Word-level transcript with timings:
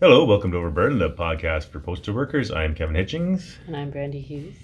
Hello, 0.00 0.24
welcome 0.24 0.52
to 0.52 0.58
Overburdened, 0.58 1.00
the 1.00 1.10
podcast 1.10 1.68
for 1.68 1.80
postal 1.80 2.14
workers. 2.14 2.50
I'm 2.50 2.74
Kevin 2.74 2.94
Hitchings. 2.94 3.56
And 3.66 3.76
I'm 3.76 3.90
Brandy 3.90 4.20
Hughes. 4.20 4.54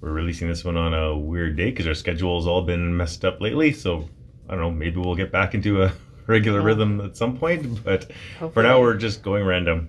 We're 0.00 0.12
releasing 0.12 0.48
this 0.48 0.64
one 0.64 0.76
on 0.76 0.94
a 0.94 1.16
weird 1.16 1.56
day 1.56 1.70
because 1.70 1.86
our 1.88 1.94
schedule's 1.94 2.46
all 2.46 2.62
been 2.62 2.96
messed 2.96 3.24
up 3.24 3.40
lately. 3.40 3.72
So 3.72 4.08
I 4.48 4.52
don't 4.52 4.60
know, 4.60 4.70
maybe 4.70 5.00
we'll 5.00 5.16
get 5.16 5.32
back 5.32 5.54
into 5.54 5.82
a 5.82 5.92
regular 6.28 6.60
Yeah. 6.60 6.66
rhythm 6.66 7.00
at 7.00 7.16
some 7.16 7.36
point. 7.36 7.82
But 7.82 8.10
for 8.52 8.62
now, 8.62 8.80
we're 8.80 8.94
just 8.96 9.22
going 9.22 9.44
random. 9.44 9.88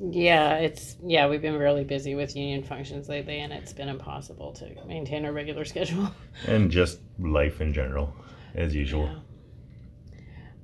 Yeah, 0.00 0.54
it's 0.56 0.96
yeah, 1.04 1.28
we've 1.28 1.42
been 1.42 1.56
really 1.56 1.84
busy 1.84 2.16
with 2.16 2.34
union 2.34 2.64
functions 2.64 3.08
lately 3.08 3.38
and 3.38 3.52
it's 3.52 3.72
been 3.72 3.88
impossible 3.88 4.52
to 4.54 4.68
maintain 4.84 5.24
a 5.26 5.32
regular 5.32 5.64
schedule. 5.72 6.10
And 6.48 6.72
just 6.72 6.98
life 7.20 7.60
in 7.60 7.72
general, 7.72 8.12
as 8.56 8.74
usual. 8.74 9.04
Yeah. 9.04 9.18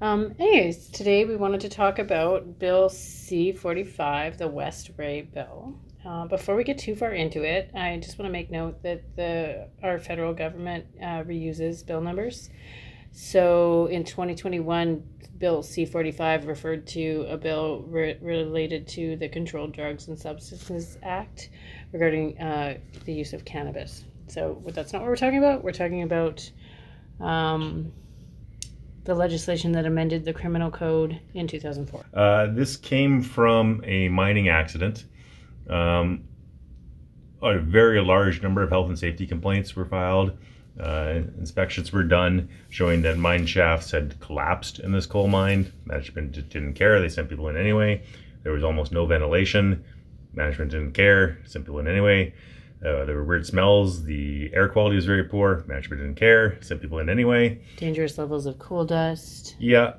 Um, 0.01 0.37
anyways, 0.39 0.91
today 0.91 1.25
we 1.25 1.35
wanted 1.35 1.61
to 1.63 1.69
talk 1.69 1.99
about 1.99 2.61
Bill 2.61 2.89
C 2.89 3.51
forty 3.51 3.83
five, 3.83 4.39
the 4.39 4.45
Westray 4.45 5.33
bill. 5.33 5.75
Uh, 6.07 6.25
before 6.27 6.55
we 6.55 6.63
get 6.63 6.79
too 6.79 6.95
far 6.95 7.11
into 7.11 7.43
it, 7.43 7.73
I 7.75 7.97
just 7.97 8.17
want 8.17 8.29
to 8.29 8.33
make 8.33 8.49
note 8.49 8.81
that 8.85 9.17
the 9.17 9.69
our 9.83 9.99
federal 9.99 10.33
government 10.35 10.87
uh, 11.03 11.25
reuses 11.25 11.85
bill 11.85 12.01
numbers. 12.01 12.49
So 13.11 13.87
in 13.87 14.05
2021, 14.05 15.03
Bill 15.37 15.65
C 15.65 15.85
45 15.85 16.47
referred 16.47 16.87
to 16.89 17.27
a 17.29 17.37
bill 17.37 17.83
re- 17.89 18.19
related 18.21 18.87
to 18.89 19.17
the 19.17 19.29
Controlled 19.29 19.73
Drugs 19.73 20.07
and 20.07 20.17
Substances 20.17 20.97
Act 21.03 21.51
regarding 21.91 22.39
uh, 22.39 22.79
the 23.05 23.13
use 23.13 23.33
of 23.33 23.45
cannabis. 23.45 24.05
So 24.29 24.63
that's 24.67 24.93
not 24.93 25.03
what 25.03 25.09
we're 25.09 25.17
talking 25.17 25.39
about. 25.39 25.65
We're 25.65 25.73
talking 25.73 26.05
about 26.05 26.49
um, 27.19 27.93
the 29.09 29.15
legislation 29.15 29.73
that 29.73 29.87
amended 29.87 30.23
the 30.27 30.35
criminal 30.35 30.71
code 30.71 31.19
in 31.33 31.49
2004. 31.49 32.05
Uh, 32.13 32.47
this 32.53 32.77
came 32.77 33.23
from 33.23 33.83
a 33.87 34.07
mining 34.11 34.51
accident. 34.51 35.07
Um, 35.71 36.25
a 37.41 37.59
very 37.59 38.03
large 38.03 38.43
number 38.43 38.63
of 38.63 38.69
health 38.69 38.89
and 38.89 38.99
safety 38.99 39.27
complaints 39.27 39.75
were 39.75 39.87
filed. 39.87 40.37
Uh, 40.79 41.23
inspections 41.39 41.91
were 41.91 42.03
done 42.03 42.51
showing 42.69 43.01
that 43.01 43.17
mine 43.17 43.47
shafts 43.47 43.91
had 43.91 44.21
collapsed 44.21 44.79
in 44.79 44.93
this 44.93 45.07
coal 45.07 45.27
mine. 45.27 45.73
Management 45.87 46.33
didn't 46.51 46.75
care. 46.75 47.01
They 47.01 47.09
sent 47.09 47.31
people 47.31 47.49
in 47.49 47.57
anyway. 47.57 48.03
There 48.43 48.53
was 48.53 48.63
almost 48.63 48.93
no 48.93 49.07
ventilation. 49.07 49.83
Management 50.35 50.71
didn't 50.73 50.93
care. 50.93 51.39
Sent 51.47 51.65
people 51.65 51.79
in 51.79 51.89
anyway. 51.89 52.35
Uh, 52.85 53.05
there 53.05 53.17
were 53.17 53.25
weird 53.25 53.45
smells. 53.47 54.05
The 54.05 54.51
air 54.55 54.69
quality 54.69 54.97
was 54.97 55.05
very 55.05 55.25
poor. 55.25 55.65
Management 55.67 56.01
didn't 56.03 56.15
care. 56.17 56.63
Sent 56.63 56.81
people 56.81 56.99
in 57.01 57.09
anyway. 57.09 57.61
Dangerous 57.77 58.19
levels 58.19 58.47
of 58.47 58.59
coal 58.59 58.85
dust. 58.85 59.57
Yeah, 59.59 59.95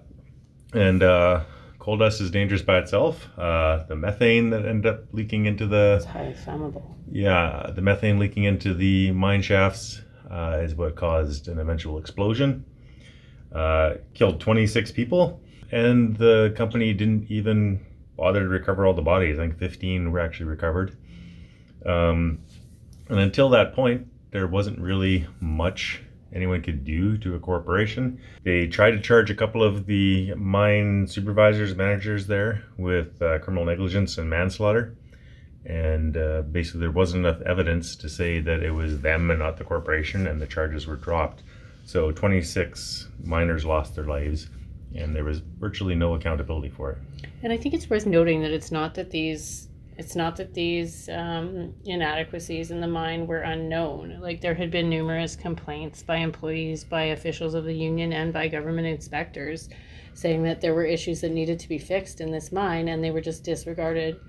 and 0.74 1.04
uh, 1.04 1.44
coal 1.80 1.98
dust 1.98 2.22
is 2.22 2.32
dangerous 2.32 2.62
by 2.62 2.78
itself. 2.78 3.28
Uh, 3.38 3.84
the 3.88 3.96
methane 3.98 4.50
that 4.52 4.66
ended 4.66 4.86
up 4.94 5.04
leaking 5.12 5.46
into 5.46 5.68
the 5.68 5.96
It's 5.98 6.06
highly 6.06 6.34
flammable. 6.34 6.84
yeah, 7.12 7.70
the 7.76 7.82
methane 7.82 8.18
leaking 8.18 8.46
into 8.46 8.74
the 8.74 9.12
mine 9.12 9.42
shafts 9.42 10.02
uh, 10.32 10.60
is 10.62 10.74
what 10.76 10.96
caused 10.96 11.48
an 11.50 11.60
eventual 11.60 11.98
explosion. 11.98 12.64
Uh, 13.54 13.96
killed 14.14 14.40
26 14.40 14.92
people, 14.92 15.42
and 15.72 16.16
the 16.18 16.54
company 16.56 16.94
didn't 16.94 17.30
even 17.30 17.86
bother 18.16 18.42
to 18.42 18.48
recover 18.48 18.86
all 18.86 18.94
the 18.94 19.02
bodies. 19.02 19.38
I 19.38 19.42
think 19.42 19.58
15 19.58 20.12
were 20.12 20.20
actually 20.20 20.46
recovered. 20.46 20.96
Um, 21.86 22.40
and 23.10 23.20
until 23.20 23.50
that 23.50 23.74
point, 23.74 24.08
there 24.32 24.48
wasn't 24.48 24.80
really 24.80 25.26
much 25.40 26.02
anyone 26.34 26.62
could 26.62 26.86
do 26.86 27.18
to 27.18 27.36
a 27.36 27.40
corporation. 27.40 28.20
They 28.44 28.68
tried 28.68 28.92
to 28.92 29.00
charge 29.00 29.32
a 29.32 29.36
couple 29.36 29.64
of 29.64 29.86
the 29.86 30.34
mine 30.36 31.08
supervisors, 31.08 31.76
managers 31.76 32.28
there 32.28 32.64
with 32.78 33.22
uh, 33.22 33.40
criminal 33.40 33.66
negligence 33.66 34.18
and 34.18 34.30
manslaughter. 34.30 34.96
And 35.66 36.16
uh, 36.16 36.44
basically, 36.44 36.82
there 36.82 36.92
wasn't 36.92 37.26
enough 37.26 37.42
evidence 37.42 37.96
to 37.98 38.10
say 38.10 38.40
that 38.42 38.64
it 38.64 38.72
was 38.72 39.02
them 39.02 39.30
and 39.30 39.40
not 39.40 39.58
the 39.58 39.64
corporation, 39.64 40.28
and 40.28 40.42
the 40.42 40.48
charges 40.48 40.88
were 40.88 40.96
dropped. 40.96 41.44
So, 41.86 42.12
26 42.12 43.08
miners 43.24 43.66
lost 43.66 43.96
their 43.96 44.06
lives, 44.06 44.50
and 44.96 45.16
there 45.16 45.26
was 45.26 45.40
virtually 45.40 45.96
no 45.96 46.14
accountability 46.14 46.70
for 46.70 46.92
it. 46.92 46.98
And 47.44 47.52
I 47.52 47.58
think 47.58 47.74
it's 47.74 47.90
worth 47.90 48.06
noting 48.06 48.42
that 48.42 48.52
it's 48.52 48.72
not 48.72 48.96
that 48.96 49.12
these 49.12 49.69
it's 50.00 50.16
not 50.16 50.38
that 50.38 50.54
these 50.54 51.10
um, 51.10 51.76
inadequacies 51.84 52.72
in 52.72 52.80
the 52.80 52.88
mine 52.88 53.28
were 53.28 53.42
unknown. 53.42 54.18
Like 54.22 54.40
there 54.40 54.56
had 54.56 54.72
been 54.72 54.90
numerous 54.90 55.36
complaints 55.36 56.02
by 56.02 56.16
employees, 56.16 56.86
by 56.86 57.04
officials 57.04 57.54
of 57.54 57.66
the 57.66 57.74
union, 57.74 58.14
and 58.14 58.32
by 58.32 58.48
government 58.48 58.88
inspectors, 58.88 59.68
saying 60.14 60.44
that 60.44 60.62
there 60.62 60.74
were 60.74 60.86
issues 60.86 61.20
that 61.20 61.34
needed 61.34 61.60
to 61.60 61.68
be 61.68 61.78
fixed 61.78 62.22
in 62.22 62.32
this 62.32 62.54
mine, 62.54 62.88
and 62.88 63.04
they 63.04 63.12
were 63.12 63.20
just 63.20 63.44
disregarded 63.44 64.22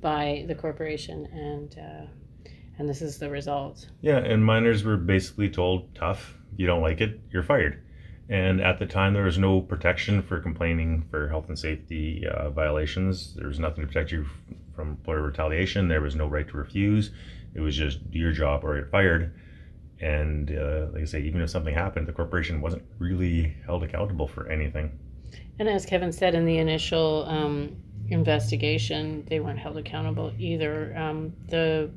by 0.00 0.44
the 0.48 0.56
corporation. 0.56 1.26
And 1.26 1.78
uh, 1.78 2.50
and 2.78 2.88
this 2.88 3.00
is 3.00 3.18
the 3.18 3.30
result. 3.30 3.90
Yeah, 4.00 4.18
and 4.18 4.44
miners 4.44 4.82
were 4.82 4.96
basically 4.96 5.50
told, 5.50 5.94
tough, 5.94 6.36
you 6.56 6.66
don't 6.66 6.82
like 6.82 7.00
it, 7.00 7.20
you're 7.30 7.44
fired. 7.44 7.80
And 8.28 8.60
at 8.60 8.80
the 8.80 8.86
time, 8.86 9.14
there 9.14 9.22
was 9.22 9.38
no 9.38 9.60
protection 9.60 10.20
for 10.22 10.40
complaining 10.40 11.06
for 11.12 11.28
health 11.28 11.48
and 11.48 11.58
safety 11.58 12.26
uh, 12.26 12.50
violations. 12.50 13.34
There 13.36 13.46
was 13.46 13.60
nothing 13.60 13.82
to 13.82 13.86
protect 13.86 14.10
you 14.10 14.26
from 14.74 14.90
employer 14.90 15.22
retaliation. 15.22 15.88
There 15.88 16.00
was 16.00 16.14
no 16.14 16.26
right 16.26 16.48
to 16.48 16.56
refuse. 16.56 17.10
It 17.54 17.60
was 17.60 17.76
just 17.76 18.10
do 18.10 18.18
your 18.18 18.32
job 18.32 18.64
or 18.64 18.80
get 18.80 18.90
fired. 18.90 19.34
And 20.00 20.50
uh, 20.50 20.88
like 20.92 21.02
I 21.02 21.04
say, 21.04 21.22
even 21.22 21.40
if 21.40 21.50
something 21.50 21.74
happened, 21.74 22.08
the 22.08 22.12
corporation 22.12 22.60
wasn't 22.60 22.82
really 22.98 23.56
held 23.64 23.84
accountable 23.84 24.26
for 24.26 24.48
anything. 24.48 24.98
And 25.58 25.68
as 25.68 25.86
Kevin 25.86 26.12
said 26.12 26.34
in 26.34 26.44
the 26.44 26.58
initial 26.58 27.24
um, 27.28 27.76
investigation, 28.08 29.24
they 29.28 29.40
weren't 29.40 29.58
held 29.58 29.76
accountable 29.76 30.32
either. 30.38 30.96
Um, 30.96 31.32
the 31.48 31.90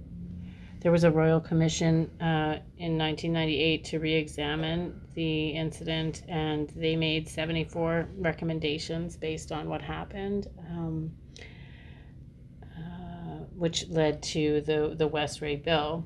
there 0.86 0.92
was 0.92 1.04
a 1.04 1.10
royal 1.10 1.40
commission 1.40 2.12
uh, 2.22 2.62
in 2.78 2.96
1998 2.96 3.86
to 3.86 3.98
re-examine 3.98 5.02
the 5.16 5.48
incident, 5.48 6.22
and 6.28 6.70
they 6.76 6.96
made 6.96 7.28
74 7.28 8.08
recommendations 8.20 9.18
based 9.18 9.52
on 9.52 9.68
what 9.68 9.82
happened, 9.82 10.46
um, 10.70 11.12
which 13.56 13.88
led 13.90 14.22
to 14.22 14.62
the 14.62 14.96
the 14.96 15.08
Westray 15.08 15.64
bill. 15.64 16.06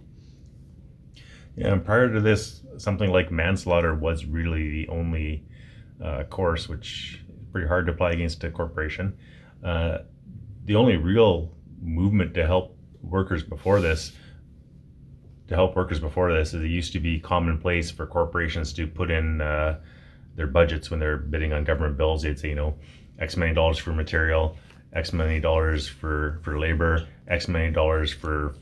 Yeah, 1.56 1.74
and 1.74 1.84
prior 1.84 2.12
to 2.14 2.22
this, 2.22 2.62
something 2.78 3.12
like 3.12 3.32
manslaughter 3.32 3.94
was 3.94 4.26
really 4.26 4.70
the 4.70 4.88
only 4.90 5.44
uh, 6.04 6.24
course, 6.24 6.70
which 6.70 7.20
is 7.28 7.36
pretty 7.52 7.68
hard 7.68 7.88
to 7.88 7.92
apply 7.92 8.12
against 8.12 8.44
a 8.44 8.52
corporation. 8.52 9.18
Uh, 9.64 10.00
the 10.66 10.76
only 10.76 10.96
real 10.96 11.52
movement 11.82 12.34
to 12.36 12.46
help 12.46 12.78
workers 13.02 13.44
before 13.44 13.82
this, 13.82 14.14
to 15.48 15.56
help 15.56 15.76
workers 15.76 16.00
before 16.00 16.32
this, 16.32 16.54
is 16.54 16.64
it 16.64 16.68
used 16.68 16.94
to 16.94 17.00
be 17.00 17.20
commonplace 17.20 17.92
for 17.92 18.06
corporations 18.06 18.72
to 18.74 18.88
put 18.88 19.12
in 19.12 19.42
uh, 19.42 19.80
their 20.36 20.48
budgets 20.48 20.90
when 20.90 21.00
they're 21.00 21.18
bidding 21.18 21.52
on 21.52 21.64
government 21.64 21.98
bills. 21.98 22.22
They'd 22.22 22.40
say, 22.40 22.50
you 22.50 22.56
know, 22.56 22.76
X 23.20 23.36
million 23.36 23.56
dollars 23.56 23.78
for 23.78 23.92
material, 23.92 24.56
X 24.94 25.14
many 25.14 25.40
dollars 25.40 25.88
for 25.88 26.40
for 26.44 26.60
labor, 26.60 27.08
X 27.28 27.48
many 27.48 27.72
dollars 27.72 28.12
for 28.12 28.56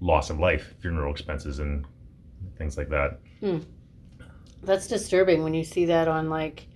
loss 0.00 0.30
of 0.30 0.38
life, 0.38 0.74
funeral 0.80 1.12
expenses, 1.12 1.58
and 1.58 1.84
things 2.58 2.76
like 2.78 2.88
that. 2.90 3.18
Hmm. 3.40 3.58
That's 4.62 4.86
disturbing 4.86 5.42
when 5.42 5.54
you 5.54 5.64
see 5.64 5.84
that 5.86 6.08
on 6.08 6.28
like 6.30 6.66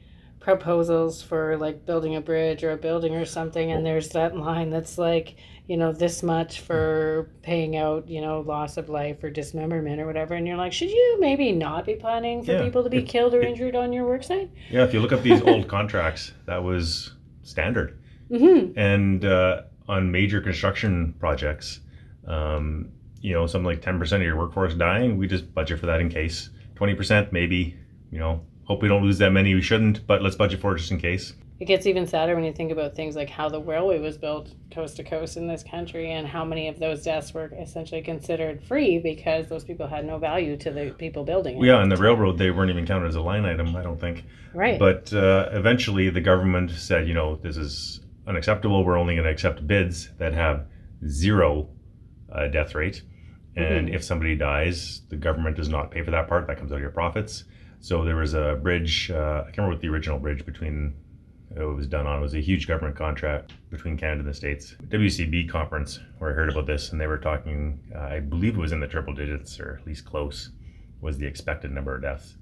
proposals 0.41 1.22
for 1.22 1.56
like 1.59 1.84
building 1.84 2.16
a 2.16 2.21
bridge 2.21 2.65
or 2.65 2.71
a 2.72 2.77
building 2.77 3.15
or 3.15 3.27
something 3.27 3.72
and 3.72 3.84
there's 3.84 4.09
that 4.09 4.34
line 4.34 4.71
that's 4.71 4.97
like 4.97 5.37
you 5.67 5.77
know 5.77 5.93
this 5.93 6.22
much 6.22 6.61
for 6.61 7.31
paying 7.43 7.77
out 7.77 8.09
you 8.09 8.22
know 8.22 8.41
loss 8.41 8.78
of 8.78 8.88
life 8.88 9.22
or 9.22 9.28
dismemberment 9.28 10.00
or 10.00 10.06
whatever 10.06 10.32
and 10.32 10.47
you're 10.49 10.56
like 10.56 10.73
should 10.73 10.88
you 10.91 11.19
maybe 11.20 11.53
not 11.53 11.85
be 11.85 11.94
planning 11.94 12.43
for 12.43 12.53
Yeah, 12.53 12.62
people 12.62 12.82
to 12.82 12.88
be 12.88 12.99
it- 13.00 13.08
killed 13.08 13.35
or 13.35 13.43
it- 13.43 13.49
injured 13.49 13.76
on 13.76 13.93
your 13.93 14.06
work 14.06 14.23
site 14.23 14.50
Yeah, 14.70 14.82
if 14.82 14.94
you 14.94 15.00
look 15.00 15.12
up 15.12 15.23
these 15.23 15.43
old 15.43 15.69
contracts, 15.76 16.32
that 16.46 16.64
was 16.64 17.12
standard. 17.43 17.99
Mm-hmm. 18.31 18.79
And 18.79 19.25
uh, 19.25 19.62
on 19.88 20.11
major 20.11 20.41
construction 20.41 21.15
projects, 21.19 21.81
um, 22.27 22.91
you 23.21 23.32
know, 23.32 23.47
something 23.47 23.67
like 23.67 23.82
10% 23.82 24.12
of 24.12 24.23
your 24.23 24.37
workforce 24.37 24.75
dying, 24.75 25.19
we 25.19 25.27
just 25.27 25.53
budget 25.55 25.79
for 25.81 25.87
that 25.87 26.00
in 26.00 26.09
case. 26.09 26.50
20% 26.77 27.32
maybe, 27.32 27.77
you 28.11 28.19
know, 28.19 28.41
hope 28.65 28.82
we 28.82 28.88
don't 28.88 29.03
lose 29.03 29.19
that 29.19 29.31
many. 29.31 29.55
We 29.55 29.62
shouldn't, 29.62 30.06
but 30.06 30.23
let's 30.23 30.37
budget 30.37 30.61
for 30.61 30.75
it 30.75 30.79
just 30.79 30.91
in 30.91 30.99
case. 30.99 31.35
It 31.61 31.67
gets 31.67 31.85
even 31.85 32.06
sadder 32.06 32.35
when 32.35 32.44
you 32.44 32.55
think 32.55 32.73
about 32.73 32.97
things 32.97 33.17
like 33.17 33.29
how 33.29 33.50
the 33.50 33.61
railway 33.61 33.99
was 33.99 34.17
built 34.17 34.55
coast 34.71 34.97
to 34.97 35.05
coast 35.05 35.37
in 35.37 35.47
this 35.47 35.62
country 35.62 36.12
and 36.12 36.27
how 36.27 36.43
many 36.43 36.69
of 36.69 36.79
those 36.79 37.03
deaths 37.03 37.35
were 37.35 37.53
essentially 37.61 38.00
considered 38.00 38.62
free 38.62 38.99
because 38.99 39.49
those 39.49 39.62
people 39.62 39.87
had 39.87 40.06
no 40.06 40.17
value 40.17 40.56
to 40.56 40.71
the 40.71 40.94
people 40.97 41.23
building 41.23 41.59
it. 41.59 41.67
Yeah, 41.67 41.82
and 41.82 41.93
the 41.93 41.99
railroad, 41.99 42.38
they 42.38 42.50
weren't 42.50 42.71
even 42.71 42.87
counted 42.87 43.09
as 43.09 43.15
a 43.15 43.21
line 43.21 43.44
item, 43.44 43.77
I 43.77 43.82
don't 43.82 44.00
think. 44.00 44.25
Right. 44.55 44.79
But 44.79 45.12
uh, 45.12 45.50
eventually 45.53 46.09
the 46.09 46.23
government 46.23 46.71
said, 46.71 47.06
you 47.06 47.12
know, 47.12 47.37
this 47.37 47.59
is 47.59 48.00
unacceptable. 48.26 48.84
We're 48.84 48.99
only 48.99 49.14
going 49.14 49.25
to 49.25 49.31
accept 49.31 49.67
bids 49.67 50.11
that 50.19 50.32
have 50.34 50.67
zero 51.06 51.69
uh, 52.32 52.46
death 52.49 52.75
rate. 52.75 53.02
And 53.56 53.88
Mhm. 53.88 53.94
if 53.94 54.05
somebody 54.05 54.37
dies, 54.37 55.02
the 55.08 55.17
government 55.17 55.56
does 55.56 55.69
not 55.69 55.90
pay 55.90 56.02
for 56.02 56.12
that 56.12 56.28
part. 56.28 56.46
That 56.46 56.58
comes 56.58 56.70
out 56.70 56.76
of 56.76 56.81
your 56.81 56.90
profits. 56.90 57.44
So 57.81 58.05
there 58.05 58.17
was 58.17 58.34
a 58.34 58.58
bridge, 58.62 59.11
uh, 59.11 59.40
I 59.40 59.44
can't 59.46 59.58
remember 59.58 59.75
what 59.75 59.81
the 59.81 59.88
original 59.88 60.19
bridge 60.19 60.44
between 60.46 60.94
it 61.56 61.62
was 61.64 61.88
done 61.88 62.06
on. 62.06 62.19
It 62.19 62.22
was 62.22 62.34
a 62.34 62.40
huge 62.40 62.69
government 62.69 62.94
contract 62.94 63.55
between 63.70 63.96
Canada 63.96 64.20
and 64.20 64.28
the 64.28 64.34
States. 64.34 64.76
WCB 64.88 65.49
conference 65.49 65.99
where 66.19 66.31
I 66.31 66.34
heard 66.34 66.50
about 66.50 66.67
this, 66.67 66.93
and 66.93 67.00
they 67.00 67.08
were 67.08 67.19
talking. 67.19 67.81
Uh, 67.93 67.99
I 68.00 68.20
believe 68.20 68.55
it 68.55 68.61
was 68.61 68.70
in 68.70 68.78
the 68.78 68.87
triple 68.87 69.14
digits 69.14 69.58
or 69.58 69.78
at 69.81 69.87
least 69.87 70.05
close. 70.05 70.50
Was 71.00 71.19
the 71.19 71.26
expected 71.26 71.72
number 71.72 71.96
of 71.96 72.02
deaths, 72.02 72.37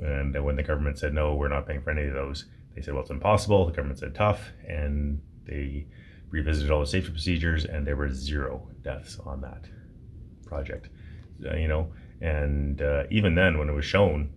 and 0.00 0.32
when 0.44 0.54
the 0.54 0.62
government 0.62 0.98
said 0.98 1.12
no, 1.14 1.34
we're 1.34 1.48
not 1.48 1.66
paying 1.66 1.80
for 1.80 1.90
any 1.90 2.04
of 2.06 2.12
those, 2.12 2.44
they 2.76 2.82
said, 2.82 2.92
well, 2.92 3.02
it's 3.02 3.10
impossible. 3.10 3.66
The 3.66 3.72
government 3.72 3.98
said 3.98 4.14
tough, 4.14 4.50
and 4.68 5.20
they 5.46 5.86
revisited 6.30 6.70
all 6.70 6.80
the 6.80 6.86
safety 6.86 7.10
procedures, 7.10 7.64
and 7.64 7.86
there 7.86 7.96
were 7.96 8.12
zero 8.12 8.68
deaths 8.82 9.18
on 9.24 9.40
that 9.40 9.64
project. 10.44 10.90
Uh, 11.44 11.56
you 11.56 11.68
know, 11.68 11.90
and 12.20 12.82
uh, 12.82 13.04
even 13.10 13.34
then, 13.34 13.58
when 13.58 13.70
it 13.70 13.72
was 13.72 13.86
shown, 13.86 14.30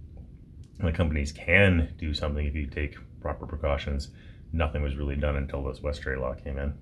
the 0.80 0.92
companies 0.92 1.34
can 1.34 1.94
do 1.98 2.14
something 2.14 2.46
if 2.46 2.56
you 2.56 2.66
take 2.66 2.96
proper 3.20 3.46
precautions. 3.46 4.10
Nothing 4.54 4.82
was 4.82 4.96
really 4.96 5.18
done 5.18 5.36
until 5.36 5.62
this 5.64 5.80
Westray 5.80 6.20
law 6.20 6.34
came 6.34 6.58
in. 6.58 6.74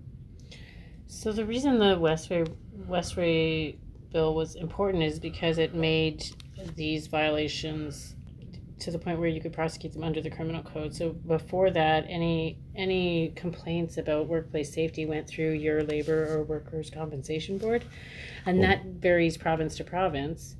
So 1.07 1.31
the 1.31 1.45
reason 1.45 1.79
the 1.79 1.97
Westray 1.97 2.47
Westray 2.87 3.77
bill 4.11 4.35
was 4.35 4.55
important 4.55 5.03
is 5.03 5.19
because 5.19 5.57
it 5.57 5.73
made 5.73 6.23
these 6.75 7.07
violations 7.07 8.15
to 8.79 8.91
the 8.91 8.99
point 8.99 9.19
where 9.19 9.27
you 9.27 9.41
could 9.41 9.53
prosecute 9.53 9.93
them 9.93 10.03
under 10.03 10.21
the 10.21 10.29
criminal 10.29 10.61
code. 10.61 10.93
So 10.93 11.09
before 11.09 11.71
that, 11.71 12.05
any 12.07 12.59
any 12.75 13.33
complaints 13.35 13.97
about 13.97 14.27
workplace 14.27 14.73
safety 14.73 15.05
went 15.05 15.27
through 15.27 15.51
your 15.53 15.83
labor 15.83 16.27
or 16.33 16.43
workers' 16.43 16.89
compensation 16.89 17.57
board, 17.57 17.83
and 18.45 18.61
that 18.63 18.85
varies 18.85 19.37
province 19.37 19.75
to 19.77 19.83
province. 19.83 20.55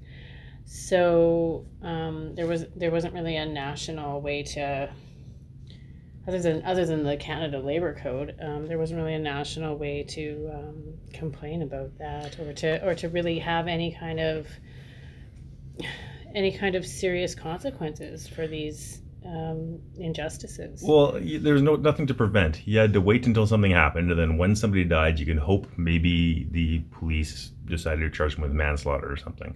So 0.66 1.66
um, 1.82 2.36
there 2.36 2.48
was 2.48 2.66
there 2.76 2.92
wasn't 2.92 3.14
really 3.14 3.38
a 3.38 3.46
national 3.46 4.22
way 4.22 4.44
to 4.44 4.90
other 6.28 6.42
than 6.42 6.64
other 6.66 6.86
than 6.86 7.04
the 7.04 7.16
Canada 7.16 7.60
Labor 7.60 7.94
Code, 7.94 8.36
um, 8.42 8.68
there 8.68 8.78
wasn't 8.78 9.00
really 9.00 9.14
a 9.14 9.20
national 9.20 9.78
way 9.78 10.04
to 10.10 10.52
um, 10.54 10.84
complain 11.14 11.62
about 11.62 11.98
that 12.00 12.38
or 12.40 12.52
to 12.54 12.86
or 12.86 12.94
to 12.96 13.08
really 13.08 13.40
have 13.40 13.68
any 13.68 13.96
kind 13.98 14.20
of 14.20 14.48
any 16.36 16.52
kind 16.58 16.76
of 16.76 16.86
serious 16.86 17.36
consequences 17.36 18.28
for 18.28 18.48
these 18.48 19.02
um, 19.26 19.80
injustices. 19.98 20.82
Well, 20.84 21.20
there's 21.20 21.62
no 21.62 21.76
nothing 21.76 22.08
to 22.08 22.14
prevent. 22.14 22.66
You 22.66 22.80
had 22.80 22.94
to 22.94 23.02
wait 23.02 23.26
until 23.26 23.46
something 23.46 23.72
happened, 23.72 24.12
and 24.12 24.20
then 24.20 24.38
when 24.38 24.56
somebody 24.56 24.84
died, 24.84 25.20
you 25.20 25.26
can 25.26 25.38
hope 25.38 25.68
maybe 25.78 26.48
the 26.52 26.80
police 26.98 27.52
decided 27.66 28.02
to 28.02 28.10
charge 28.10 28.36
them 28.36 28.44
with 28.44 28.52
manslaughter 28.52 29.12
or 29.12 29.18
something. 29.18 29.56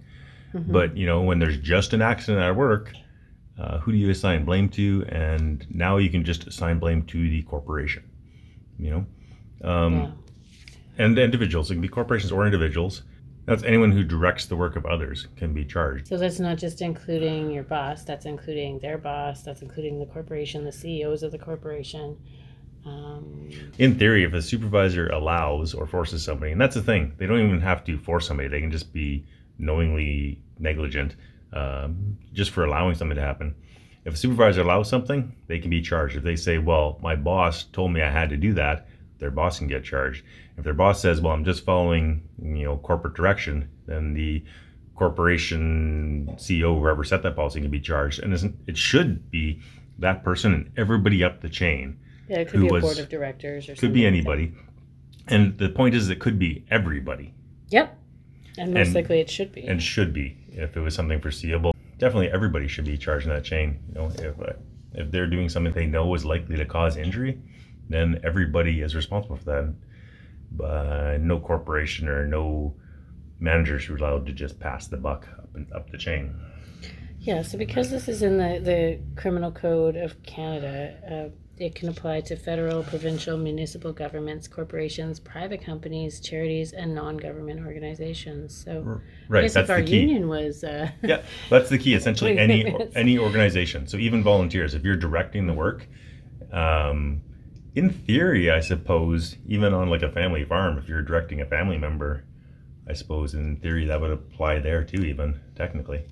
Mhm. 0.54 0.72
But 0.72 0.96
you 0.96 1.06
know, 1.06 1.22
when 1.22 1.38
there's 1.38 1.58
just 1.58 1.94
an 1.94 2.02
accident 2.02 2.42
at 2.42 2.54
work, 2.54 2.92
uh, 3.58 3.78
who 3.78 3.92
do 3.92 3.98
you 3.98 4.10
assign 4.10 4.44
blame 4.44 4.68
to? 4.70 5.04
And 5.08 5.64
now 5.70 5.96
you 5.96 6.10
can 6.10 6.24
just 6.24 6.46
assign 6.46 6.78
blame 6.78 7.04
to 7.04 7.30
the 7.30 7.42
corporation. 7.42 8.04
You 8.78 8.90
know, 8.90 9.06
um, 9.68 9.94
yeah. 9.94 10.10
and 10.98 11.18
individuals. 11.18 11.70
It 11.70 11.74
can 11.74 11.82
be 11.82 11.88
corporations 11.88 12.32
or 12.32 12.44
individuals. 12.44 13.02
That's 13.44 13.64
anyone 13.64 13.90
who 13.90 14.04
directs 14.04 14.46
the 14.46 14.56
work 14.56 14.76
of 14.76 14.86
others 14.86 15.26
can 15.36 15.52
be 15.52 15.64
charged. 15.64 16.06
So 16.06 16.16
that's 16.16 16.38
not 16.38 16.58
just 16.58 16.80
including 16.80 17.50
your 17.50 17.64
boss. 17.64 18.04
That's 18.04 18.24
including 18.24 18.78
their 18.78 18.98
boss. 18.98 19.42
That's 19.42 19.62
including 19.62 19.98
the 19.98 20.06
corporation, 20.06 20.64
the 20.64 20.72
CEOs 20.72 21.22
of 21.24 21.32
the 21.32 21.38
corporation. 21.38 22.16
Um, 22.84 23.48
In 23.78 23.98
theory, 23.98 24.24
if 24.24 24.32
a 24.32 24.42
supervisor 24.42 25.08
allows 25.08 25.74
or 25.74 25.86
forces 25.86 26.24
somebody, 26.24 26.52
and 26.52 26.60
that's 26.60 26.74
the 26.74 26.82
thing, 26.82 27.14
they 27.18 27.26
don't 27.26 27.40
even 27.40 27.60
have 27.60 27.84
to 27.84 27.98
force 27.98 28.26
somebody. 28.26 28.48
They 28.48 28.60
can 28.60 28.70
just 28.72 28.92
be 28.92 29.24
knowingly 29.58 30.40
negligent, 30.58 31.16
um, 31.52 32.16
just 32.32 32.50
for 32.50 32.64
allowing 32.64 32.94
something 32.94 33.16
to 33.16 33.22
happen. 33.22 33.54
If 34.04 34.14
a 34.14 34.16
supervisor 34.16 34.62
allows 34.62 34.88
something, 34.88 35.32
they 35.46 35.60
can 35.60 35.70
be 35.70 35.80
charged. 35.80 36.16
If 36.16 36.24
they 36.24 36.34
say, 36.34 36.58
"Well, 36.58 36.98
my 37.02 37.14
boss 37.14 37.64
told 37.64 37.92
me 37.92 38.02
I 38.02 38.10
had 38.10 38.30
to 38.30 38.36
do 38.36 38.52
that," 38.54 38.88
their 39.22 39.30
boss 39.30 39.58
can 39.58 39.68
get 39.68 39.84
charged. 39.84 40.24
If 40.58 40.64
their 40.64 40.74
boss 40.74 41.00
says, 41.00 41.20
"Well, 41.20 41.32
I'm 41.32 41.44
just 41.44 41.64
following, 41.64 42.22
you 42.42 42.64
know, 42.64 42.76
corporate 42.76 43.14
direction," 43.14 43.68
then 43.86 44.14
the 44.14 44.42
corporation 44.96 46.28
CEO, 46.36 46.78
whoever 46.78 47.04
set 47.04 47.22
that 47.22 47.36
policy, 47.36 47.60
can 47.60 47.70
be 47.70 47.80
charged. 47.80 48.20
And 48.20 48.32
isn't 48.34 48.56
it 48.66 48.76
should 48.76 49.30
be 49.30 49.60
that 49.98 50.24
person 50.24 50.52
and 50.52 50.70
everybody 50.76 51.22
up 51.22 51.40
the 51.40 51.48
chain 51.48 51.96
yeah, 52.28 52.38
it 52.40 52.48
could 52.48 52.60
be 52.62 52.68
a 52.68 52.72
was- 52.72 52.82
board 52.82 52.98
of 52.98 53.08
directors 53.08 53.64
or 53.68 53.76
something. 53.76 53.88
could 53.88 53.94
be 53.94 54.02
something 54.04 54.24
like 54.24 54.38
anybody. 54.38 54.54
And 55.28 55.56
the 55.58 55.68
point 55.68 55.94
is, 55.94 56.08
it 56.10 56.18
could 56.18 56.38
be 56.38 56.64
everybody, 56.70 57.32
Yep. 57.70 57.96
And 58.58 58.74
most 58.74 58.86
And- 58.88 58.94
likely 58.96 59.20
it 59.20 59.30
should 59.30 59.52
be. 59.52 59.62
and 59.66 59.80
should 59.82 60.12
be 60.12 60.36
if 60.50 60.76
it 60.76 60.80
was 60.80 60.94
something 60.94 61.20
foreseeable. 61.20 61.74
Definitely, 61.98 62.30
everybody 62.30 62.66
should 62.66 62.84
be 62.84 62.96
charged 62.98 63.26
in 63.26 63.32
that 63.32 63.44
chain. 63.44 63.78
You 63.88 63.94
know, 63.94 64.06
if 64.08 64.38
uh, 64.40 64.52
if 64.94 65.10
they're 65.12 65.28
doing 65.28 65.48
something 65.48 65.72
they 65.72 65.86
know 65.86 66.12
is 66.14 66.24
likely 66.24 66.56
to 66.56 66.64
cause 66.66 66.96
injury, 66.96 67.38
then 67.88 68.20
everybody 68.24 68.80
is 68.80 68.94
responsible 68.94 69.36
for 69.36 69.44
that. 69.44 69.74
But 70.50 71.20
no 71.20 71.40
corporation 71.40 72.08
or 72.08 72.26
no 72.26 72.74
manager 73.40 73.78
should 73.78 73.96
be 73.96 74.02
allowed 74.02 74.26
to 74.26 74.32
just 74.32 74.60
pass 74.60 74.86
the 74.86 74.96
buck 74.96 75.26
up 75.38 75.48
and 75.54 75.72
up 75.72 75.90
the 75.90 75.98
chain. 75.98 76.34
Yeah, 77.20 77.42
so 77.42 77.56
because 77.56 77.90
this 77.90 78.08
is 78.08 78.22
in 78.22 78.36
the, 78.38 78.58
the 78.62 79.00
Criminal 79.20 79.52
Code 79.52 79.96
of 79.96 80.20
Canada, 80.24 81.30
uh, 81.30 81.36
it 81.56 81.74
can 81.74 81.88
apply 81.88 82.22
to 82.22 82.36
federal, 82.36 82.82
provincial, 82.82 83.36
municipal 83.38 83.92
governments, 83.92 84.48
corporations, 84.48 85.20
private 85.20 85.62
companies, 85.62 86.18
charities, 86.18 86.72
and 86.72 86.94
non 86.94 87.16
government 87.16 87.64
organizations. 87.64 88.64
So, 88.64 89.00
I 89.00 89.00
Right, 89.28 89.42
guess 89.42 89.54
that's 89.54 89.66
if 89.66 89.70
our 89.70 89.80
the 89.82 89.86
key. 89.86 90.00
union 90.00 90.28
was. 90.28 90.64
Uh, 90.64 90.90
yeah, 91.02 91.22
that's 91.48 91.68
the 91.70 91.78
key. 91.78 91.94
Essentially, 91.94 92.38
any 92.38 92.74
any 92.96 93.18
organization. 93.18 93.86
So 93.86 93.98
even 93.98 94.22
volunteers, 94.22 94.74
if 94.74 94.82
you're 94.82 94.96
directing 94.96 95.46
the 95.46 95.52
work, 95.52 95.86
um, 96.52 97.20
in 97.74 97.90
theory, 97.90 98.50
I 98.50 98.60
suppose, 98.60 99.36
even 99.46 99.72
on 99.72 99.88
like 99.88 100.02
a 100.02 100.10
family 100.10 100.44
farm, 100.44 100.78
if 100.78 100.88
you're 100.88 101.02
directing 101.02 101.40
a 101.40 101.46
family 101.46 101.78
member, 101.78 102.24
I 102.88 102.92
suppose 102.92 103.34
in 103.34 103.56
theory 103.56 103.86
that 103.86 104.00
would 104.00 104.10
apply 104.10 104.58
there 104.58 104.84
too. 104.84 105.02
Even 105.02 105.40
technically, 105.54 106.04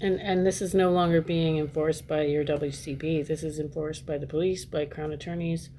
And 0.00 0.20
and 0.20 0.46
this 0.46 0.60
is 0.62 0.74
no 0.74 0.90
longer 0.90 1.20
being 1.20 1.58
enforced 1.58 2.06
by 2.06 2.22
your 2.22 2.44
WCB. 2.44 3.26
This 3.26 3.42
is 3.42 3.58
enforced 3.58 4.06
by 4.06 4.18
the 4.18 4.26
police, 4.26 4.64
by 4.64 4.84
crown 4.84 5.12
attorneys, 5.12 5.70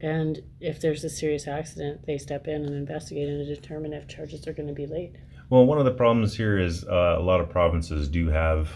and 0.00 0.42
if 0.60 0.80
there's 0.80 1.02
a 1.04 1.10
serious 1.10 1.48
accident, 1.48 2.06
they 2.06 2.18
step 2.18 2.46
in 2.46 2.64
and 2.64 2.74
investigate 2.74 3.28
and 3.28 3.46
determine 3.46 3.92
if 3.92 4.06
charges 4.06 4.46
are 4.46 4.52
going 4.52 4.68
to 4.68 4.74
be 4.74 4.86
laid. 4.86 5.18
well, 5.50 5.64
one 5.64 5.78
of 5.78 5.84
the 5.84 5.90
problems 5.92 6.36
here 6.36 6.58
is 6.58 6.84
uh, 6.84 7.16
a 7.18 7.22
lot 7.22 7.40
of 7.40 7.48
provinces 7.48 8.08
do 8.08 8.28
have 8.28 8.68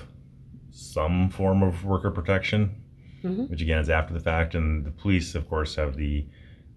some 0.71 1.29
form 1.31 1.63
of 1.63 1.85
worker 1.85 2.11
protection, 2.11 2.82
Mhm. 3.23 3.49
which 3.51 3.63
again 3.63 3.79
is 3.79 3.89
after 3.91 4.13
the 4.15 4.21
fact, 4.21 4.55
and 4.55 4.85
the 4.85 4.91
police, 4.91 5.35
of 5.35 5.49
course, 5.49 5.77
have 5.77 5.97
the 5.97 6.25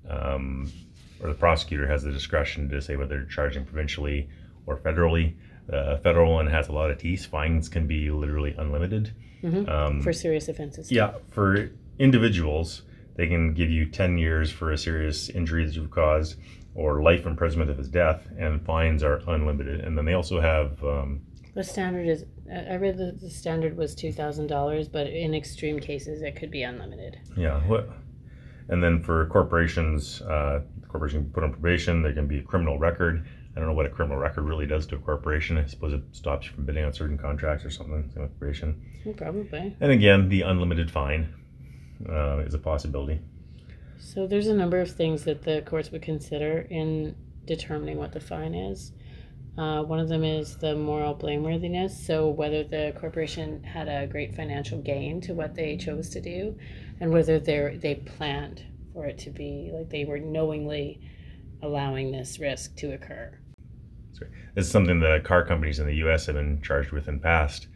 um, 0.09 0.71
or 1.21 1.29
the 1.29 1.35
prosecutor 1.35 1.87
has 1.87 2.03
the 2.03 2.11
discretion 2.11 2.69
to 2.69 2.79
say 2.81 2.95
whether 2.95 3.15
they're 3.17 3.25
charging 3.25 3.65
provincially 3.65 4.29
or 4.67 4.77
federally. 4.77 5.33
Uh, 5.71 5.97
federal 5.97 6.31
one 6.33 6.45
has 6.45 6.67
a 6.67 6.71
lot 6.71 6.91
of 6.91 6.97
teeth. 6.99 7.25
Fines 7.25 7.69
can 7.69 7.87
be 7.87 8.11
literally 8.11 8.53
unlimited. 8.57 9.11
Mhm. 9.43 9.67
Um, 9.67 10.01
For 10.01 10.13
serious 10.13 10.47
offenses. 10.47 10.91
yeah, 10.91 11.13
for 11.31 11.71
individuals, 11.97 12.83
they 13.15 13.27
can 13.27 13.53
give 13.53 13.69
you 13.71 13.85
10 13.85 14.17
years 14.19 14.51
for 14.51 14.71
a 14.71 14.77
serious 14.77 15.29
injury 15.29 15.65
that 15.65 15.75
you've 15.75 15.89
caused 15.89 16.35
or 16.75 17.01
life 17.01 17.25
imprisonment 17.25 17.71
if 17.71 17.79
it's 17.79 17.87
death, 17.87 18.27
and 18.37 18.61
fines 18.63 19.01
are 19.01 19.21
unlimited. 19.27 19.79
And 19.79 19.97
then 19.97 20.05
they 20.05 20.13
also 20.13 20.39
have, 20.41 20.83
um, 20.83 21.21
The 21.55 21.63
standard 21.63 22.07
is, 22.07 22.25
I 22.51 22.75
read 22.75 22.97
that 22.97 23.19
the 23.21 23.29
standard 23.29 23.77
was 23.77 23.95
two 23.95 24.11
thousand 24.11 24.47
dollars, 24.47 24.87
but 24.87 25.07
in 25.07 25.33
extreme 25.33 25.79
cases, 25.79 26.21
it 26.21 26.35
could 26.35 26.51
be 26.51 26.63
unlimited. 26.63 27.17
yeah, 27.37 27.59
what? 27.61 27.89
And 28.67 28.83
then 28.83 29.01
for 29.03 29.25
corporations, 29.27 30.21
uh, 30.21 30.61
the 30.81 30.87
corporation 30.87 31.21
can 31.23 31.31
put 31.31 31.43
on 31.43 31.51
probation, 31.53 32.01
there 32.01 32.13
can 32.13 32.27
be 32.27 32.39
a 32.39 32.43
criminal 32.43 32.77
record. 32.77 33.25
I 33.55 33.59
don't 33.59 33.69
know 33.69 33.75
what 33.75 33.85
a 33.85 33.89
criminal 33.89 34.17
record 34.17 34.43
really 34.43 34.65
does 34.65 34.85
to 34.87 34.95
a 34.95 34.99
corporation. 34.99 35.57
I 35.57 35.65
suppose 35.65 35.93
it 35.93 36.01
stops 36.11 36.47
you 36.47 36.53
from 36.53 36.65
bidding 36.65 36.83
on 36.83 36.91
certain 36.91 37.17
contracts 37.17 37.63
or 37.63 37.69
something, 37.69 38.11
same 38.13 38.23
with 38.23 38.37
probation. 38.37 38.81
Probably. 39.15 39.77
And 39.79 39.91
again, 39.91 40.27
the 40.27 40.41
unlimited 40.41 40.91
fine 40.91 41.33
uh, 42.09 42.39
is 42.39 42.53
a 42.53 42.57
possibility. 42.59 43.21
So 43.97 44.27
there's 44.27 44.47
a 44.47 44.53
number 44.53 44.81
of 44.81 44.91
things 44.91 45.23
that 45.23 45.43
the 45.43 45.61
courts 45.65 45.89
would 45.91 46.01
consider 46.01 46.67
in 46.69 47.15
determining 47.45 47.97
what 47.97 48.11
the 48.11 48.19
fine 48.19 48.53
is. 48.53 48.91
Uh, 49.57 49.83
one 49.83 49.99
of 49.99 50.09
them 50.09 50.23
is 50.23 50.57
the 50.57 50.75
moral 50.75 51.15
blameworthiness. 51.15 51.91
So 51.91 52.27
whether 52.27 52.63
the 52.63 52.93
corporation 52.99 53.63
had 53.63 53.87
a 53.87 54.05
great 54.07 54.35
financial 54.35 54.81
gain 54.81 55.21
to 55.21 55.33
what 55.33 55.55
they 55.55 55.77
chose 55.77 56.09
to 56.09 56.21
do, 56.21 56.57
and 56.99 57.11
whether 57.11 57.39
they 57.39 57.77
they 57.81 57.95
planned 57.95 58.63
for 58.93 59.05
it 59.05 59.17
to 59.19 59.29
be 59.29 59.71
like 59.73 59.89
they 59.89 60.05
were 60.05 60.19
knowingly 60.19 61.01
allowing 61.61 62.11
this 62.11 62.39
risk 62.39 62.75
to 62.77 62.93
occur. 62.93 63.37
It's 64.55 64.69
something 64.69 64.99
the 64.99 65.21
car 65.23 65.45
companies 65.45 65.79
in 65.79 65.87
the 65.87 65.95
U.S. 65.95 66.27
have 66.27 66.35
been 66.35 66.61
charged 66.61 66.91
with 66.91 67.09
in 67.09 67.19
past, 67.19 67.67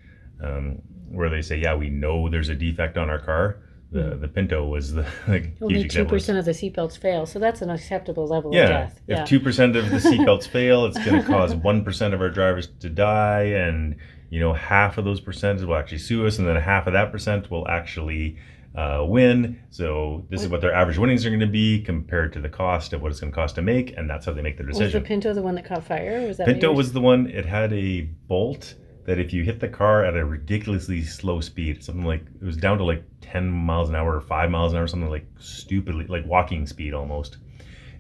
um, 0.42 0.82
where 1.10 1.30
they 1.30 1.42
say, 1.42 1.58
"Yeah, 1.58 1.76
we 1.76 1.90
know 1.90 2.30
there's 2.30 2.50
a 2.50 2.56
defect 2.56 2.98
on 2.98 3.10
our 3.10 3.20
car." 3.20 3.62
The 3.92 4.18
the 4.22 4.28
Pinto 4.28 4.66
was 4.68 4.94
the 4.94 5.06
like, 5.28 5.54
Only 5.62 5.88
two 5.88 6.06
percent 6.06 6.38
of 6.38 6.46
the 6.46 6.52
seatbelts 6.52 6.98
fail, 6.98 7.26
so 7.26 7.40
that's 7.40 7.62
an 7.62 7.70
acceptable 7.70 8.28
level 8.28 8.52
of 8.52 8.56
Yeah, 8.56 8.68
death. 8.68 9.02
if 9.08 9.28
two 9.28 9.40
percent 9.40 9.76
of 9.76 9.90
the 9.90 9.98
seatbelts 9.98 10.48
fail, 10.48 10.86
it's 10.86 11.04
going 11.04 11.22
to 11.22 11.28
cause 11.28 11.56
one 11.56 11.84
percent 11.84 12.14
of 12.14 12.22
our 12.22 12.30
drivers 12.30 12.68
to 12.82 12.90
die, 12.90 13.44
and 13.44 13.96
you 14.30 14.40
know 14.40 14.54
half 14.54 14.98
of 14.98 15.06
those 15.06 15.20
percentages 15.20 15.66
will 15.66 15.76
actually 15.76 15.98
sue 15.98 16.28
us, 16.28 16.38
and 16.38 16.48
then 16.48 16.56
half 16.56 16.86
of 16.86 16.94
that 16.94 17.12
percent 17.12 17.50
will 17.50 17.68
actually 17.68 18.38
uh, 18.76 19.04
win. 19.08 19.60
So 19.72 20.26
this 20.30 20.44
is 20.44 20.50
what 20.50 20.62
their 20.62 20.74
average 20.74 21.00
winnings 21.00 21.26
are 21.26 21.30
going 21.30 21.40
to 21.40 21.48
be 21.48 21.82
compared 21.82 22.34
to 22.34 22.42
the 22.42 22.50
cost 22.50 22.94
of 22.94 23.02
what 23.02 23.12
it's 23.12 23.20
going 23.20 23.32
to 23.32 23.36
cost 23.36 23.56
to 23.56 23.64
make, 23.64 23.98
and 23.98 24.08
that's 24.10 24.26
how 24.26 24.34
they 24.34 24.44
make 24.44 24.58
their 24.58 24.68
decision. 24.68 24.86
Was 24.86 24.94
the. 24.94 25.02
Pinto 25.02 25.34
the 25.34 25.42
one 25.42 25.56
that 25.56 25.66
caught 25.66 25.84
fire? 25.84 26.28
Was 26.28 26.38
that 26.38 26.46
what 26.46 26.54
Pinto 26.54 26.72
was 26.74 26.94
the 26.94 27.02
one. 27.02 27.28
It 27.28 27.46
had 27.46 27.74
a 27.74 28.02
bolt 28.02 28.76
that 29.06 29.18
if 29.20 29.34
you 29.34 29.44
hit 29.44 29.60
the 29.60 29.68
car 29.68 30.04
at 30.06 30.16
a 30.16 30.24
ridiculously 30.26 31.02
slow 31.04 31.42
speed, 31.42 31.84
something 31.84 32.06
like 32.06 32.24
it 32.42 32.44
was 32.46 32.58
down 32.58 32.78
to 32.78 32.84
like 32.84 33.04
ten 33.22 33.50
miles 33.50 33.90
an 33.90 33.96
hour 33.96 34.16
or 34.16 34.22
five 34.22 34.50
miles 34.50 34.74
an 34.74 34.80
hour, 34.80 34.88
something 34.88 35.10
like 35.10 35.26
stupidly 35.40 36.06
like 36.08 36.26
walking 36.26 36.66
speed 36.68 36.94
almost. 36.94 37.38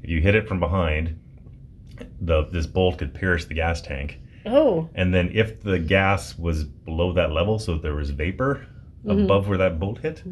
If 0.04 0.10
you 0.10 0.22
hit 0.22 0.36
it 0.36 0.48
from 0.48 0.60
behind, 0.60 1.20
the 2.22 2.46
this 2.46 2.68
bolt 2.68 2.98
could 2.98 3.14
pierce 3.14 3.46
the 3.46 3.54
gas 3.54 3.82
tank. 3.82 4.20
Oh, 4.46 4.90
And 4.96 5.14
then 5.14 5.32
if 5.34 5.62
the 5.62 5.78
gas 5.80 6.38
was 6.38 6.64
below 6.64 7.14
that 7.14 7.32
level, 7.32 7.60
so 7.60 7.78
there 7.78 7.94
was 7.96 8.10
vapor 8.10 8.66
Mhm. 9.06 9.24
above 9.26 9.48
where 9.50 9.58
that 9.58 9.80
bolt 9.80 10.00
hit, 10.00 10.24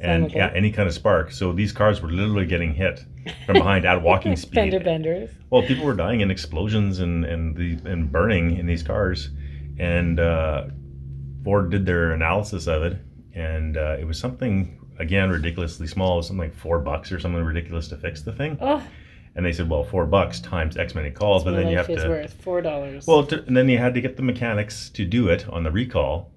and 0.00 0.30
yeah, 0.32 0.50
any 0.54 0.70
kind 0.70 0.86
of 0.86 0.94
spark. 0.94 1.30
So 1.30 1.52
these 1.52 1.72
cars 1.72 2.02
were 2.02 2.10
literally 2.10 2.46
getting 2.46 2.74
hit 2.74 3.04
from 3.46 3.54
behind 3.54 3.84
at 3.86 4.02
walking 4.02 4.36
speed. 4.44 4.54
Fender 4.54 4.80
benders. 4.80 5.30
Well, 5.50 5.62
people 5.62 5.84
were 5.86 5.94
dying 5.94 6.20
in 6.20 6.30
explosions 6.30 7.00
and 7.00 7.24
and 7.24 7.56
the 7.56 7.78
and 7.90 8.10
burning 8.12 8.56
in 8.58 8.66
these 8.66 8.82
cars, 8.82 9.30
and 9.78 10.20
uh, 10.20 10.66
Ford 11.44 11.70
did 11.70 11.86
their 11.86 12.12
analysis 12.12 12.66
of 12.66 12.82
it, 12.82 12.98
and 13.34 13.76
uh, 13.76 13.96
it 13.98 14.04
was 14.04 14.18
something 14.18 14.78
again 14.98 15.30
ridiculously 15.30 15.86
small, 15.86 16.14
It 16.14 16.16
was 16.18 16.26
something 16.28 16.48
like 16.48 16.54
four 16.54 16.78
bucks 16.78 17.10
or 17.10 17.18
something 17.18 17.42
ridiculous 17.42 17.88
to 17.88 17.96
fix 17.96 18.22
the 18.22 18.32
thing. 18.32 18.58
And 19.36 19.44
they 19.44 19.52
said, 19.52 19.68
well, 19.68 19.82
four 19.82 20.06
bucks 20.06 20.38
times 20.38 20.76
X 20.76 20.94
many 20.94 21.10
calls, 21.10 21.42
but 21.42 21.56
then 21.56 21.68
you 21.68 21.76
have 21.76 21.88
to 21.88 22.08
worth 22.08 22.32
four 22.34 22.62
dollars. 22.62 23.04
well, 23.06 23.26
to, 23.26 23.44
and 23.46 23.56
then 23.56 23.68
you 23.68 23.78
had 23.78 23.92
to 23.94 24.00
get 24.00 24.16
the 24.16 24.22
mechanics 24.22 24.90
to 24.90 25.04
do 25.04 25.28
it 25.28 25.48
on 25.48 25.64
the 25.64 25.72
recall. 25.72 26.30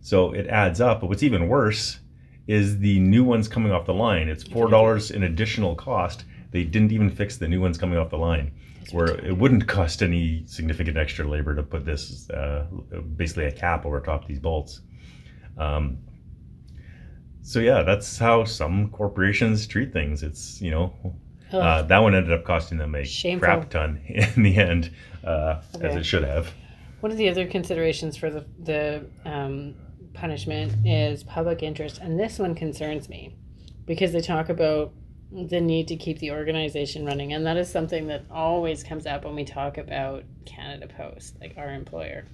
So 0.00 0.32
it 0.32 0.46
adds 0.46 0.80
up. 0.80 1.00
But 1.00 1.08
what's 1.08 1.24
even 1.24 1.48
worse 1.48 1.98
is 2.46 2.78
the 2.78 3.00
new 3.00 3.24
ones 3.24 3.48
coming 3.48 3.72
off 3.72 3.84
the 3.84 3.94
line. 3.94 4.28
It's 4.28 4.44
four 4.44 4.70
dollars 4.70 5.10
in 5.10 5.24
additional 5.24 5.74
cost. 5.74 6.24
They 6.52 6.62
didn't 6.62 6.92
even 6.92 7.10
fix 7.10 7.36
the 7.36 7.48
new 7.48 7.60
ones 7.60 7.76
coming 7.76 7.98
off 7.98 8.10
the 8.10 8.18
line, 8.18 8.52
where 8.92 9.16
it 9.24 9.36
wouldn't 9.36 9.66
cost 9.66 10.02
any 10.02 10.44
significant 10.46 10.96
extra 10.96 11.26
labor 11.26 11.54
to 11.54 11.62
put 11.62 11.84
this 11.84 12.28
uh, 12.30 12.66
basically 13.16 13.44
a 13.44 13.52
cap 13.52 13.86
over 13.86 14.00
top 14.00 14.26
these 14.26 14.38
bolts. 14.38 14.80
Um, 15.58 15.98
so 17.42 17.58
yeah, 17.58 17.82
that's 17.82 18.18
how 18.18 18.44
some 18.44 18.90
corporations 18.90 19.66
treat 19.66 19.92
things. 19.92 20.22
It's 20.22 20.60
you 20.60 20.70
know 20.70 20.92
uh, 21.52 21.82
that 21.82 21.98
one 21.98 22.14
ended 22.14 22.32
up 22.32 22.44
costing 22.44 22.78
them 22.78 22.94
a 22.94 23.04
Shameful. 23.04 23.44
crap 23.44 23.70
ton 23.70 24.00
in 24.08 24.42
the 24.42 24.56
end, 24.56 24.92
uh, 25.24 25.60
as 25.80 25.96
it 25.96 26.04
should 26.04 26.24
have. 26.24 26.52
One 27.00 27.10
of 27.10 27.18
the 27.18 27.28
other 27.28 27.46
considerations 27.46 28.16
for 28.16 28.30
the 28.30 28.44
the 28.60 29.06
um, 29.24 29.74
punishment 30.12 30.86
is 30.86 31.24
public 31.24 31.62
interest, 31.62 31.98
and 31.98 32.18
this 32.18 32.38
one 32.38 32.54
concerns 32.54 33.08
me 33.08 33.36
because 33.86 34.12
they 34.12 34.20
talk 34.20 34.48
about 34.48 34.92
the 35.32 35.60
need 35.60 35.88
to 35.88 35.96
keep 35.96 36.18
the 36.18 36.32
organization 36.32 37.06
running, 37.06 37.32
and 37.32 37.46
that 37.46 37.56
is 37.56 37.70
something 37.70 38.08
that 38.08 38.24
always 38.30 38.82
comes 38.82 39.06
up 39.06 39.24
when 39.24 39.36
we 39.36 39.44
talk 39.44 39.78
about 39.78 40.24
Canada 40.44 40.88
Post, 40.88 41.36
like 41.40 41.54
our 41.56 41.72
employer, 41.72 42.24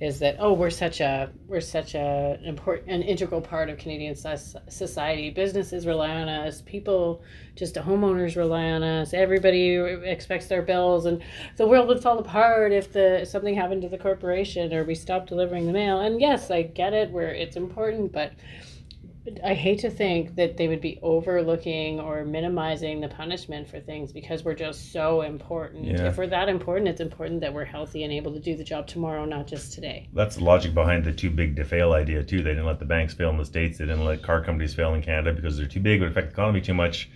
is 0.00 0.18
that 0.18 0.36
oh 0.38 0.52
we're 0.52 0.68
such 0.68 1.00
a 1.00 1.30
we're 1.46 1.60
such 1.60 1.94
a 1.94 2.36
an 2.38 2.44
important 2.44 2.90
an 2.90 3.02
integral 3.02 3.40
part 3.40 3.70
of 3.70 3.78
Canadian 3.78 4.14
society. 4.14 5.30
Businesses 5.30 5.86
rely 5.86 6.10
on 6.10 6.28
us, 6.28 6.60
people 6.62 7.22
just 7.56 7.76
homeowners 7.76 8.36
rely 8.36 8.64
on 8.64 8.82
us. 8.82 9.14
Everybody 9.14 9.76
expects 9.76 10.46
their 10.46 10.62
bills, 10.62 11.06
and 11.06 11.22
the 11.56 11.66
world 11.66 11.88
would 11.88 12.02
fall 12.02 12.18
apart 12.18 12.72
if 12.72 12.92
the 12.92 13.24
something 13.24 13.54
happened 13.54 13.82
to 13.82 13.88
the 13.88 13.98
corporation 13.98 14.74
or 14.74 14.84
we 14.84 14.94
stopped 14.94 15.28
delivering 15.28 15.66
the 15.66 15.72
mail. 15.72 16.00
And 16.00 16.20
yes, 16.20 16.50
I 16.50 16.62
get 16.62 16.92
it 16.92 17.10
where 17.10 17.32
it's 17.32 17.56
important, 17.56 18.12
but 18.12 18.32
I 19.42 19.54
hate 19.54 19.78
to 19.80 19.90
think 19.90 20.36
that 20.36 20.58
they 20.58 20.68
would 20.68 20.82
be 20.82 20.98
overlooking 21.00 21.98
or 21.98 22.26
minimizing 22.26 23.00
the 23.00 23.08
punishment 23.08 23.68
for 23.68 23.80
things 23.80 24.12
because 24.12 24.44
we're 24.44 24.54
just 24.54 24.92
so 24.92 25.22
important. 25.22 25.86
Yeah. 25.86 26.08
If 26.08 26.18
we're 26.18 26.26
that 26.26 26.50
important, 26.50 26.88
it's 26.88 27.00
important 27.00 27.40
that 27.40 27.54
we're 27.54 27.64
healthy 27.64 28.04
and 28.04 28.12
able 28.12 28.34
to 28.34 28.40
do 28.40 28.54
the 28.54 28.64
job 28.64 28.86
tomorrow, 28.86 29.24
not 29.24 29.46
just 29.46 29.72
today. 29.72 30.10
That's 30.12 30.36
the 30.36 30.44
logic 30.44 30.74
behind 30.74 31.04
the 31.04 31.12
too 31.12 31.30
big 31.30 31.56
to 31.56 31.64
fail 31.64 31.94
idea 31.94 32.22
too. 32.22 32.42
They 32.42 32.50
didn't 32.50 32.66
let 32.66 32.78
the 32.78 32.84
banks 32.84 33.14
fail 33.14 33.30
in 33.30 33.38
the 33.38 33.46
states. 33.46 33.78
They 33.78 33.86
didn't 33.86 34.04
let 34.04 34.22
car 34.22 34.44
companies 34.44 34.74
fail 34.74 34.92
in 34.92 35.00
Canada 35.00 35.32
because 35.32 35.56
they're 35.56 35.66
too 35.66 35.80
big. 35.80 36.00
It 36.00 36.04
would 36.04 36.10
affect 36.10 36.28
the 36.28 36.34
economy 36.34 36.60
too 36.60 36.74
much. 36.74 37.08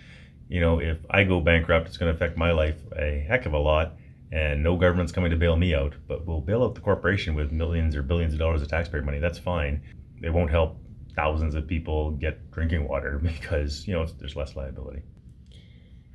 You 0.48 0.62
know, 0.62 0.80
if 0.80 0.96
I 1.10 1.24
go 1.24 1.40
bankrupt, 1.40 1.88
it's 1.88 1.98
going 1.98 2.10
to 2.10 2.16
affect 2.16 2.38
my 2.38 2.52
life 2.52 2.76
a 2.96 3.22
heck 3.28 3.44
of 3.44 3.52
a 3.52 3.58
lot. 3.58 3.96
And 4.32 4.62
no 4.62 4.76
government's 4.76 5.12
coming 5.12 5.30
to 5.30 5.36
bail 5.36 5.56
me 5.56 5.74
out, 5.74 5.94
but 6.06 6.26
we'll 6.26 6.40
bail 6.40 6.62
out 6.62 6.74
the 6.74 6.80
corporation 6.80 7.34
with 7.34 7.52
millions 7.52 7.94
or 7.96 8.02
billions 8.02 8.32
of 8.32 8.38
dollars 8.38 8.62
of 8.62 8.68
taxpayer 8.68 9.02
money. 9.02 9.18
That's 9.18 9.38
fine. 9.38 9.82
It 10.22 10.32
won't 10.32 10.50
help 10.50 10.78
thousands 11.18 11.56
of 11.56 11.66
people 11.66 12.12
get 12.12 12.48
drinking 12.52 12.86
water 12.86 13.18
because 13.22 13.86
you 13.88 13.92
know 13.92 14.06
there's 14.18 14.36
less 14.36 14.54
liability. 14.54 15.02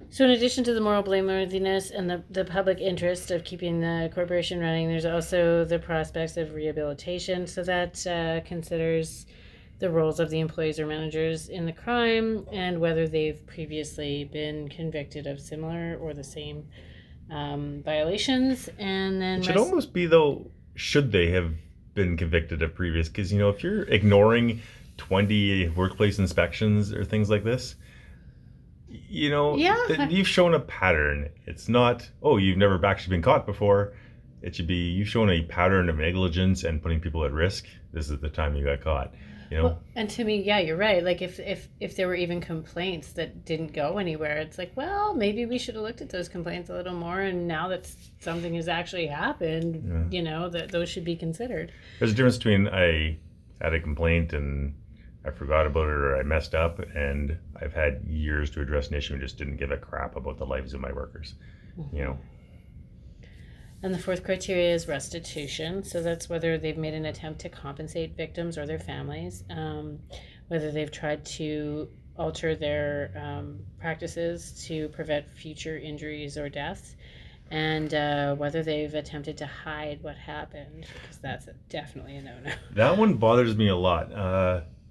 So, 0.09 0.25
in 0.25 0.31
addition 0.31 0.63
to 0.65 0.73
the 0.73 0.79
moral 0.79 1.03
blameworthiness 1.03 1.91
and 1.91 2.07
the, 2.09 2.23
the 2.29 2.45
public 2.45 2.79
interest 2.79 3.31
of 3.31 3.43
keeping 3.43 3.81
the 3.81 4.11
corporation 4.13 4.59
running, 4.59 4.87
there's 4.87 5.05
also 5.05 5.65
the 5.65 5.79
prospects 5.79 6.37
of 6.37 6.53
rehabilitation. 6.53 7.47
So, 7.47 7.63
that 7.63 8.05
uh, 8.07 8.47
considers 8.47 9.25
the 9.79 9.89
roles 9.89 10.19
of 10.19 10.29
the 10.29 10.39
employees 10.39 10.79
or 10.79 10.85
managers 10.85 11.49
in 11.49 11.65
the 11.65 11.73
crime 11.73 12.45
and 12.51 12.79
whether 12.79 13.07
they've 13.07 13.45
previously 13.47 14.29
been 14.31 14.69
convicted 14.69 15.25
of 15.25 15.41
similar 15.41 15.97
or 15.99 16.13
the 16.13 16.23
same 16.23 16.63
um, 17.31 17.81
violations. 17.83 18.69
And 18.77 19.19
then, 19.21 19.39
It 19.39 19.45
should 19.45 19.55
rest- 19.55 19.67
almost 19.67 19.93
be 19.93 20.05
though, 20.05 20.51
should 20.75 21.11
they 21.11 21.31
have 21.31 21.53
been 21.95 22.17
convicted 22.17 22.61
of 22.61 22.75
previous? 22.75 23.09
Because 23.09 23.33
you 23.33 23.39
know, 23.39 23.49
if 23.49 23.63
you're 23.63 23.83
ignoring 23.83 24.61
twenty 24.97 25.67
workplace 25.69 26.19
inspections 26.19 26.93
or 26.93 27.03
things 27.03 27.29
like 27.29 27.43
this, 27.43 27.75
you 28.87 29.29
know, 29.29 29.55
Yeah. 29.57 29.75
th- 29.87 30.11
you've 30.11 30.27
shown 30.27 30.53
a 30.53 30.59
pattern. 30.59 31.29
It's 31.47 31.67
not, 31.69 32.09
oh, 32.21 32.37
you've 32.37 32.57
never 32.57 32.83
actually 32.85 33.15
been 33.17 33.21
caught 33.23 33.45
before. 33.45 33.93
It 34.41 34.55
should 34.55 34.67
be 34.67 34.89
you've 34.91 35.07
shown 35.07 35.29
a 35.29 35.41
pattern 35.43 35.89
of 35.89 35.97
negligence 35.97 36.63
and 36.63 36.81
putting 36.81 36.99
people 36.99 37.23
at 37.25 37.31
risk. 37.31 37.65
This 37.91 38.09
is 38.09 38.19
the 38.19 38.29
time 38.29 38.55
you 38.55 38.65
got 38.65 38.81
caught. 38.81 39.13
You 39.49 39.57
know, 39.57 39.63
Well, 39.65 39.79
and 39.95 40.09
to 40.11 40.23
me, 40.23 40.41
yeah, 40.41 40.59
you're 40.59 40.77
right. 40.77 41.03
Like 41.03 41.21
if 41.21 41.39
if 41.39 41.69
if 41.79 41.95
there 41.95 42.07
were 42.07 42.15
even 42.15 42.41
complaints 42.41 43.13
that 43.13 43.45
didn't 43.45 43.71
go 43.73 43.97
anywhere, 43.99 44.37
it's 44.37 44.57
like, 44.57 44.71
well, 44.75 45.13
maybe 45.13 45.45
we 45.45 45.57
should 45.59 45.75
have 45.75 45.83
looked 45.83 46.01
at 46.01 46.09
those 46.09 46.27
complaints 46.27 46.69
a 46.69 46.73
little 46.73 46.95
more. 46.95 47.19
And 47.21 47.47
now 47.47 47.67
that 47.69 47.89
something 48.19 48.53
has 48.55 48.67
actually 48.67 49.07
happened, 49.07 49.83
Yeah. 50.11 50.17
you 50.17 50.23
know, 50.23 50.49
that 50.49 50.71
those 50.71 50.89
should 50.89 51.03
be 51.05 51.15
considered. 51.15 51.71
there's 51.99 52.11
a 52.11 52.15
difference 52.15 52.37
between 52.37 52.67
I 52.67 53.17
had 53.61 53.73
a 53.73 53.79
complaint 53.79 54.33
and 54.33 54.73
I 55.25 55.31
forgot 55.31 55.65
about 55.65 55.87
it 55.87 55.91
or 55.91 56.17
I 56.17 56.23
messed 56.23 56.53
up, 56.53 56.79
and 56.79 57.37
I've 57.61 57.73
had 57.73 58.03
years 58.07 58.49
to 58.51 58.61
address 58.61 58.89
an 58.89 58.95
issue 58.95 59.13
and 59.13 59.21
just 59.21 59.37
didn't 59.37 59.57
give 59.57 59.71
a 59.71 59.77
crap 59.77 60.15
about 60.15 60.37
the 60.37 60.45
lives 60.45 60.73
of 60.73 60.81
my 60.81 60.91
workers. 60.91 61.35
You 61.91 62.03
know, 62.03 62.17
And 63.81 63.93
the 63.93 63.99
fourth 63.99 64.23
criteria 64.23 64.73
is 64.73 64.87
restitution. 64.87 65.83
So 65.83 66.01
that's 66.01 66.29
whether 66.29 66.57
they've 66.57 66.77
made 66.77 66.93
an 66.93 67.05
attempt 67.05 67.41
to 67.41 67.49
compensate 67.49 68.15
victims 68.15 68.57
or 68.57 68.65
their 68.65 68.79
families, 68.79 69.43
um, 69.49 69.99
whether 70.49 70.71
they've 70.71 70.91
tried 70.91 71.25
to 71.25 71.89
alter 72.15 72.55
their 72.55 73.11
um, 73.19 73.59
practices 73.79 74.65
to 74.67 74.87
prevent 74.89 75.25
future 75.35 75.77
injuries 75.77 76.37
or 76.37 76.47
deaths, 76.47 76.95
and 77.49 77.93
uh, 77.93 78.35
whether 78.35 78.61
they've 78.61 78.93
attempted 78.93 79.37
to 79.37 79.47
hide 79.47 80.01
what 80.03 80.15
happened, 80.15 80.85
because 81.01 81.17
that's 81.17 81.47
definitely 81.69 82.17
a 82.17 82.21
no 82.21 82.39
no. 82.43 82.51
that 82.75 82.97
one 82.97 83.15
bothers 83.15 83.55
me 83.55 83.67
a 83.67 83.75
lot 83.75 84.11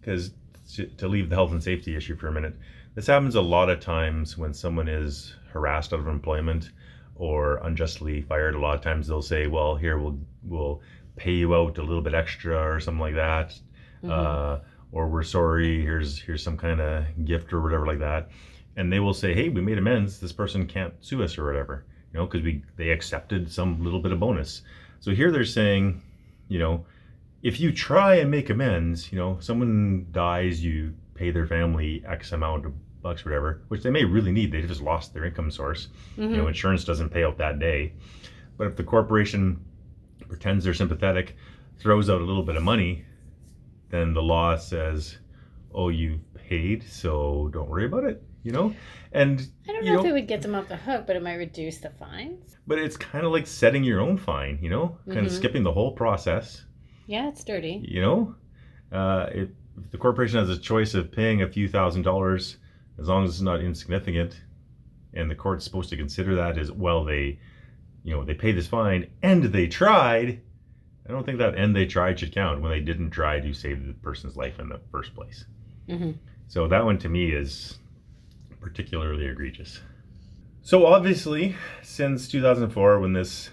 because 0.02 0.32
to, 0.98 1.08
leave 1.08 1.30
the 1.30 1.36
health 1.36 1.52
and 1.52 1.62
safety 1.62 1.96
issue 1.96 2.16
for 2.16 2.28
a 2.28 2.32
minute, 2.32 2.54
this 2.94 3.06
happens 3.06 3.36
a 3.36 3.40
lot 3.40 3.70
of 3.70 3.80
times 3.80 4.36
when 4.36 4.52
someone 4.52 4.88
is 4.88 5.34
harassed 5.50 5.94
out 5.94 6.00
of 6.00 6.08
employment 6.08 6.70
or 7.14 7.56
unjustly 7.64 8.20
fired. 8.20 8.54
A 8.54 8.58
lot 8.58 8.74
of 8.74 8.82
times 8.82 9.08
they'll 9.08 9.22
say, 9.22 9.46
"Well, 9.46 9.76
here 9.76 9.98
we'll 9.98 10.18
we'll 10.42 10.82
pay 11.16 11.32
you 11.32 11.54
out 11.54 11.78
a 11.78 11.82
little 11.82 12.02
bit 12.02 12.14
extra 12.14 12.58
or 12.58 12.80
something 12.80 13.00
like 13.00 13.14
that." 13.14 13.58
uh, 14.10 14.58
or 14.92 15.08
we're 15.08 15.22
sorry. 15.22 15.80
Here's 15.82 16.20
here's 16.20 16.42
some 16.42 16.56
kind 16.56 16.80
of 16.80 17.24
gift 17.24 17.52
or 17.52 17.60
whatever 17.60 17.86
like 17.86 17.98
that, 18.00 18.28
and 18.76 18.92
they 18.92 19.00
will 19.00 19.14
say, 19.14 19.34
hey, 19.34 19.48
we 19.48 19.60
made 19.60 19.78
amends. 19.78 20.20
This 20.20 20.32
person 20.32 20.66
can't 20.66 20.94
sue 21.00 21.22
us 21.22 21.38
or 21.38 21.44
whatever, 21.44 21.84
you 22.12 22.18
know, 22.18 22.26
because 22.26 22.42
we 22.42 22.62
they 22.76 22.90
accepted 22.90 23.50
some 23.50 23.82
little 23.82 24.00
bit 24.00 24.12
of 24.12 24.20
bonus. 24.20 24.62
So 25.00 25.10
here 25.12 25.30
they're 25.32 25.44
saying, 25.44 26.00
you 26.48 26.58
know, 26.58 26.84
if 27.42 27.58
you 27.60 27.72
try 27.72 28.16
and 28.16 28.30
make 28.30 28.50
amends, 28.50 29.10
you 29.12 29.18
know, 29.18 29.38
someone 29.40 30.06
dies, 30.12 30.62
you 30.64 30.94
pay 31.14 31.30
their 31.30 31.46
family 31.46 32.02
X 32.06 32.32
amount 32.32 32.66
of 32.66 32.72
bucks, 33.02 33.24
whatever, 33.24 33.62
which 33.68 33.82
they 33.82 33.90
may 33.90 34.04
really 34.04 34.30
need. 34.32 34.52
They 34.52 34.62
just 34.62 34.80
lost 34.80 35.12
their 35.12 35.24
income 35.24 35.50
source. 35.50 35.88
You 36.16 36.28
know, 36.28 36.46
insurance 36.46 36.84
doesn't 36.84 37.08
pay 37.10 37.24
out 37.24 37.38
that 37.38 37.58
day. 37.58 37.94
But 38.56 38.68
if 38.68 38.76
the 38.76 38.84
corporation 38.84 39.64
pretends 40.28 40.64
they're 40.64 40.74
sympathetic, 40.74 41.36
throws 41.78 42.08
out 42.08 42.20
a 42.20 42.24
little 42.24 42.44
bit 42.44 42.56
of 42.56 42.62
money, 42.62 43.04
then 43.90 44.14
the 44.14 44.22
law 44.22 44.56
says, 44.56 45.18
"Oh, 45.74 45.88
you 45.88 46.20
paid, 46.34 46.84
so 46.84 47.50
don't 47.52 47.68
worry 47.68 47.86
about 47.86 48.04
it." 48.04 48.22
You 48.44 48.52
know, 48.52 48.74
and 49.12 49.40
I 49.68 49.72
don't 49.72 49.84
you 49.84 49.92
know 49.92 50.00
if 50.00 50.06
it 50.06 50.12
would 50.12 50.26
get 50.28 50.42
them 50.42 50.54
off 50.54 50.68
the 50.68 50.76
hook, 50.76 51.04
but 51.06 51.14
it 51.16 51.22
might 51.22 51.34
reduce 51.34 51.78
the 51.78 51.90
fines. 51.90 52.56
but 52.66 52.78
it's 52.78 52.96
kind 52.96 53.24
of 53.26 53.32
like 53.32 53.46
setting 53.46 53.82
your 53.84 54.00
own 54.00 54.16
fine. 54.16 54.58
You 54.62 54.70
know, 54.70 54.98
kind 55.08 55.26
of 55.26 55.32
Mhm. 55.32 55.36
skipping 55.36 55.62
the 55.64 55.72
whole 55.72 55.92
process. 55.92 56.64
Yeah, 57.06 57.28
it's 57.28 57.44
dirty. 57.44 57.84
You 57.86 58.00
know, 58.00 58.34
uh, 58.92 59.26
it 59.32 59.50
the 59.90 59.98
corporation 59.98 60.38
has 60.38 60.50
a 60.50 60.58
choice 60.58 60.94
of 60.94 61.10
paying 61.10 61.42
a 61.42 61.48
few 61.48 61.68
thousand 61.68 62.02
dollars, 62.02 62.56
as 62.98 63.08
long 63.08 63.24
as 63.24 63.30
it's 63.30 63.40
not 63.40 63.60
insignificant, 63.60 64.40
and 65.14 65.30
the 65.30 65.34
court's 65.34 65.64
supposed 65.64 65.90
to 65.90 65.96
consider 65.96 66.34
that 66.36 66.58
as 66.58 66.70
well, 66.70 67.04
they, 67.04 67.38
you 68.04 68.14
know, 68.14 68.24
they 68.24 68.34
paid 68.34 68.56
this 68.56 68.66
fine 68.66 69.10
and 69.22 69.44
they 69.44 69.66
tried. 69.66 70.40
I 71.08 71.10
don't 71.12 71.24
think 71.24 71.38
that 71.38 71.56
and 71.56 71.74
they 71.74 71.86
tried 71.86 72.20
should 72.20 72.32
count 72.34 72.60
when 72.60 72.70
they 72.70 72.80
didn't 72.80 73.10
try 73.10 73.40
to 73.40 73.52
save 73.52 73.86
the 73.86 73.92
person's 73.94 74.36
life 74.36 74.58
in 74.58 74.68
the 74.68 74.80
first 74.90 75.14
place. 75.14 75.44
Mhm. 75.88 76.14
So 76.48 76.68
that 76.68 76.84
one 76.84 76.98
to 76.98 77.08
me 77.08 77.30
is 77.32 77.78
particularly 78.60 79.26
egregious. 79.26 79.80
So 80.62 80.86
obviously, 80.86 81.56
since 81.82 82.28
2004, 82.28 83.00
when 83.00 83.12
this 83.12 83.50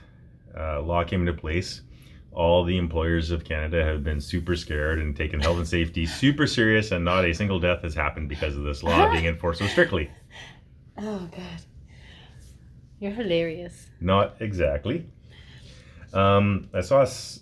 uh, 0.56 0.82
law 0.82 1.03
came 1.03 1.22
into 1.22 1.34
place, 1.34 1.82
all 2.31 2.63
the 2.63 2.77
employers 2.77 3.31
of 3.31 3.43
Canada 3.43 3.83
have 3.83 4.03
been 4.03 4.21
super 4.21 4.55
scared 4.55 5.00
and 5.00 5.15
taken 5.15 5.39
health 5.39 5.57
and 5.57 5.67
safety 5.67 6.05
super 6.05 6.45
serious, 6.48 6.91
and 6.91 7.03
not 7.03 7.25
a 7.25 7.33
single 7.33 7.59
death 7.59 7.81
has 7.81 7.95
happened 7.95 8.29
because 8.29 8.55
of 8.55 8.63
this 8.63 8.83
law 8.83 9.12
being 9.12 9.25
enforced 9.25 9.59
so 9.59 9.67
strictly. 9.67 10.09
Oh 11.01 11.29
God, 11.31 11.62
you're 13.00 13.13
hilarious. 13.13 13.88
Not 14.01 14.36
exactly. 14.41 15.05
Um, 16.12 16.67
I 16.74 16.81
saw 16.81 17.03
s- 17.03 17.39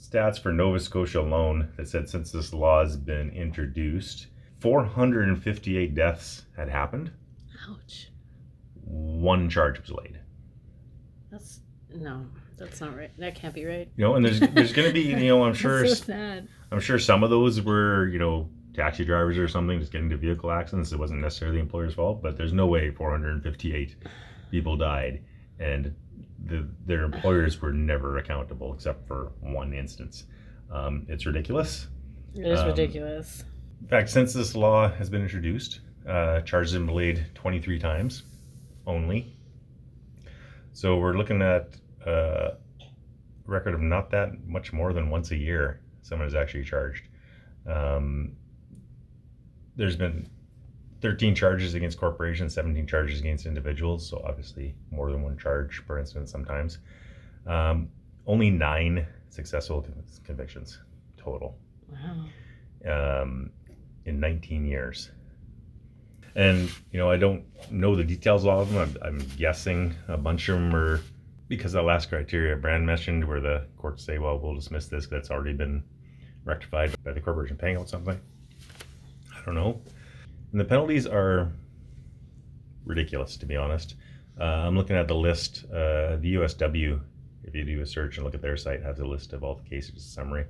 stats 0.00 0.40
for 0.40 0.52
Nova 0.52 0.80
Scotia 0.80 1.20
alone 1.20 1.68
that 1.76 1.86
said 1.86 2.08
since 2.08 2.32
this 2.32 2.54
law 2.54 2.82
has 2.82 2.96
been 2.96 3.28
introduced, 3.32 4.28
458 4.60 5.94
deaths 5.94 6.46
had 6.56 6.70
happened. 6.70 7.10
Ouch. 7.68 8.08
One 8.84 9.50
charge 9.50 9.80
was 9.82 9.90
laid. 9.90 10.18
That's 11.30 11.60
no, 11.94 12.26
that's 12.56 12.80
not 12.80 12.96
right. 12.96 13.10
That 13.18 13.34
can't 13.34 13.54
be 13.54 13.64
right. 13.64 13.88
You 13.96 14.04
know, 14.04 14.14
and 14.14 14.24
there's 14.24 14.40
there's 14.40 14.72
going 14.72 14.88
to 14.88 14.94
be 14.94 15.02
you 15.02 15.16
know 15.28 15.44
I'm 15.44 15.54
sure 15.64 15.86
so 15.86 15.94
sad. 15.94 16.48
I'm 16.70 16.80
sure 16.80 16.98
some 16.98 17.22
of 17.24 17.30
those 17.30 17.60
were 17.60 18.08
you 18.08 18.18
know 18.18 18.48
taxi 18.74 19.04
drivers 19.04 19.38
or 19.38 19.46
something 19.48 19.78
just 19.78 19.92
getting 19.92 20.06
into 20.06 20.16
vehicle 20.16 20.50
accidents. 20.50 20.92
It 20.92 20.98
wasn't 20.98 21.20
necessarily 21.20 21.58
the 21.58 21.62
employer's 21.62 21.94
fault, 21.94 22.22
but 22.22 22.36
there's 22.36 22.52
no 22.52 22.66
way 22.66 22.90
458 22.90 23.96
people 24.50 24.76
died 24.76 25.22
and 25.60 25.94
the, 26.46 26.68
their 26.84 27.04
employers 27.04 27.60
were 27.60 27.72
never 27.72 28.18
accountable 28.18 28.74
except 28.74 29.06
for 29.06 29.32
one 29.40 29.72
instance. 29.72 30.24
Um, 30.70 31.06
it's 31.08 31.24
ridiculous. 31.26 31.86
It 32.34 32.46
is 32.46 32.60
Um, 32.60 32.66
ridiculous. 32.68 33.44
In 33.80 33.86
fact, 33.88 34.10
since 34.10 34.32
this 34.32 34.54
law 34.56 34.88
has 34.90 35.08
been 35.08 35.22
introduced, 35.22 35.80
uh, 36.08 36.40
charges 36.40 36.72
have 36.72 36.84
been 36.86 36.94
laid 36.94 37.26
23 37.34 37.78
times 37.78 38.24
only. 38.86 39.33
So 40.74 40.96
we're 40.96 41.16
looking 41.16 41.40
at 41.40 41.76
uh, 42.04 42.10
a 42.10 42.56
record 43.46 43.74
of 43.74 43.80
not 43.80 44.10
that 44.10 44.44
much 44.44 44.72
more 44.72 44.92
than 44.92 45.08
once 45.08 45.30
a 45.30 45.36
year 45.36 45.80
someone 46.02 46.26
is 46.26 46.34
actually 46.34 46.64
charged. 46.64 47.08
Um, 47.64 48.32
there's 49.76 49.94
been 49.94 50.28
13 51.00 51.36
charges 51.36 51.74
against 51.74 51.96
corporations, 51.96 52.54
17 52.54 52.86
charges 52.86 53.20
against 53.20 53.46
individuals, 53.46 54.08
so 54.08 54.20
obviously 54.26 54.74
more 54.90 55.12
than 55.12 55.22
one 55.22 55.38
charge 55.38 55.80
per 55.86 55.98
incident 55.98 56.28
sometimes. 56.28 56.78
Um, 57.46 57.88
only 58.26 58.50
nine 58.50 59.06
successful 59.28 59.80
conv- 59.80 60.24
convictions 60.24 60.80
total 61.16 61.56
Wow. 61.88 63.22
um, 63.22 63.50
in 64.06 64.18
19 64.18 64.64
years. 64.64 65.12
And, 66.36 66.70
you 66.90 66.98
know, 66.98 67.10
I 67.10 67.16
don't 67.16 67.44
know 67.70 67.94
the 67.94 68.04
details 68.04 68.42
of 68.42 68.48
all 68.48 68.60
of 68.60 68.72
them. 68.72 68.96
I'm, 69.02 69.06
I'm 69.06 69.18
guessing 69.36 69.94
a 70.08 70.16
bunch 70.16 70.48
of 70.48 70.56
them 70.56 70.74
are 70.74 71.00
because 71.48 71.72
that 71.72 71.82
last 71.82 72.08
criteria 72.08 72.56
Brand 72.56 72.86
mentioned, 72.86 73.24
where 73.24 73.40
the 73.40 73.66
courts 73.76 74.04
say, 74.04 74.18
well, 74.18 74.38
we'll 74.38 74.54
dismiss 74.54 74.86
this, 74.86 75.04
because 75.04 75.10
that's 75.10 75.30
already 75.30 75.52
been 75.52 75.82
rectified 76.44 76.94
by 77.04 77.12
the 77.12 77.20
corporation 77.20 77.56
paying 77.56 77.76
out 77.76 77.88
something. 77.88 78.18
I 79.32 79.44
don't 79.44 79.54
know. 79.54 79.80
And 80.52 80.60
the 80.60 80.64
penalties 80.64 81.06
are 81.06 81.52
ridiculous, 82.84 83.36
to 83.36 83.46
be 83.46 83.56
honest. 83.56 83.96
Uh, 84.40 84.44
I'm 84.44 84.76
looking 84.76 84.96
at 84.96 85.06
the 85.06 85.14
list. 85.14 85.64
Uh, 85.70 86.16
the 86.16 86.34
USW, 86.34 87.00
if 87.44 87.54
you 87.54 87.64
do 87.64 87.80
a 87.80 87.86
search 87.86 88.16
and 88.16 88.24
look 88.24 88.34
at 88.34 88.42
their 88.42 88.56
site, 88.56 88.82
has 88.82 88.98
a 88.98 89.04
list 89.04 89.32
of 89.32 89.44
all 89.44 89.54
the 89.54 89.68
cases 89.68 90.04
summary. 90.04 90.46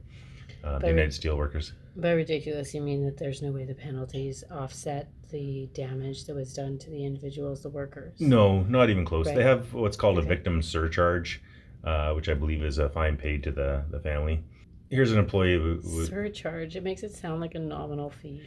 Uh, 0.62 0.78
the 0.78 0.88
United 0.88 1.10
Steelworkers. 1.10 1.72
By 1.96 2.10
ridiculous, 2.12 2.74
you 2.74 2.80
mean 2.80 3.04
that 3.04 3.16
there's 3.18 3.40
no 3.40 3.52
way 3.52 3.64
the 3.64 3.74
penalties 3.74 4.42
offset 4.50 5.08
the 5.30 5.68
damage 5.74 6.24
that 6.24 6.34
was 6.34 6.52
done 6.52 6.78
to 6.78 6.90
the 6.90 7.04
individuals, 7.04 7.62
the 7.62 7.68
workers? 7.68 8.20
No, 8.20 8.62
not 8.64 8.90
even 8.90 9.04
close. 9.04 9.26
Right. 9.26 9.36
They 9.36 9.44
have 9.44 9.72
what's 9.74 9.96
called 9.96 10.18
Okay. 10.18 10.26
a 10.26 10.28
victim 10.28 10.60
surcharge, 10.60 11.40
uh, 11.84 12.12
which 12.14 12.28
I 12.28 12.34
believe 12.34 12.64
is 12.64 12.78
a 12.78 12.88
fine 12.88 13.16
paid 13.16 13.44
to 13.44 13.52
the, 13.52 13.84
the 13.90 14.00
family. 14.00 14.42
Here's 14.90 15.12
an 15.12 15.18
employee 15.18 15.54
who, 15.56 15.80
who 15.82 16.04
Surcharge. 16.06 16.74
It 16.76 16.82
makes 16.82 17.02
it 17.04 17.12
sound 17.14 17.40
like 17.40 17.54
a 17.54 17.58
nominal 17.60 18.10
fee. 18.10 18.42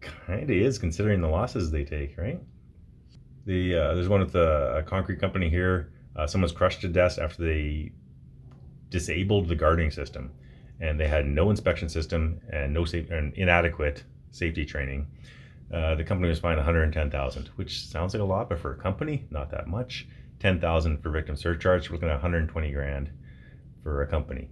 kind 0.00 0.42
of 0.44 0.50
is 0.50 0.78
considering 0.78 1.20
the 1.20 1.28
losses 1.28 1.70
they 1.70 1.84
take, 1.84 2.16
right? 2.16 2.40
The 3.44 3.74
uh, 3.76 3.94
there's 3.94 4.08
one 4.08 4.20
with 4.20 4.34
a, 4.34 4.78
a 4.78 4.82
concrete 4.82 5.20
company 5.20 5.48
here. 5.50 5.92
Uh, 6.16 6.26
someone's 6.26 6.52
crushed 6.52 6.80
to 6.80 6.88
death 6.88 7.18
after 7.18 7.42
they 7.44 7.92
disabled 8.90 9.48
the 9.48 9.54
guarding 9.54 9.90
system, 9.90 10.32
and 10.80 10.98
they 11.00 11.08
had 11.08 11.26
no 11.26 11.50
inspection 11.50 11.88
system 11.88 12.40
and 12.50 12.72
no 12.74 12.84
safe 12.84 13.10
and 13.10 13.32
inadequate 13.34 14.04
safety 14.30 14.64
training. 14.64 15.06
Uh, 15.72 15.94
the 15.96 16.04
company 16.04 16.28
was 16.28 16.38
fined 16.38 16.58
110,000, 16.58 17.48
which 17.56 17.86
sounds 17.86 18.14
like 18.14 18.20
a 18.20 18.24
lot, 18.24 18.48
but 18.48 18.58
for 18.58 18.72
a 18.72 18.76
company, 18.76 19.26
not 19.30 19.50
that 19.50 19.66
much. 19.66 20.06
10,000 20.38 20.98
for 21.02 21.10
victim 21.10 21.34
surcharge. 21.34 21.88
We're 21.88 21.94
looking 21.94 22.08
at 22.08 22.14
120 22.14 22.70
grand 22.72 23.10
for 23.82 24.02
a 24.02 24.06
company. 24.06 24.48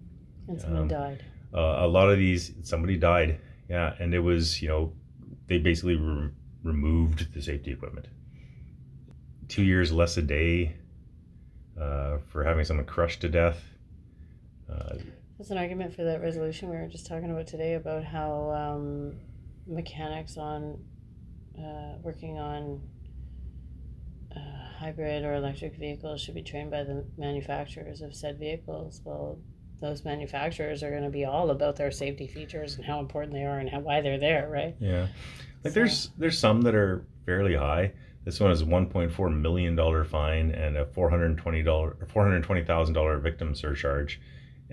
And 0.48 0.60
someone 0.60 0.82
Um, 0.82 0.88
died. 0.88 1.24
Uh, 1.52 1.76
a 1.80 1.86
lot 1.86 2.10
of 2.10 2.18
these, 2.18 2.52
somebody 2.62 2.96
died. 2.96 3.38
Yeah, 3.68 3.94
and 4.00 4.12
it 4.14 4.18
was 4.18 4.60
you 4.60 4.68
know, 4.68 4.92
they 5.46 5.58
basically 5.58 5.96
re- 5.96 6.30
removed 6.62 7.32
the 7.32 7.40
safety 7.42 7.70
equipment. 7.70 8.08
Two 9.48 9.62
years 9.62 9.92
less 9.92 10.16
a 10.16 10.22
day 10.22 10.74
uh, 11.78 12.18
for 12.28 12.42
having 12.44 12.64
someone 12.64 12.86
crushed 12.86 13.20
to 13.20 13.28
death. 13.28 13.62
Uh, 14.70 14.94
That's 15.38 15.50
an 15.50 15.58
argument 15.58 15.94
for 15.94 16.04
that 16.04 16.20
resolution 16.20 16.70
we 16.70 16.76
were 16.76 16.86
just 16.86 17.06
talking 17.06 17.30
about 17.30 17.46
today 17.46 17.74
about 17.74 18.04
how 18.04 18.50
um, 18.50 19.14
mechanics 19.66 20.36
on 20.36 20.78
uh, 21.58 21.98
working 22.02 22.38
on 22.38 22.80
uh, 24.34 24.40
hybrid 24.78 25.24
or 25.24 25.34
electric 25.34 25.76
vehicles 25.76 26.20
should 26.20 26.34
be 26.34 26.42
trained 26.42 26.70
by 26.70 26.84
the 26.84 27.04
manufacturers 27.16 28.00
of 28.00 28.14
said 28.14 28.38
vehicles. 28.38 29.00
Well, 29.04 29.38
those 29.80 30.04
manufacturers 30.04 30.82
are 30.82 30.90
going 30.90 31.02
to 31.02 31.10
be 31.10 31.24
all 31.24 31.50
about 31.50 31.76
their 31.76 31.90
safety 31.90 32.26
features 32.28 32.76
and 32.76 32.84
how 32.84 33.00
important 33.00 33.32
they 33.32 33.42
are 33.44 33.58
and 33.58 33.68
how 33.68 33.80
why 33.80 34.00
they're 34.00 34.18
there, 34.18 34.48
right? 34.48 34.76
Yeah, 34.78 35.08
like 35.64 35.72
So- 35.72 35.80
there's 35.80 36.10
there's 36.16 36.38
some 36.38 36.62
that 36.62 36.74
are 36.76 37.04
fairly 37.26 37.56
high. 37.56 37.92
This 38.24 38.40
one 38.40 38.50
is 38.52 38.62
a 38.62 38.64
1.4 38.64 39.40
million 39.40 39.76
dollar 39.76 40.04
fine 40.04 40.52
and 40.52 40.76
a 40.76 40.86
420 40.86 41.62
dollar 41.62 41.96
420 42.08 42.64
thousand 42.64 42.94
dollar 42.94 43.18
victim 43.18 43.54
surcharge, 43.54 44.20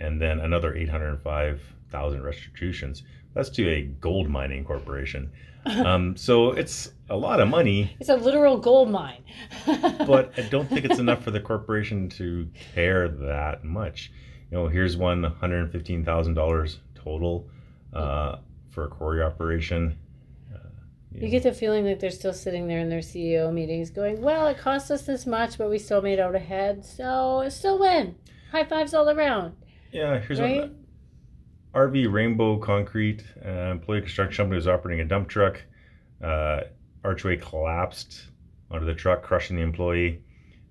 and 0.01 0.21
then 0.21 0.39
another 0.39 0.73
805 0.75 1.61
thousand 1.89 2.23
restitutions. 2.23 3.03
That's 3.33 3.49
to 3.51 3.69
a 3.69 3.81
gold 3.83 4.29
mining 4.29 4.63
corporation. 4.65 5.31
Um, 5.63 6.17
so 6.17 6.53
it's 6.53 6.91
a 7.07 7.15
lot 7.15 7.39
of 7.39 7.47
money, 7.47 7.95
It's 7.99 8.09
a 8.09 8.15
literal 8.15 8.57
gold 8.57 8.89
mine. 8.89 9.23
but 9.67 10.33
I 10.35 10.41
don't 10.49 10.67
think 10.67 10.85
it's 10.85 10.97
enough 10.97 11.23
for 11.23 11.29
the 11.29 11.39
corporation 11.39 12.09
to 12.17 12.49
care 12.73 13.07
that 13.07 13.63
much. 13.63 14.11
You 14.49 14.57
know, 14.57 14.67
here's 14.67 14.97
one 14.97 15.21
115 15.21 16.03
thousand 16.03 16.33
dollars 16.33 16.79
total 16.95 17.47
uh, 17.93 18.37
for 18.71 18.85
a 18.85 18.87
quarry 18.87 19.21
operation. 19.21 19.99
Uh, 20.51 20.57
You 21.11 21.29
get 21.29 21.43
the 21.43 21.53
feeling 21.53 21.85
that 21.85 21.99
they're 21.99 22.09
still 22.09 22.33
sitting 22.33 22.67
there 22.67 22.79
in 22.79 22.89
their 22.89 23.01
CEO 23.01 23.53
meetings 23.53 23.91
going, 23.91 24.19
well, 24.19 24.47
it 24.47 24.57
cost 24.57 24.89
us 24.89 25.03
this 25.03 25.27
much, 25.27 25.59
but 25.59 25.69
we 25.69 25.77
still 25.77 26.01
made 26.01 26.19
out 26.19 26.33
ahead. 26.33 26.83
So 26.83 27.41
it's 27.41 27.55
still 27.55 27.77
win. 27.77 28.15
High 28.51 28.63
fives 28.65 28.95
all 28.95 29.07
around. 29.11 29.53
Yeah, 29.91 30.19
here's 30.19 30.39
Right? 30.39 30.62
one. 30.62 30.86
RV 31.73 32.12
Rainbow 32.12 32.58
Concrete, 32.58 33.23
uh, 33.45 33.49
employee 33.71 34.01
construction 34.01 34.43
company 34.43 34.58
was 34.58 34.67
operating 34.67 35.01
a 35.06 35.08
dump 35.08 35.30
truck. 35.30 35.62
Uh, 36.21 36.62
archway 37.04 37.38
collapsed 37.38 38.25
onto 38.69 38.86
the 38.86 38.93
truck, 38.93 39.23
crushing 39.23 39.56
the 39.56 39.62
employee. 39.62 40.21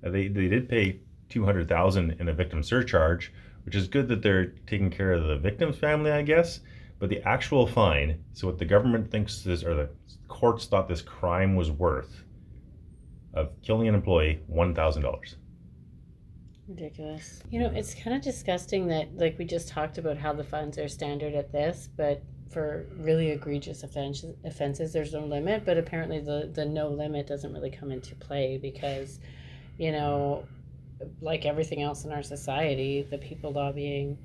Uh, 0.05 0.11
they, 0.11 0.29
they 0.29 0.49
did 0.49 0.69
pay 0.69 1.01
200000 1.29 2.13
in 2.21 2.29
a 2.29 2.33
victim 2.33 2.63
surcharge, 2.63 3.33
which 3.65 3.75
is 3.75 3.89
good 3.89 4.09
that 4.09 4.23
they're 4.23 4.47
taking 4.67 4.91
care 4.91 5.13
of 5.13 5.25
the 5.27 5.37
victim's 5.37 5.77
family, 5.77 6.11
I 6.11 6.23
guess. 6.23 6.61
But 6.99 7.09
the 7.09 7.23
actual 7.27 7.67
fine, 7.67 8.23
so 8.35 8.47
what 8.47 8.59
the 8.59 8.65
government 8.67 9.11
thinks 9.11 9.43
this, 9.43 9.65
or 9.65 9.75
the 9.75 9.89
courts 10.29 10.67
thought 10.67 10.87
this 10.89 11.01
crime 11.03 11.57
was 11.57 11.71
worth, 11.71 12.25
of 13.33 13.51
killing 13.63 13.89
an 13.89 13.95
employee, 13.95 14.41
$1,000. 14.53 15.35
Ridiculous. 16.71 17.43
You 17.51 17.59
know, 17.59 17.73
it's 17.75 17.95
kind 17.95 18.15
of 18.15 18.23
disgusting 18.23 18.87
that, 18.89 19.17
like, 19.17 19.37
we 19.39 19.45
just 19.45 19.69
talked 19.69 19.99
about 19.99 20.17
how 20.17 20.33
the 20.33 20.45
fines 20.45 20.79
are 20.79 20.87
standard 20.87 21.35
at 21.35 21.51
this, 21.51 21.89
but 21.97 22.23
for 22.49 22.87
really 22.97 23.31
egregious 23.31 23.83
offenses, 23.83 24.37
offenses 24.45 24.93
there's 24.93 25.13
no 25.13 25.25
limit. 25.27 25.65
But 25.65 25.79
apparently, 25.79 26.21
the, 26.21 26.49
the 26.53 26.65
no 26.65 26.89
limit 26.89 27.27
doesn't 27.27 27.53
really 27.53 27.73
come 27.73 27.91
into 27.91 28.15
play 28.15 28.57
because, 28.57 29.19
you 29.79 29.91
know, 29.91 30.45
like 31.21 31.45
everything 31.45 31.83
else 31.83 32.05
in 32.05 32.13
our 32.13 32.23
society, 32.23 33.03
the 33.03 33.19
people 33.19 33.51
lobbying 33.53 34.17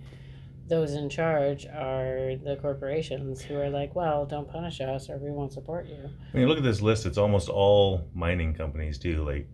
those 0.67 0.93
in 0.93 1.10
charge 1.10 1.65
are 1.67 2.36
the 2.43 2.58
corporations 2.62 3.41
who 3.41 3.55
are 3.55 3.69
like, 3.69 3.95
well, 3.95 4.25
don't 4.25 4.47
punish 4.47 4.81
us 4.81 5.10
or 5.10 5.17
we 5.17 5.31
won't 5.31 5.53
support 5.53 5.88
you. 5.88 6.10
When 6.31 6.41
you 6.41 6.47
look 6.47 6.58
at 6.58 6.63
this 6.63 6.81
list, 6.81 7.05
it's 7.05 7.17
almost 7.17 7.49
all 7.49 8.08
mining 8.13 8.53
companies 8.53 8.97
too. 8.97 9.23
Like, 9.23 9.47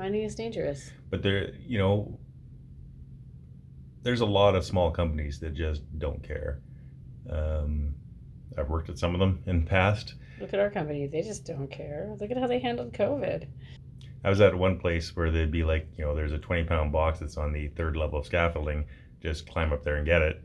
Mining 0.00 0.22
is 0.22 0.34
dangerous. 0.34 0.92
but 1.10 1.22
there, 1.22 1.52
you 1.56 1.76
know, 1.76 2.18
there's 4.02 4.22
a 4.22 4.26
lot 4.26 4.54
of 4.54 4.64
small 4.64 4.90
companies 4.90 5.38
that 5.40 5.52
just 5.52 5.82
don't 5.98 6.22
care. 6.26 6.62
Um, 7.28 7.94
I've 8.56 8.70
worked 8.70 8.88
at 8.88 8.98
some 8.98 9.12
of 9.12 9.20
them 9.20 9.42
in 9.44 9.60
the 9.60 9.66
past. 9.66 10.14
Look 10.40 10.54
at 10.54 10.58
our 10.58 10.70
company. 10.70 11.06
They 11.06 11.20
just 11.20 11.44
don't 11.44 11.70
care. 11.70 12.16
Look 12.18 12.30
at 12.30 12.38
how 12.38 12.46
they 12.46 12.60
handled 12.60 12.94
COVID. 12.94 13.46
I 14.24 14.30
was 14.30 14.40
at 14.40 14.54
one 14.54 14.78
place 14.78 15.14
where 15.14 15.30
they'd 15.30 15.52
be 15.52 15.64
like, 15.64 15.86
you 15.98 16.04
know, 16.06 16.14
there's 16.14 16.32
a 16.32 16.38
20 16.38 16.64
pound 16.64 16.92
box 16.92 17.18
that's 17.18 17.36
on 17.36 17.52
the 17.52 17.68
third 17.68 17.94
level 17.94 18.20
of 18.20 18.24
scaffolding. 18.24 18.86
Just 19.22 19.50
climb 19.50 19.70
up 19.70 19.84
there 19.84 19.96
and 19.96 20.06
get 20.06 20.22
it. 20.22 20.42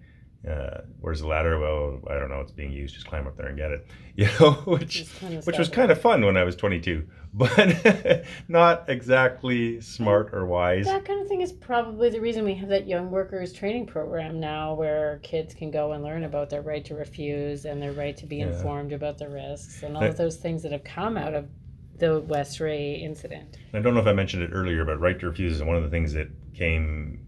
Uh, 0.48 0.82
where's 1.02 1.22
the 1.22 1.28
ladder? 1.28 1.60
Well, 1.60 2.02
I 2.10 2.20
don't 2.20 2.30
know. 2.30 2.40
It's 2.42 2.52
being 2.52 2.72
used. 2.72 2.94
Just 2.94 3.08
climb 3.08 3.26
up 3.26 3.36
there 3.36 3.48
and 3.48 3.58
get 3.58 3.72
it. 3.72 3.88
You 4.18 4.28
know, 4.40 4.52
which 4.64 5.10
which 5.44 5.58
was 5.58 5.68
kind 5.68 5.92
of 5.92 6.00
fun 6.00 6.24
when 6.24 6.38
I 6.38 6.44
was 6.46 6.56
22, 6.56 7.06
but 7.34 8.24
not 8.48 8.88
exactly 8.88 9.82
smart 9.82 10.30
or 10.34 10.46
wise. 10.46 10.86
That 10.86 11.04
kind 11.04 11.20
of 11.22 11.28
thing 11.28 11.42
is 11.42 11.52
probably 11.52 12.10
the 12.10 12.22
reason 12.22 12.46
we 12.46 12.54
have 12.56 12.70
that 12.70 12.88
young 12.88 13.12
workers 13.12 13.52
training 13.52 13.88
program 13.88 14.40
now 14.40 14.74
where 14.74 15.20
kids 15.22 15.54
can 15.54 15.70
go 15.70 15.92
and 15.92 16.02
learn 16.02 16.24
about 16.24 16.50
their 16.50 16.62
right 16.62 16.86
to 16.86 16.96
refuse 16.96 17.66
and 17.66 17.82
their 17.82 17.92
right 17.92 18.16
to 18.16 18.26
be 18.26 18.38
Yeah. 18.38 18.48
informed 18.48 18.94
about 18.94 19.18
the 19.18 19.28
risks 19.28 19.84
and 19.84 19.96
all 19.98 20.02
That- 20.02 20.12
of 20.12 20.18
those 20.18 20.38
things 20.38 20.64
that 20.64 20.72
have 20.72 20.86
come 20.86 21.18
out 21.18 21.34
of 21.34 21.50
the 21.98 22.22
Westray 22.22 23.02
incident. 23.02 23.58
I 23.74 23.80
don't 23.80 23.96
know 23.96 24.00
if 24.00 24.08
I 24.08 24.14
mentioned 24.14 24.44
it 24.44 24.52
earlier, 24.54 24.86
but 24.86 25.02
right 25.02 25.20
to 25.20 25.28
refuse 25.28 25.58
is 25.58 25.62
one 25.64 25.76
of 25.76 25.84
the 25.84 25.90
things 25.90 26.14
that 26.14 26.30
came 26.54 27.20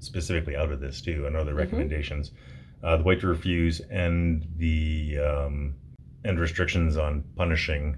specifically 0.00 0.54
out 0.54 0.70
of 0.70 0.80
this 0.80 1.00
too. 1.00 1.24
Another 1.26 1.54
Mhm. 1.54 1.58
recommendations, 1.58 2.32
uh, 2.82 2.96
the 2.96 3.04
right 3.04 3.20
to 3.20 3.26
refuse 3.26 3.80
and 3.80 4.46
the 4.56 5.18
um, 5.18 5.74
and 6.24 6.38
restrictions 6.40 6.96
on 6.96 7.24
punishing 7.36 7.96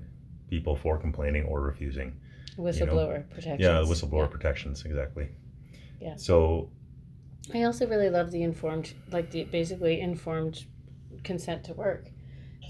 people 0.48 0.76
for 0.76 0.98
complaining 0.98 1.44
or 1.44 1.60
refusing. 1.60 2.18
Whistleblower 2.56 3.28
protections. 3.30 3.60
Yeah, 3.60 3.80
the 3.80 3.86
whistleblower 3.86 4.22
Yeah. 4.22 4.26
protections 4.36 4.84
exactly. 4.84 5.28
Yeah. 6.00 6.16
So 6.16 6.70
I 7.54 7.62
also 7.62 7.86
really 7.86 8.10
love 8.10 8.30
the 8.30 8.42
informed, 8.42 8.94
like 9.10 9.30
the 9.30 9.44
basically 9.44 10.00
informed 10.00 10.64
consent 11.24 11.64
to 11.64 11.74
work. 11.74 12.10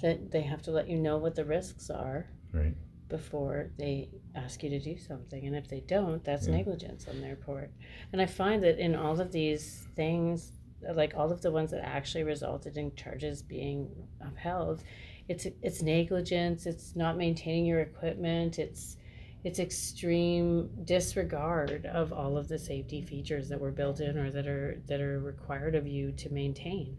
That 0.03 0.31
they 0.31 0.43
have 0.43 0.63
to 0.63 0.71
let 0.71 0.89
you 0.89 0.97
know 0.97 1.19
what 1.19 1.35
the 1.35 1.45
risks 1.45 1.91
are 1.91 2.29
right, 2.53 2.75
before 3.09 3.71
they 3.79 4.11
ask 4.37 4.63
you 4.63 4.71
to 4.71 4.79
do 4.79 4.97
something. 4.97 5.45
And 5.47 5.57
if 5.57 5.67
they 5.67 5.81
don't, 5.81 6.23
that's 6.23 6.47
Yeah. 6.47 6.57
negligence 6.59 7.09
on 7.09 7.21
their 7.21 7.35
part. 7.35 7.73
And 8.13 8.23
I 8.23 8.27
find 8.27 8.63
that 8.63 8.79
in 8.79 8.95
all 8.95 9.21
of 9.21 9.33
these 9.33 9.89
things, 9.97 10.53
like 10.95 11.15
all 11.17 11.33
of 11.33 11.43
the 11.43 11.51
ones 11.51 11.71
that 11.71 11.85
actually 11.85 12.25
resulted 12.25 12.77
in 12.77 12.95
charges 12.95 13.43
being 13.43 13.89
upheld, 14.21 14.83
it's 15.29 15.47
it's 15.63 15.83
negligence, 15.83 16.67
it's 16.67 16.97
not 16.97 17.17
maintaining 17.17 17.67
your 17.67 17.81
equipment, 17.81 18.59
it's 18.59 18.97
it's 19.45 19.59
extreme 19.59 20.69
disregard 20.85 21.87
of 21.87 22.13
all 22.13 22.37
of 22.37 22.49
the 22.49 22.59
safety 22.59 23.03
features 23.03 23.49
that 23.49 23.61
were 23.61 23.71
built 23.71 24.01
in 24.01 24.19
or 24.19 24.31
that 24.31 24.47
are 24.47 24.83
that 24.87 25.01
are 25.01 25.21
required 25.21 25.75
of 25.75 25.87
you 25.87 26.13
to 26.13 26.31
maintain. 26.33 26.97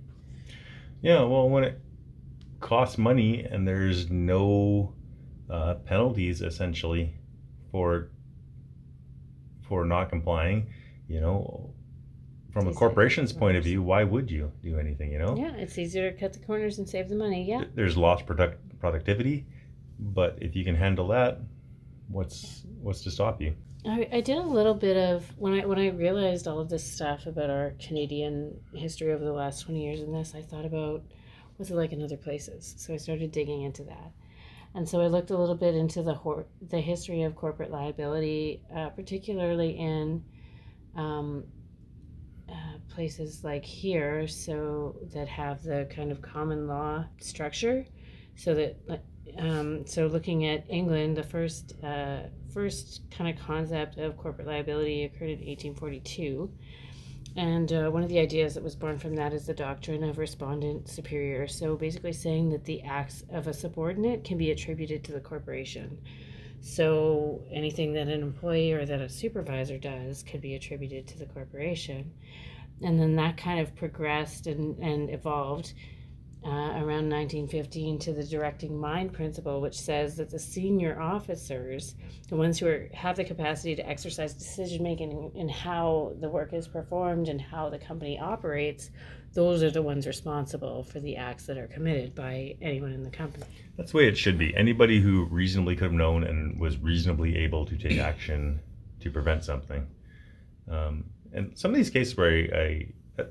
yeah. 1.02 1.22
Well, 1.24 1.50
when 1.50 1.64
it 1.64 1.82
costs 2.60 2.98
money 2.98 3.44
and 3.44 3.68
there's 3.68 4.10
no 4.10 4.94
uh, 5.50 5.76
penalties 5.76 6.42
essentially 6.42 7.14
for 7.72 8.10
for 9.68 9.86
not 9.86 10.10
complying, 10.10 10.74
you 11.08 11.22
know, 11.22 11.69
from 12.52 12.68
a 12.68 12.74
corporation's 12.74 13.32
point 13.32 13.58
of 13.58 13.64
view, 13.64 13.82
why 13.82 14.04
would 14.04 14.30
you 14.32 14.52
do 14.64 14.78
anything? 14.80 15.12
You 15.12 15.20
know, 15.20 15.36
Yeah, 15.38 15.54
it's 15.54 15.78
easier 15.78 16.12
to 16.12 16.18
cut 16.18 16.34
the 16.34 16.40
corners 16.40 16.80
and 16.80 16.88
save 16.90 17.10
the 17.10 17.16
money. 17.16 17.44
Yeah. 17.48 17.66
There's 17.76 17.96
lost 17.98 18.26
product 18.26 18.80
productivity, 18.80 19.46
but 20.00 20.38
if 20.42 20.56
you 20.56 20.64
can 20.64 20.76
handle 20.76 21.08
that, 21.10 21.40
what's 22.08 22.64
what's 22.82 23.02
to 23.04 23.12
stop 23.12 23.42
you? 23.42 23.54
I, 23.86 24.10
I 24.12 24.22
did 24.22 24.38
a 24.38 24.42
little 24.42 24.74
bit 24.74 24.98
of 24.98 25.32
when 25.38 25.54
I 25.54 25.66
when 25.66 25.80
I 25.80 25.90
realized 25.90 26.48
all 26.48 26.60
of 26.60 26.70
this 26.70 26.84
stuff 26.84 27.28
about 27.28 27.50
our 27.50 27.74
Canadian 27.80 28.60
history 28.74 29.14
over 29.14 29.24
the 29.24 29.34
last 29.34 29.62
twenty 29.62 29.84
years 29.86 30.02
in 30.02 30.12
this, 30.12 30.34
I 30.36 30.42
thought 30.42 30.66
about 30.66 31.04
what's 31.58 31.72
it 31.72 31.76
like 31.76 31.92
in 31.92 32.02
other 32.02 32.18
places. 32.18 32.76
So 32.78 32.94
I 32.94 32.98
started 32.98 33.32
digging 33.32 33.62
into 33.62 33.84
that, 33.84 34.12
and 34.74 34.88
so 34.88 35.00
I 35.02 35.08
looked 35.08 35.30
a 35.30 35.38
little 35.38 35.56
bit 35.56 35.76
into 35.76 36.04
the 36.04 36.14
hor- 36.14 36.48
the 36.70 36.82
history 36.82 37.24
of 37.24 37.36
corporate 37.36 37.72
liability, 37.72 38.64
uh, 38.76 38.90
particularly 38.90 39.78
in 39.78 40.24
um, 40.96 41.46
places 42.90 43.44
like 43.44 43.66
here, 43.66 44.28
so 44.28 44.96
that 45.14 45.28
have 45.28 45.64
the 45.64 45.88
kind 45.90 46.12
of 46.12 46.22
common 46.22 46.68
law 46.68 47.06
structure, 47.20 47.86
so 48.36 48.54
that 48.56 48.78
um, 49.38 49.86
so 49.86 50.08
looking 50.08 50.48
at 50.48 50.66
England, 50.70 51.16
the 51.18 51.24
first 51.24 51.74
uh, 51.84 52.22
first 52.54 53.02
kind 53.12 53.30
of 53.30 53.46
concept 53.46 53.98
of 53.98 54.18
corporate 54.18 54.48
liability 54.48 55.04
occurred 55.04 55.30
in 55.30 55.40
1842. 55.40 56.52
And 57.36 57.72
uh, 57.72 57.90
one 57.90 58.02
of 58.02 58.10
the 58.10 58.20
ideas 58.20 58.56
that 58.56 58.64
was 58.64 58.76
born 58.76 58.98
from 58.98 59.16
that 59.16 59.34
is 59.34 59.46
the 59.46 59.54
doctrine 59.54 60.04
of 60.04 60.18
respondeat 60.18 60.90
superior. 60.90 61.48
So 61.48 61.76
basically, 61.76 62.14
saying 62.14 62.50
that 62.50 62.66
the 62.66 62.82
acts 62.82 63.24
of 63.30 63.48
a 63.48 63.54
subordinate 63.54 64.24
can 64.24 64.38
be 64.38 64.52
attributed 64.52 65.04
to 65.06 65.12
the 65.12 65.20
corporation. 65.20 66.00
So 66.62 67.42
anything 67.52 67.94
that 67.94 68.08
an 68.08 68.22
employee 68.22 68.74
or 68.74 68.86
that 68.86 69.00
a 69.00 69.10
supervisor 69.10 69.78
does 69.78 70.24
could 70.24 70.42
be 70.42 70.56
attributed 70.56 71.08
to 71.08 71.20
the 71.20 71.26
corporation. 71.28 72.12
And 72.82 73.00
then 73.00 73.16
that 73.18 73.38
kind 73.38 73.60
of 73.60 73.76
progressed 73.76 74.48
and, 74.48 74.78
and 74.80 75.10
evolved 75.10 75.74
uh, 76.46 76.50
around 76.50 77.10
1915 77.10 78.00
to 78.00 78.14
the 78.14 78.24
directing 78.24 78.80
mind 78.80 79.12
principle, 79.12 79.60
which 79.60 79.78
says 79.78 80.16
that 80.16 80.30
the 80.30 80.40
senior 80.40 81.00
officers, 81.00 81.96
the 82.30 82.36
ones 82.38 82.58
who 82.58 82.68
are, 82.68 82.88
have 82.94 83.18
the 83.18 83.26
capacity 83.26 83.76
to 83.76 83.88
exercise 83.88 84.34
decision 84.34 84.82
making 84.82 85.32
in, 85.36 85.50
how 85.50 86.14
the 86.22 86.30
work 86.30 86.54
is 86.54 86.68
performed 86.68 87.28
and 87.28 87.42
how 87.42 87.70
the 87.70 87.78
company 87.78 88.18
operates, 88.18 88.90
those 89.34 89.62
are 89.62 89.70
the 89.70 89.82
ones 89.82 90.08
responsible 90.08 90.84
for 90.84 91.02
the 91.02 91.18
acts 91.18 91.46
that 91.46 91.58
are 91.58 91.68
committed 91.68 92.16
by 92.16 92.56
anyone 92.62 92.94
in 92.94 93.04
the 93.04 93.12
company. 93.12 93.46
That's 93.76 93.92
the 93.92 93.98
way 93.98 94.08
it 94.08 94.18
should 94.18 94.38
be. 94.38 94.56
Anybody 94.56 95.02
who 95.02 95.26
reasonably 95.26 95.76
could 95.76 95.86
have 95.86 95.94
known 95.94 96.24
and 96.24 96.58
was 96.58 96.78
reasonably 96.78 97.38
able 97.38 97.66
to 97.66 97.76
take 97.76 98.00
action 98.00 98.62
to 99.02 99.12
prevent 99.12 99.44
something. 99.44 99.88
Um, 100.70 101.04
and 101.34 101.58
some 101.58 101.72
of 101.72 101.78
these 101.78 101.90
cases 101.90 102.16
where 102.18 102.30
I, 102.54 102.88
I, 103.18 103.26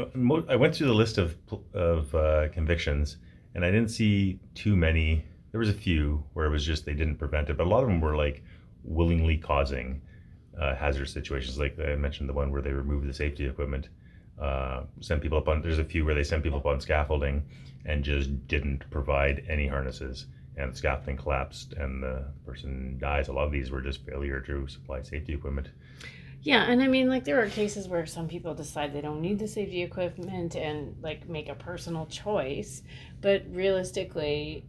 uh, 0.00 0.42
I 0.48 0.56
went 0.56 0.74
through 0.74 0.88
the 0.88 0.94
list 0.94 1.18
of 1.18 1.36
of 1.74 2.14
uh, 2.14 2.48
convictions, 2.48 3.18
and 3.54 3.64
I 3.64 3.70
didn't 3.70 3.90
see 3.90 4.40
too 4.54 4.76
many. 4.76 5.24
There 5.50 5.60
was 5.60 5.68
a 5.68 5.74
few 5.74 6.24
where 6.32 6.46
it 6.46 6.50
was 6.50 6.64
just 6.64 6.86
they 6.86 6.94
didn't 6.94 7.16
prevent 7.16 7.50
it, 7.50 7.56
but 7.56 7.66
a 7.66 7.70
lot 7.70 7.82
of 7.82 7.88
them 7.88 8.00
were 8.00 8.16
like 8.16 8.42
willingly 8.84 9.36
causing 9.36 10.00
uh, 10.60 10.74
hazardous 10.74 11.12
situations. 11.12 11.58
Like 11.58 11.78
I 11.78 11.94
mentioned, 11.96 12.28
the 12.28 12.34
one 12.34 12.50
where 12.50 12.62
they 12.62 12.72
removed 12.72 13.08
the 13.08 13.14
safety 13.14 13.46
equipment, 13.46 13.88
uh, 14.40 14.82
sent 15.00 15.22
people 15.22 15.38
up 15.38 15.48
on. 15.48 15.62
There's 15.62 15.78
a 15.78 15.84
few 15.84 16.04
where 16.04 16.14
they 16.14 16.24
sent 16.24 16.42
people 16.42 16.58
up 16.58 16.66
on 16.66 16.80
scaffolding 16.80 17.42
and 17.84 18.04
just 18.04 18.46
didn't 18.46 18.88
provide 18.90 19.44
any 19.48 19.66
harnesses, 19.66 20.26
and 20.56 20.72
the 20.72 20.76
scaffolding 20.76 21.16
collapsed 21.16 21.72
and 21.74 22.02
the 22.02 22.24
person 22.44 22.98
dies. 22.98 23.28
A 23.28 23.32
lot 23.32 23.46
of 23.46 23.52
these 23.52 23.70
were 23.70 23.80
just 23.80 24.04
failure 24.06 24.40
to 24.40 24.68
supply 24.68 25.02
safety 25.02 25.32
equipment. 25.32 25.68
Yeah, 26.42 26.64
and 26.64 26.82
I 26.82 26.88
mean, 26.88 27.08
like, 27.08 27.24
there 27.24 27.40
are 27.40 27.48
cases 27.48 27.86
where 27.86 28.04
some 28.04 28.26
people 28.26 28.52
decide 28.52 28.92
they 28.92 29.00
don't 29.00 29.20
need 29.20 29.38
the 29.38 29.46
safety 29.46 29.82
equipment 29.82 30.56
and, 30.56 30.96
like, 31.00 31.28
make 31.28 31.48
a 31.48 31.54
personal 31.54 32.06
choice. 32.06 32.82
But 33.20 33.44
realistically, 33.48 34.64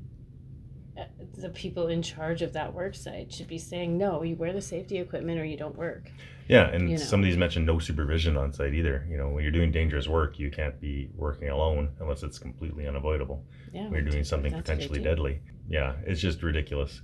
uh, 0.95 1.05
the 1.35 1.49
people 1.49 1.87
in 1.87 2.03
charge 2.03 2.43
of 2.43 2.53
that 2.53 2.71
work 2.71 2.93
site 2.93 3.33
should 3.33 3.47
be 3.47 3.57
saying, 3.57 3.97
no, 3.97 4.21
you 4.21 4.35
wear 4.35 4.53
the 4.53 4.61
safety 4.61 4.99
equipment 4.99 5.39
or 5.39 5.45
you 5.45 5.57
don't 5.57 5.75
work. 5.75 6.11
Yeah, 6.47 6.69
and 6.69 6.89
You 6.89 6.97
know. 6.97 7.03
some 7.03 7.21
of 7.21 7.25
these 7.25 7.37
mentioned 7.37 7.65
no 7.65 7.79
supervision 7.79 8.37
on 8.37 8.53
site 8.53 8.75
either. 8.75 9.07
You 9.09 9.17
know, 9.17 9.29
when 9.29 9.43
you're 9.43 9.51
doing 9.51 9.71
dangerous 9.71 10.07
work, 10.07 10.37
you 10.37 10.51
can't 10.51 10.79
be 10.79 11.09
working 11.15 11.49
alone 11.49 11.89
unless 11.99 12.21
it's 12.21 12.37
completely 12.37 12.87
unavoidable. 12.87 13.43
Yeah. 13.73 13.85
When 13.85 13.93
you're 13.93 14.11
doing 14.11 14.23
something 14.23 14.51
that's 14.51 14.69
a 14.69 14.73
good 14.73 14.81
potentially 14.81 15.03
deadly. 15.03 15.39
Yeah, 15.67 15.93
it's 16.05 16.21
just 16.21 16.43
ridiculous 16.43 17.01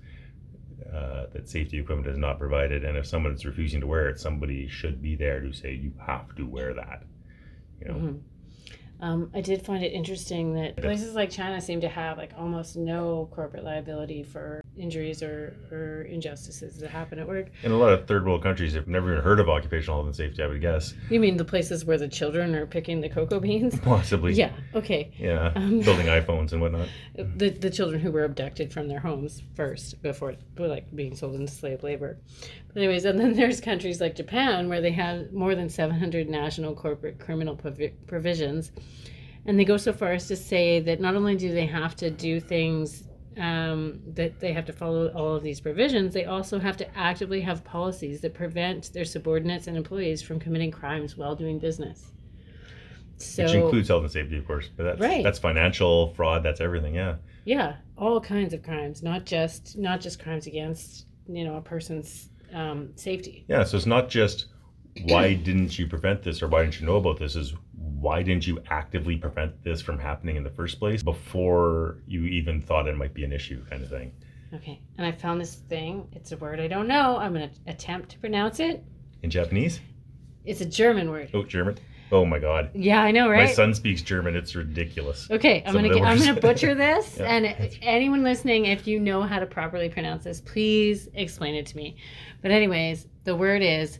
uh, 0.93 1.25
that 1.33 1.47
safety 1.47 1.79
equipment 1.79 2.07
is 2.07 2.17
not 2.17 2.39
provided. 2.39 2.83
And 2.83 2.97
if 2.97 3.05
someone 3.05 3.33
is 3.33 3.45
refusing 3.45 3.81
to 3.81 3.87
wear 3.87 4.09
it, 4.09 4.19
somebody 4.19 4.67
should 4.67 5.01
be 5.01 5.15
there 5.15 5.39
to 5.39 5.53
say 5.53 5.73
you 5.73 5.93
have 6.05 6.35
to 6.35 6.45
wear 6.45 6.73
that. 6.73 7.03
You 7.81 7.87
know, 7.87 7.93
Mhm. 7.93 8.19
Um, 9.01 9.31
I 9.33 9.39
did 9.39 9.61
find 9.61 9.81
it 9.81 9.93
interesting 9.93 10.55
that 10.55 10.75
places 10.75 11.15
like 11.15 11.29
China 11.29 11.61
seem 11.61 11.79
to 11.81 11.87
have 11.87 12.17
like 12.17 12.33
almost 12.37 12.75
no 12.75 13.29
corporate 13.31 13.63
liability 13.63 14.23
for 14.23 14.61
injuries 14.79 15.21
or, 15.21 15.55
or 15.71 16.03
injustices 16.03 16.77
that 16.79 16.89
happen 16.89 17.19
at 17.19 17.27
work. 17.27 17.47
In 17.63 17.71
a 17.71 17.77
lot 17.77 17.91
of 17.93 18.07
third 18.07 18.25
world 18.25 18.41
countries, 18.41 18.73
have 18.73 18.87
never 18.87 19.11
even 19.11 19.23
heard 19.23 19.39
of 19.39 19.49
occupational 19.49 19.97
health 19.97 20.07
and 20.07 20.15
safety. 20.15 20.41
I 20.41 20.47
would 20.47 20.61
guess, 20.61 20.93
You 21.09 21.19
mean 21.19 21.37
the 21.37 21.45
places 21.45 21.85
where 21.85 21.97
the 21.97 22.07
children 22.07 22.55
are 22.55 22.65
picking 22.65 23.01
the 23.01 23.09
cocoa 23.09 23.39
beans? 23.39 23.77
possibly. 23.83 24.33
Yeah. 24.33 24.51
Okay. 24.73 25.11
Yeah, 25.17 25.51
Um, 25.55 25.81
building 25.81 26.07
iPhones 26.07 26.53
and 26.53 26.61
whatnot. 26.61 26.87
the 27.15 27.49
the 27.49 27.69
children 27.69 28.01
who 28.01 28.11
were 28.11 28.23
abducted 28.23 28.71
from 28.71 28.87
their 28.87 28.99
homes 28.99 29.43
first 29.55 30.01
before 30.01 30.35
like 30.57 30.93
being 30.95 31.15
sold 31.15 31.35
into 31.35 31.51
slave 31.51 31.83
labor. 31.83 32.17
But 32.73 32.77
anyways, 32.77 33.05
and 33.05 33.19
then 33.19 33.33
there's 33.35 33.59
countries 33.59 33.99
like 33.99 34.15
Japan 34.15 34.69
where 34.69 34.81
they 34.81 34.91
have 34.91 35.33
more 35.33 35.55
than 35.55 35.69
700 35.69 36.29
national 36.29 36.73
corporate 36.75 37.19
criminal 37.19 37.55
provi- 37.55 37.93
provisions, 38.07 38.71
and 39.45 39.59
they 39.59 39.65
go 39.65 39.77
so 39.77 39.91
far 39.91 40.13
as 40.13 40.27
to 40.27 40.35
say 40.35 40.79
that 40.79 41.01
not 41.01 41.15
only 41.15 41.35
do 41.35 41.51
they 41.51 41.65
have 41.65 41.95
to 41.97 42.09
do 42.09 42.39
things 42.39 43.03
um, 43.39 44.01
that 44.13 44.39
they 44.39 44.53
have 44.53 44.65
to 44.65 44.73
follow 44.73 45.07
all 45.09 45.35
of 45.35 45.43
these 45.43 45.59
provisions, 45.59 46.13
they 46.13 46.25
also 46.25 46.59
have 46.59 46.77
to 46.77 46.97
actively 46.97 47.41
have 47.41 47.63
policies 47.63 48.21
that 48.21 48.33
prevent 48.33 48.91
their 48.93 49.05
subordinates 49.05 49.67
and 49.67 49.77
employees 49.77 50.21
from 50.21 50.39
committing 50.39 50.71
crimes 50.71 51.15
while 51.17 51.35
doing 51.35 51.57
business. 51.57 52.11
So, 53.17 53.43
which 53.43 53.53
includes 53.53 53.87
health 53.89 54.03
and 54.03 54.11
safety, 54.11 54.37
of 54.37 54.45
course. 54.47 54.69
But 54.75 54.83
that's 54.83 54.99
Right. 55.01 55.23
that's 55.23 55.39
financial 55.39 56.13
fraud. 56.13 56.43
That's 56.43 56.61
everything. 56.61 56.95
Yeah. 56.95 57.15
yeah 57.45 57.75
all 57.97 58.21
kinds 58.21 58.53
of 58.53 58.63
crimes 58.63 59.03
not 59.03 59.25
just 59.25 59.77
not 59.77 59.99
just 59.99 60.23
crimes 60.23 60.47
against 60.47 61.05
you 61.27 61.43
know 61.43 61.57
a 61.57 61.61
person's 61.61 62.29
um, 62.53 62.89
safety 62.95 63.45
Yeah. 63.47 63.63
So 63.63 63.77
it's 63.77 63.85
not 63.85 64.09
just 64.09 64.47
why 65.03 65.33
didn't 65.33 65.77
you 65.77 65.85
prevent 65.87 66.23
this 66.23 66.41
or 66.41 66.47
why 66.47 66.61
didn't 66.63 66.79
you 66.79 66.85
know 66.85 66.95
about 66.97 67.19
this? 67.19 67.35
Is 67.35 67.53
why 68.01 68.23
didn't 68.23 68.45
you 68.47 68.61
actively 68.69 69.17
prevent 69.17 69.63
this 69.63 69.81
from 69.81 69.99
happening 69.99 70.35
in 70.35 70.43
the 70.43 70.49
first 70.49 70.79
place 70.79 71.03
before 71.03 71.97
you 72.07 72.23
even 72.25 72.61
thought 72.61 72.87
it 72.87 72.95
might 72.95 73.13
be 73.13 73.23
an 73.23 73.31
issue, 73.33 73.63
kind 73.69 73.83
of 73.83 73.89
thing. 73.89 74.11
okay 74.53 74.79
and 74.97 75.05
i 75.05 75.11
found 75.11 75.39
this 75.41 75.55
thing 75.55 76.07
it's 76.13 76.31
a 76.31 76.37
word 76.37 76.59
i 76.59 76.67
don't 76.67 76.87
know 76.87 77.17
i'm 77.17 77.33
going 77.33 77.49
to 77.49 77.55
attempt 77.67 78.09
to 78.09 78.17
pronounce 78.19 78.59
it 78.59 78.83
In 79.23 79.29
Japanese? 79.29 79.79
it's 80.45 80.61
a 80.61 80.65
german 80.65 81.09
word 81.11 81.29
Oh, 81.33 81.43
German. 81.43 81.77
Oh 82.11 82.25
my 82.25 82.39
God. 82.39 82.71
yeah 82.73 83.03
i 83.03 83.11
know 83.11 83.29
right? 83.29 83.47
My 83.47 83.51
son 83.53 83.73
speaks 83.75 84.01
German. 84.01 84.35
It's 84.35 84.55
ridiculous. 84.55 85.29
okay 85.29 85.61
i'm 85.65 85.73
gonna 85.73 85.89
get, 85.89 86.01
i'm 86.03 86.17
gonna 86.17 86.39
butcher 86.39 86.73
this 86.87 87.17
Yeah. 87.19 87.25
and 87.25 87.77
anyone 87.83 88.23
listening 88.23 88.65
if 88.65 88.87
you 88.87 88.99
know 88.99 89.21
how 89.21 89.39
to 89.39 89.45
properly 89.45 89.89
pronounce 89.89 90.23
this 90.23 90.41
please 90.41 91.07
explain 91.13 91.53
it 91.55 91.65
to 91.67 91.77
me 91.77 91.97
but 92.41 92.49
anyways 92.51 93.07
the 93.25 93.35
word 93.35 93.61
is 93.61 93.99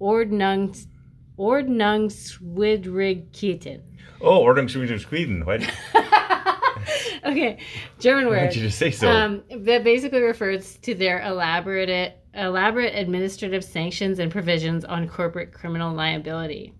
ordnung 0.00 0.74
ordnungswidrigkeiten 1.38 3.80
Oh, 4.24 4.44
Ordnung 4.44 4.68
Sweden. 5.00 5.44
Why 5.44 5.58
okay 7.24 7.58
german 7.98 8.28
word. 8.28 8.36
why 8.38 8.46
did 8.46 8.56
you 8.56 8.62
just 8.62 8.78
say 8.78 8.90
so? 8.90 9.08
Um, 9.08 9.42
that 9.64 9.84
basically 9.84 10.20
refers 10.20 10.76
to 10.78 10.94
their 10.94 11.20
elaborate 11.22 12.16
elaborate 12.34 12.94
administrative 12.94 13.64
sanctions 13.64 14.18
and 14.18 14.30
provisions 14.32 14.84
on 14.84 15.08
corporate 15.08 15.52
criminal 15.52 15.92
liability. 15.92 16.72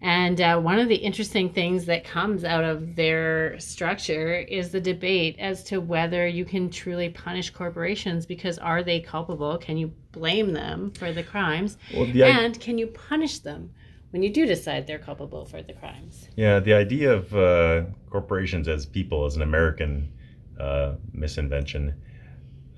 And 0.00 0.40
uh, 0.40 0.60
one 0.60 0.78
of 0.78 0.88
the 0.88 0.94
interesting 0.94 1.50
things 1.52 1.84
that 1.86 2.04
comes 2.04 2.44
out 2.44 2.62
of 2.62 2.94
their 2.94 3.58
structure 3.58 4.34
is 4.36 4.70
the 4.70 4.80
debate 4.80 5.36
as 5.40 5.64
to 5.64 5.80
whether 5.80 6.26
you 6.26 6.44
can 6.44 6.70
truly 6.70 7.08
punish 7.08 7.50
corporations 7.50 8.24
because 8.24 8.58
are 8.58 8.82
they 8.84 9.00
culpable? 9.00 9.58
Can 9.58 9.76
you 9.76 9.92
blame 10.12 10.52
them 10.52 10.92
for 10.92 11.12
the 11.12 11.24
crimes? 11.24 11.78
well, 11.94 12.06
the, 12.06 12.22
i- 12.22 12.28
and 12.28 12.60
can 12.60 12.78
you 12.78 12.86
punish 12.86 13.40
them 13.40 13.70
when 14.10 14.22
you 14.22 14.32
do 14.32 14.46
decide 14.46 14.86
they're 14.86 15.00
culpable 15.00 15.44
for 15.44 15.62
the 15.62 15.72
crimes? 15.72 16.28
Yeah, 16.36 16.60
the 16.60 16.74
idea 16.74 17.12
of 17.12 17.34
uh, 17.34 17.82
corporations 18.08 18.68
as 18.68 18.86
people 18.86 19.26
is 19.26 19.34
an 19.34 19.42
American 19.42 20.12
uh, 20.60 20.92
misinvention. 21.12 21.94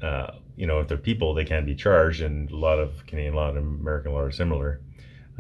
Uh, 0.02 0.32
you 0.56 0.66
know, 0.66 0.80
if 0.80 0.88
they're 0.88 0.96
people, 0.96 1.34
they 1.34 1.44
can 1.44 1.66
be 1.66 1.74
charged, 1.74 2.22
and 2.22 2.50
a 2.50 2.56
lot 2.56 2.78
of 2.78 3.06
Canadian 3.06 3.34
law 3.34 3.50
and 3.50 3.58
American 3.58 4.12
law 4.12 4.20
are 4.20 4.30
similar. 4.30 4.80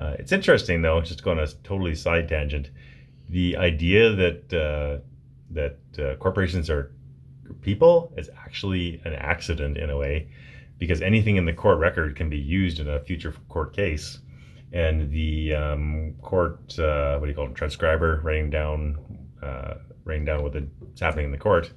Uh, 0.00 0.16
it's 0.18 0.32
interesting, 0.32 0.82
though, 0.82 1.00
just 1.00 1.22
going 1.22 1.38
on 1.38 1.44
a 1.44 1.48
totally 1.62 1.94
side 1.94 2.28
tangent. 2.28 2.70
The 3.28 3.56
idea 3.56 4.14
that 4.14 4.52
uh, 4.52 5.02
that 5.50 5.78
uh, 6.02 6.16
corporations 6.16 6.70
are 6.70 6.92
people 7.60 8.12
is 8.16 8.30
actually 8.44 9.00
an 9.04 9.12
accident 9.12 9.76
in 9.76 9.90
a 9.90 9.96
way, 9.96 10.28
because 10.78 11.02
anything 11.02 11.36
in 11.36 11.44
the 11.44 11.52
court 11.52 11.78
record 11.78 12.16
can 12.16 12.30
be 12.30 12.38
used 12.38 12.80
in 12.80 12.88
a 12.88 12.98
future 13.00 13.34
court 13.48 13.74
case 13.74 14.18
and 14.72 15.10
the 15.10 15.54
um, 15.54 16.14
court 16.22 16.78
uh, 16.78 17.18
what 17.18 17.26
do 17.26 17.30
you 17.30 17.36
call 17.36 17.46
it 17.46 17.54
transcriber 17.54 18.20
writing 18.22 18.50
down 18.50 18.96
uh, 19.42 19.74
writing 20.04 20.24
down 20.24 20.42
what's 20.42 21.00
happening 21.00 21.26
in 21.26 21.32
the 21.32 21.38
court 21.38 21.72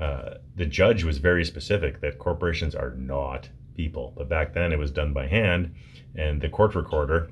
uh, 0.00 0.34
the 0.56 0.64
judge 0.64 1.04
was 1.04 1.18
very 1.18 1.44
specific 1.44 2.00
that 2.00 2.18
corporations 2.18 2.74
are 2.74 2.94
not 2.94 3.48
people. 3.76 4.12
But 4.16 4.28
back 4.28 4.52
then 4.54 4.72
it 4.72 4.78
was 4.78 4.90
done 4.90 5.12
by 5.12 5.26
hand 5.26 5.74
and 6.14 6.40
the 6.40 6.48
court 6.48 6.74
recorder 6.74 7.30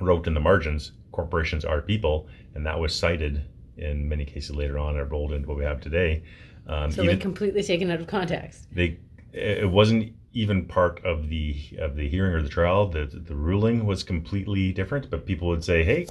wrote 0.00 0.26
in 0.26 0.34
the 0.34 0.40
margins 0.40 0.92
corporations 1.12 1.64
are 1.64 1.80
people 1.80 2.26
and 2.54 2.66
that 2.66 2.78
was 2.78 2.94
cited 2.94 3.44
in 3.76 4.08
many 4.08 4.24
cases 4.24 4.54
later 4.54 4.78
on 4.78 4.96
and 4.96 5.10
rolled 5.10 5.32
into 5.32 5.48
what 5.48 5.56
we 5.56 5.64
have 5.64 5.80
today. 5.80 6.22
Um, 6.66 6.90
So 6.90 7.02
even- 7.02 7.14
they're 7.16 7.22
completely 7.22 7.62
taken 7.62 7.90
out 7.90 8.00
of 8.00 8.06
context. 8.06 8.68
they 8.74 8.98
it 9.32 9.68
wasn't 9.70 10.12
even 10.32 10.64
part 10.64 11.04
of 11.04 11.28
the 11.28 11.56
of 11.78 11.94
the 11.96 12.08
hearing 12.08 12.34
or 12.34 12.42
the 12.42 12.48
trial. 12.48 12.88
The 12.88 13.06
the 13.06 13.34
ruling 13.36 13.86
was 13.86 14.02
completely 14.02 14.72
different 14.72 15.10
but 15.10 15.24
people 15.26 15.48
would 15.48 15.64
say 15.64 15.84
hey 15.84 16.06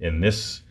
in 0.00 0.20
this 0.20 0.62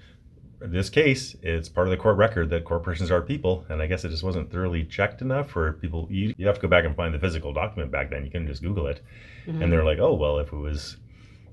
this 0.71 0.89
case 0.89 1.36
it's 1.41 1.69
part 1.69 1.88
of 1.88 1.91
the 1.91 1.97
court 1.97 2.17
record 2.17 2.49
that 2.49 2.63
corporations 2.65 3.12
are 3.12 3.21
people 3.21 3.65
and 3.69 3.82
i 3.82 3.88
guess 3.88 4.04
it 4.04 4.10
just 4.10 4.23
wasn't 4.23 4.51
thoroughly 4.51 4.84
checked 4.84 5.21
enough 5.21 5.49
for 5.49 5.73
people 5.73 6.08
you, 6.10 6.34
you 6.38 6.45
have 6.47 6.56
to 6.56 6.62
go 6.62 6.67
back 6.67 6.86
and 6.86 6.95
find 6.95 7.13
the 7.13 7.19
physical 7.19 7.54
document 7.54 7.91
back 7.91 8.10
then. 8.10 8.23
You 8.25 8.32
couldn't 8.32 8.47
just 8.47 8.62
google 8.62 8.88
it. 8.88 9.01
Mhm. 9.47 9.63
and 9.63 9.71
they're 9.71 9.84
like 9.84 9.99
oh 9.99 10.13
well 10.13 10.39
if 10.39 10.51
it 10.51 10.58
was 10.58 10.97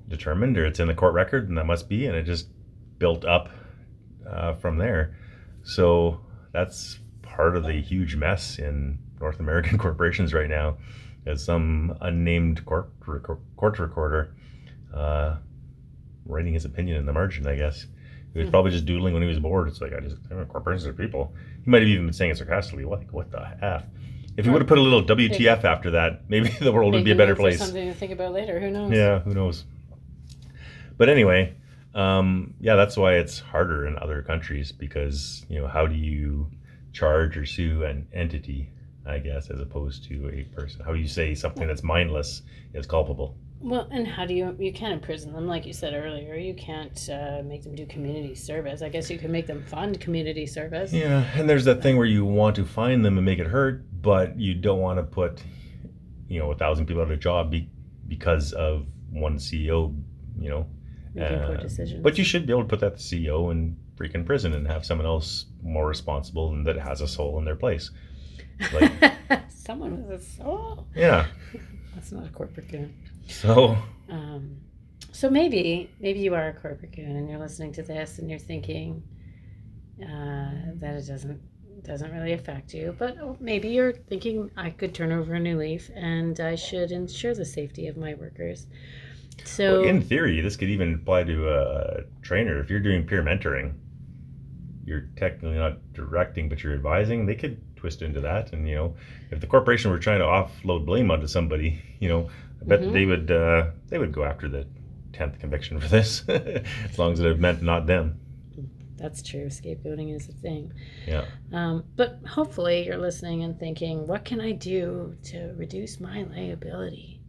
determined 0.08 0.56
or 0.58 0.64
it's 0.66 0.80
in 0.80 0.88
the 0.88 0.94
court 0.94 1.14
record 1.14 1.48
then 1.48 1.54
that 1.56 1.66
must 1.66 1.88
be 1.88 2.06
and 2.06 2.16
it 2.16 2.24
just 2.24 2.48
built 2.98 3.24
up 3.24 3.48
uh, 4.28 4.54
from 4.54 4.78
there. 4.78 5.16
So 5.62 6.20
that's 6.52 6.98
part 7.22 7.56
of 7.56 7.64
the 7.64 7.80
huge 7.80 8.16
mess 8.16 8.58
in 8.58 8.98
north 9.20 9.40
american 9.40 9.78
corporations 9.86 10.32
right 10.34 10.48
now. 10.48 10.76
Is 11.24 11.44
some 11.44 11.96
unnamed 12.00 12.64
court, 12.66 12.90
court 13.56 13.78
recorder 13.78 14.34
uh, 14.92 15.36
writing 16.26 16.52
his 16.54 16.64
opinion 16.64 16.96
in 16.98 17.06
the 17.06 17.12
margin 17.12 17.46
i 17.46 17.56
guess 17.56 17.86
he 18.32 18.40
was 18.40 18.50
probably 18.50 18.70
just 18.70 18.86
doodling 18.86 19.12
when 19.14 19.22
he 19.22 19.28
was 19.28 19.38
bored 19.38 19.68
it's 19.68 19.80
like 19.80 19.92
i 19.92 20.00
just 20.00 20.16
corporations 20.48 20.86
are 20.86 20.92
people 20.92 21.32
he 21.64 21.70
might 21.70 21.80
have 21.82 21.88
even 21.88 22.06
been 22.06 22.12
saying 22.12 22.30
it 22.30 22.36
sarcastically 22.38 22.84
like 22.84 23.10
what 23.12 23.30
the 23.30 23.40
f 23.62 23.84
if 24.36 24.44
he 24.44 24.50
would 24.50 24.62
have 24.62 24.68
put 24.68 24.78
a 24.78 24.80
little 24.80 25.02
wtf 25.02 25.64
after 25.64 25.90
that 25.90 26.22
maybe 26.28 26.48
the 26.60 26.72
world 26.72 26.94
would 26.94 27.04
be 27.04 27.10
a 27.12 27.16
better 27.16 27.36
place 27.36 27.58
Something 27.58 27.88
to 27.88 27.94
think 27.94 28.12
about 28.12 28.32
later. 28.32 28.58
Who 28.60 28.70
knows? 28.70 28.90
yeah, 28.92 29.18
who 29.20 29.34
knows? 29.34 29.64
But 30.96 31.08
anyway, 31.08 31.54
um, 31.94 32.54
yeah, 32.60 32.76
that's 32.76 32.96
why 32.96 33.14
it's 33.14 33.38
harder 33.38 33.86
in 33.86 33.98
other 33.98 34.22
countries 34.22 34.72
because 34.72 35.44
you 35.48 35.60
know 35.60 35.66
how 35.66 35.86
do 35.86 35.94
you 35.94 36.50
charge 36.92 37.36
or 37.36 37.44
sue 37.46 37.84
an 37.84 38.06
entity, 38.12 38.70
I 39.06 39.18
guess, 39.18 39.50
as 39.50 39.60
opposed 39.60 40.04
to 40.08 40.28
a 40.30 40.44
person? 40.54 40.82
How 40.84 40.92
do 40.92 40.98
you 40.98 41.08
say 41.08 41.34
something 41.34 41.66
that's 41.66 41.82
mindless 41.82 42.42
is 42.74 42.86
culpable? 42.86 43.34
Well, 43.62 43.88
and 43.92 44.06
how 44.06 44.26
do 44.26 44.34
you 44.34 44.56
you 44.58 44.72
can't 44.72 44.92
imprison 44.92 45.32
them 45.32 45.46
like 45.46 45.64
you 45.66 45.72
said 45.72 45.94
earlier? 45.94 46.34
You 46.34 46.54
can't 46.54 47.08
uh, 47.10 47.42
make 47.44 47.62
them 47.62 47.74
do 47.74 47.86
community 47.86 48.34
service. 48.34 48.82
I 48.82 48.88
guess 48.88 49.08
you 49.08 49.18
can 49.18 49.30
make 49.30 49.46
them 49.46 49.62
fund 49.64 50.00
community 50.00 50.46
service. 50.46 50.92
Yeah, 50.92 51.24
and 51.36 51.48
there's 51.48 51.64
that 51.66 51.80
thing 51.82 51.96
where 51.96 52.06
you 52.06 52.24
want 52.24 52.56
to 52.56 52.64
find 52.64 53.04
them 53.04 53.16
and 53.18 53.24
make 53.24 53.38
it 53.38 53.46
hurt, 53.46 53.84
but 54.02 54.38
you 54.38 54.54
don't 54.54 54.80
want 54.80 54.98
to 54.98 55.04
put, 55.04 55.42
you 56.28 56.40
know, 56.40 56.50
a 56.50 56.56
thousand 56.56 56.86
people 56.86 57.02
out 57.02 57.04
of 57.04 57.12
a 57.12 57.16
job 57.16 57.50
be, 57.52 57.68
because 58.08 58.52
of 58.52 58.86
one 59.10 59.36
CEO, 59.36 59.96
you 60.38 60.50
know. 60.50 60.66
Making 61.14 61.38
poor 61.40 61.56
Uh, 61.56 61.60
decisions. 61.60 62.02
But 62.02 62.18
you 62.18 62.24
should 62.24 62.46
be 62.46 62.52
able 62.52 62.62
to 62.62 62.68
put 62.68 62.80
that 62.80 62.96
CEO 62.96 63.52
in 63.52 63.76
freaking 63.96 64.24
prison 64.26 64.54
and 64.54 64.66
have 64.66 64.84
someone 64.84 65.06
else 65.06 65.46
more 65.62 65.86
responsible 65.86 66.52
and 66.52 66.66
that 66.66 66.76
has 66.78 67.00
a 67.02 67.06
soul 67.06 67.38
in 67.38 67.44
their 67.44 67.54
place. 67.54 67.90
Like, 68.72 68.90
someone 69.48 70.02
with 70.06 70.20
a 70.20 70.24
soul. 70.24 70.86
yeah. 70.96 71.26
That's 71.94 72.10
not 72.10 72.24
a 72.26 72.30
corporate 72.30 72.68
goon. 72.68 72.94
So, 73.32 73.76
Um, 74.08 74.56
so 75.12 75.30
maybe 75.30 75.90
maybe 76.00 76.20
you 76.20 76.34
are 76.34 76.48
a 76.48 76.52
corporate 76.52 76.94
goon 76.94 77.16
and 77.16 77.28
you're 77.28 77.38
listening 77.38 77.72
to 77.72 77.82
this 77.82 78.18
and 78.18 78.28
you're 78.28 78.38
thinking 78.38 79.02
uh, 80.02 80.50
that 80.74 80.94
it 80.94 81.06
doesn't 81.06 81.40
doesn't 81.82 82.12
really 82.12 82.32
affect 82.32 82.74
you, 82.74 82.94
but 82.98 83.40
maybe 83.40 83.68
you're 83.68 83.92
thinking 83.92 84.50
I 84.56 84.70
could 84.70 84.94
turn 84.94 85.10
over 85.10 85.34
a 85.34 85.40
new 85.40 85.58
leaf 85.58 85.90
and 85.94 86.38
I 86.38 86.54
should 86.54 86.92
ensure 86.92 87.34
the 87.34 87.44
safety 87.44 87.88
of 87.88 87.96
my 87.96 88.14
workers. 88.14 88.66
So 89.44 89.80
well, 89.80 89.88
in 89.88 90.02
theory, 90.02 90.40
this 90.40 90.56
could 90.56 90.68
even 90.68 90.94
apply 90.94 91.24
to 91.24 91.48
a 91.48 92.02
trainer. 92.22 92.60
If 92.60 92.70
you're 92.70 92.80
doing 92.80 93.04
peer 93.04 93.22
mentoring, 93.22 93.74
you're 94.84 95.08
technically 95.16 95.56
not 95.56 95.78
directing, 95.92 96.48
but 96.48 96.62
you're 96.62 96.74
advising. 96.74 97.26
They 97.26 97.34
could 97.34 97.60
twist 97.76 98.02
into 98.02 98.20
that. 98.20 98.52
And, 98.52 98.68
you 98.68 98.74
know, 98.76 98.94
if 99.30 99.40
the 99.40 99.46
corporation 99.46 99.90
were 99.90 99.98
trying 99.98 100.20
to 100.20 100.26
offload 100.26 100.86
blame 100.86 101.10
onto 101.10 101.26
somebody, 101.26 101.82
you 101.98 102.08
know, 102.08 102.30
I 102.62 102.64
bet 102.64 102.80
Mhm. 102.80 102.92
they 102.92 103.06
would 103.06 103.30
uh, 103.30 103.70
they 103.88 103.98
would 103.98 104.12
go 104.12 104.24
after 104.24 104.48
the 104.48 104.66
10th 105.12 105.38
conviction 105.40 105.78
for 105.80 105.88
this, 105.88 106.24
as 106.28 106.98
long 106.98 107.12
as 107.12 107.20
it 107.20 107.38
meant 107.38 107.62
not 107.62 107.86
them. 107.86 108.18
that's 108.96 109.20
true. 109.22 109.46
Scapegoating 109.46 110.14
is 110.14 110.28
a 110.28 110.32
thing. 110.32 110.72
Yeah. 111.08 111.24
Um, 111.52 111.84
but 111.96 112.20
hopefully, 112.26 112.86
you're 112.86 112.98
listening 112.98 113.42
and 113.42 113.58
thinking, 113.58 114.06
what 114.06 114.24
can 114.24 114.40
I 114.40 114.52
do 114.52 115.16
to 115.24 115.52
reduce 115.56 115.98
my 116.00 116.22
liability 116.22 117.20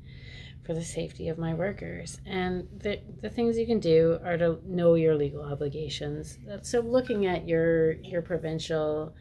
for 0.65 0.73
the 0.75 0.83
safety 0.83 1.29
of 1.29 1.37
my 1.39 1.53
workers? 1.55 2.19
And 2.27 2.67
the, 2.77 2.99
the 3.21 3.29
things 3.29 3.57
you 3.57 3.65
can 3.65 3.79
do 3.79 4.19
are 4.23 4.37
to 4.37 4.59
know 4.65 4.93
your 4.93 5.15
legal 5.15 5.41
obligations. 5.43 6.37
So, 6.61 6.79
looking 6.81 7.25
at 7.25 7.47
your, 7.47 7.93
your 7.93 8.21
provincial 8.21 9.15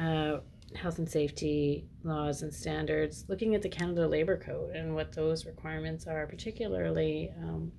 uh, 0.00 0.38
health 0.74 0.98
and 0.98 1.08
safety 1.08 1.86
laws 2.02 2.42
and 2.42 2.52
standards, 2.52 3.24
looking 3.28 3.54
at 3.54 3.62
the 3.62 3.68
Canada 3.68 4.06
Labor 4.06 4.36
Code 4.38 4.74
and 4.74 4.94
what 4.94 5.12
those 5.12 5.46
requirements 5.46 6.06
are, 6.06 6.26
particularly 6.26 7.30
um, 7.42 7.72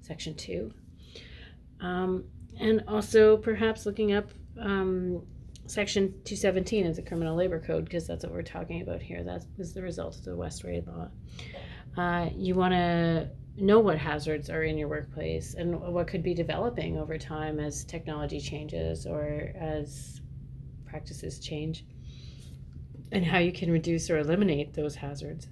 Section 0.00 0.34
2. 0.34 0.72
Um, 1.80 2.24
and 2.60 2.84
also 2.88 3.36
perhaps 3.36 3.86
looking 3.86 4.12
up 4.12 4.30
um, 4.60 5.22
Section 5.66 6.08
217 6.24 6.86
of 6.86 6.96
the 6.96 7.02
Criminal 7.02 7.36
Labor 7.36 7.60
Code, 7.60 7.84
because 7.84 8.06
that's 8.06 8.24
what 8.24 8.32
we're 8.32 8.42
talking 8.42 8.82
about 8.82 9.02
here. 9.02 9.22
That 9.22 9.44
is 9.58 9.74
the 9.74 9.82
result 9.82 10.16
of 10.16 10.24
the 10.24 10.36
Westray 10.36 10.86
Law. 10.86 11.08
Uh, 11.96 12.30
you 12.34 12.54
want 12.54 12.72
to 12.72 13.28
know 13.56 13.80
what 13.80 13.98
hazards 13.98 14.50
are 14.50 14.62
in 14.62 14.78
your 14.78 14.88
workplace 14.88 15.54
and 15.54 15.78
what 15.80 16.06
could 16.06 16.22
be 16.22 16.32
developing 16.32 16.96
over 16.96 17.18
time 17.18 17.58
as 17.58 17.84
technology 17.84 18.40
changes 18.40 19.04
or 19.04 19.50
as 19.58 20.20
practices 20.86 21.38
change, 21.38 21.84
and 23.12 23.24
how 23.24 23.38
you 23.38 23.52
can 23.52 23.70
reduce 23.70 24.10
or 24.10 24.18
eliminate 24.18 24.74
those 24.74 24.96
hazards. 24.96 25.48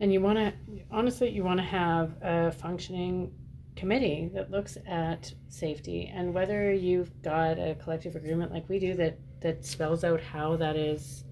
And 0.00 0.12
you 0.12 0.20
want 0.20 0.38
to, 0.38 0.52
honestly, 0.90 1.28
you 1.30 1.44
want 1.44 1.58
to 1.58 1.64
have 1.64 2.16
a 2.22 2.52
functioning 2.52 3.32
committee 3.76 4.30
that 4.34 4.50
looks 4.50 4.76
at 4.86 5.32
safety 5.48 6.12
and 6.14 6.34
whether 6.34 6.72
you've 6.72 7.10
got 7.22 7.58
a 7.58 7.74
collective 7.82 8.14
agreement 8.16 8.52
like 8.52 8.68
we 8.68 8.78
do 8.78 8.94
that 8.94 9.16
that 9.40 9.64
spells 9.64 10.04
out 10.04 10.20
how 10.20 10.54
that 10.56 10.76
is 10.76 11.24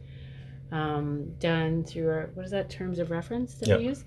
um, 0.72 1.30
done 1.40 1.84
through 1.84 2.08
our 2.08 2.30
what 2.34 2.44
is 2.46 2.50
that 2.50 2.70
terms 2.70 2.98
of 3.00 3.10
reference 3.10 3.54
that 3.56 3.68
Yep. 3.68 3.78
we 3.78 3.84
use 3.86 4.04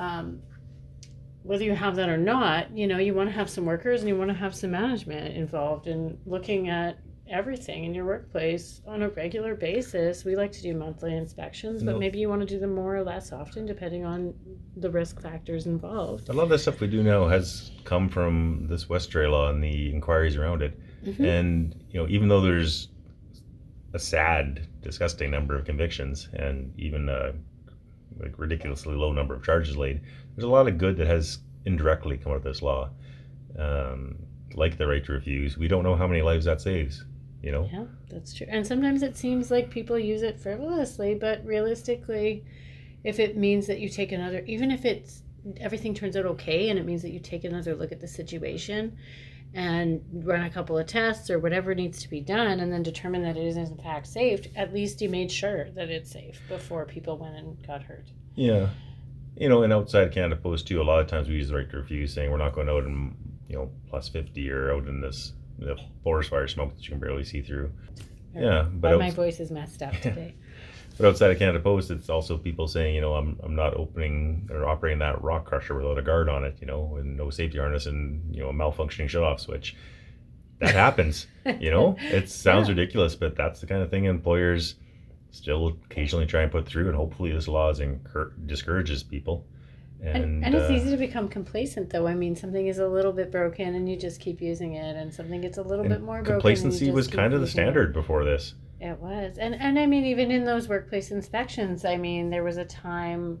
um, 0.00 0.40
whether 1.42 1.62
you 1.62 1.74
have 1.74 1.94
that 1.96 2.08
or 2.08 2.16
not 2.16 2.76
you 2.76 2.86
know 2.88 2.98
you 2.98 3.14
want 3.14 3.28
to 3.28 3.34
have 3.34 3.48
some 3.48 3.66
workers 3.66 4.00
and 4.00 4.08
you 4.08 4.16
want 4.16 4.30
to 4.30 4.34
have 4.36 4.54
some 4.54 4.70
management 4.72 5.36
involved 5.36 5.86
in 5.86 6.18
looking 6.26 6.68
at 6.68 6.98
everything 7.30 7.84
in 7.84 7.94
your 7.94 8.04
workplace 8.04 8.82
on 8.86 9.02
a 9.02 9.08
regular 9.10 9.54
basis 9.54 10.24
we 10.24 10.34
like 10.34 10.50
to 10.52 10.62
do 10.62 10.74
monthly 10.74 11.14
inspections 11.16 11.82
but 11.82 11.92
No. 11.92 11.98
maybe 11.98 12.18
you 12.18 12.28
want 12.28 12.40
to 12.40 12.46
do 12.46 12.58
them 12.58 12.74
more 12.74 12.96
or 12.96 13.04
less 13.04 13.32
often 13.32 13.66
depending 13.66 14.04
on 14.04 14.34
the 14.76 14.90
risk 14.90 15.20
factors 15.22 15.66
involved 15.66 16.28
A 16.28 16.32
lot 16.32 16.42
of 16.44 16.48
the 16.48 16.58
stuff 16.58 16.80
we 16.80 16.88
do 16.88 17.02
now 17.02 17.28
has 17.28 17.70
come 17.84 18.08
from 18.08 18.66
this 18.68 18.86
Westray 18.86 19.30
law 19.30 19.48
and 19.50 19.62
the 19.62 19.92
inquiries 19.92 20.36
around 20.36 20.62
it. 20.62 20.78
Mhm. 21.04 21.20
And 21.20 21.84
you 21.90 22.00
know, 22.00 22.08
even 22.08 22.28
though 22.28 22.40
there's 22.40 22.88
a 23.94 23.98
sad, 23.98 24.66
disgusting 24.82 25.30
number 25.30 25.54
of 25.56 25.64
convictions 25.64 26.28
and 26.34 26.72
even 26.78 27.08
a 27.08 27.32
like 28.18 28.38
ridiculously 28.38 28.94
low 28.94 29.12
number 29.12 29.34
of 29.34 29.42
charges 29.42 29.76
laid, 29.76 30.00
there's 30.34 30.44
a 30.44 30.48
lot 30.48 30.68
of 30.68 30.78
good 30.78 30.96
that 30.98 31.06
has 31.06 31.38
indirectly 31.64 32.16
come 32.18 32.32
out 32.32 32.36
of 32.36 32.42
this 32.44 32.60
law. 32.62 32.90
Um, 33.58 34.16
like 34.54 34.76
the 34.78 34.86
right 34.86 35.04
to 35.04 35.12
refuse, 35.12 35.56
we 35.56 35.68
don't 35.68 35.84
know 35.84 35.94
how 35.96 36.06
many 36.06 36.22
lives 36.22 36.44
that 36.44 36.60
saves. 36.60 37.04
You 37.42 37.52
know, 37.52 37.68
Yeah, 37.72 37.84
that's 38.10 38.34
true. 38.34 38.46
And 38.50 38.66
sometimes 38.66 39.02
it 39.02 39.16
seems 39.16 39.50
like 39.50 39.70
people 39.70 39.98
use 39.98 40.22
it 40.22 40.38
frivolously, 40.38 41.14
but 41.14 41.44
realistically, 41.44 42.44
if 43.02 43.18
it 43.18 43.36
means 43.36 43.66
that 43.66 43.80
you 43.80 43.88
take 43.88 44.12
another, 44.12 44.44
even 44.46 44.70
if 44.70 44.84
it's 44.84 45.22
everything 45.58 45.94
turns 45.94 46.16
out 46.16 46.26
okay 46.26 46.68
and 46.68 46.78
it 46.78 46.84
means 46.84 47.00
that 47.00 47.12
you 47.12 47.18
take 47.18 47.44
another 47.44 47.74
look 47.74 47.92
at 47.92 48.00
the 48.00 48.08
situation 48.08 48.94
and 49.54 50.02
run 50.12 50.42
a 50.42 50.50
couple 50.50 50.78
of 50.78 50.86
tests 50.86 51.30
or 51.30 51.38
whatever 51.38 51.74
needs 51.74 52.02
to 52.02 52.08
be 52.08 52.20
done 52.20 52.60
and 52.60 52.72
then 52.72 52.82
determine 52.82 53.22
that 53.22 53.36
it 53.36 53.46
is 53.46 53.56
in 53.56 53.76
fact 53.78 54.06
safe, 54.06 54.46
at 54.54 54.72
least 54.72 55.00
you 55.00 55.08
made 55.08 55.30
sure 55.30 55.70
that 55.70 55.90
it's 55.90 56.10
safe 56.10 56.40
before 56.48 56.84
people 56.84 57.16
went 57.18 57.34
and 57.36 57.66
got 57.66 57.82
hurt. 57.82 58.06
Yeah. 58.34 58.68
You 59.36 59.48
know, 59.48 59.62
and 59.62 59.72
outside 59.72 60.12
Canada 60.12 60.36
Post 60.36 60.68
too, 60.68 60.80
a 60.80 60.84
lot 60.84 61.00
of 61.00 61.06
times 61.06 61.28
we 61.28 61.34
use 61.34 61.48
the 61.48 61.56
right 61.56 61.70
to 61.70 61.78
refuse, 61.78 62.12
saying 62.12 62.30
we're 62.30 62.36
not 62.36 62.54
going 62.54 62.68
out 62.68 62.84
in 62.84 63.16
you 63.48 63.56
know 63.56 63.70
plus 63.88 64.08
fifty 64.08 64.50
or 64.50 64.72
out 64.72 64.86
in 64.86 65.00
this 65.00 65.32
the 65.60 65.76
forest 66.02 66.30
fire 66.30 66.48
smoke 66.48 66.74
that 66.74 66.82
you 66.84 66.90
can 66.90 66.98
barely 67.00 67.24
see 67.24 67.42
through. 67.42 67.70
Yeah, 68.34 68.62
but 68.72 68.98
my 68.98 69.10
voice 69.10 69.40
is 69.40 69.50
messed 69.50 69.82
up 69.82 69.92
today. 70.00 70.34
but 70.96 71.06
outside 71.06 71.30
of 71.30 71.38
Canada 71.38 71.60
Post, 71.60 71.90
it's 71.90 72.08
also 72.08 72.38
people 72.38 72.66
saying, 72.68 72.94
you 72.94 73.00
know, 73.00 73.14
I'm 73.14 73.38
I'm 73.42 73.54
not 73.54 73.74
opening 73.74 74.48
or 74.52 74.66
operating 74.68 74.98
that 75.00 75.22
rock 75.22 75.44
crusher 75.46 75.74
without 75.74 75.98
a 75.98 76.02
guard 76.02 76.28
on 76.28 76.44
it, 76.44 76.56
you 76.60 76.66
know, 76.66 76.96
and 76.96 77.16
no 77.16 77.30
safety 77.30 77.58
harness 77.58 77.86
and 77.86 78.34
you 78.34 78.42
know 78.42 78.48
a 78.48 78.52
malfunctioning 78.52 79.08
shut 79.08 79.22
off 79.22 79.40
switch. 79.40 79.76
That 80.60 80.74
happens, 80.74 81.26
you 81.58 81.70
know. 81.70 81.96
It 82.00 82.28
sounds 82.28 82.68
Yeah. 82.68 82.74
ridiculous, 82.74 83.16
but 83.16 83.34
that's 83.34 83.60
the 83.60 83.66
kind 83.66 83.82
of 83.82 83.90
thing 83.90 84.04
employers 84.04 84.74
still 85.30 85.76
occasionally 85.86 86.26
try 86.26 86.42
and 86.42 86.52
put 86.52 86.66
through, 86.66 86.86
and 86.88 86.96
hopefully 86.96 87.32
this 87.32 87.48
law 87.48 87.70
is 87.70 87.80
incur- 87.80 88.32
discourages 88.46 89.02
people. 89.02 89.46
And, 90.02 90.16
And, 90.16 90.44
and 90.46 90.54
it's 90.54 90.70
uh, 90.70 90.74
easy 90.74 90.90
to 90.90 90.96
become 90.96 91.28
complacent, 91.28 91.90
though. 91.90 92.06
I 92.06 92.14
mean, 92.14 92.34
something 92.34 92.66
is 92.66 92.78
a 92.78 92.88
little 92.88 93.12
bit 93.12 93.30
broken, 93.30 93.74
and 93.74 93.88
you 93.88 93.96
just 93.96 94.20
keep 94.20 94.40
using 94.40 94.74
it, 94.74 94.96
and 94.96 95.12
something 95.12 95.40
gets 95.40 95.58
a 95.58 95.62
little 95.62 95.84
bit 95.84 96.00
more 96.00 96.22
broken. 96.22 96.40
complacency 96.40 96.90
was 96.90 97.06
kind 97.06 97.34
of 97.34 97.40
the 97.40 97.46
using 97.46 97.60
it. 97.60 97.64
standard 97.64 97.92
before 97.92 98.24
this. 98.24 98.54
It 98.80 98.98
was, 98.98 99.36
and 99.36 99.54
and 99.54 99.78
I 99.78 99.84
mean, 99.84 100.06
even 100.06 100.30
in 100.30 100.44
those 100.46 100.66
workplace 100.66 101.10
inspections, 101.10 101.84
I 101.84 101.96
mean, 101.98 102.30
there 102.30 102.42
was 102.42 102.56
a 102.56 102.64
time 102.64 103.40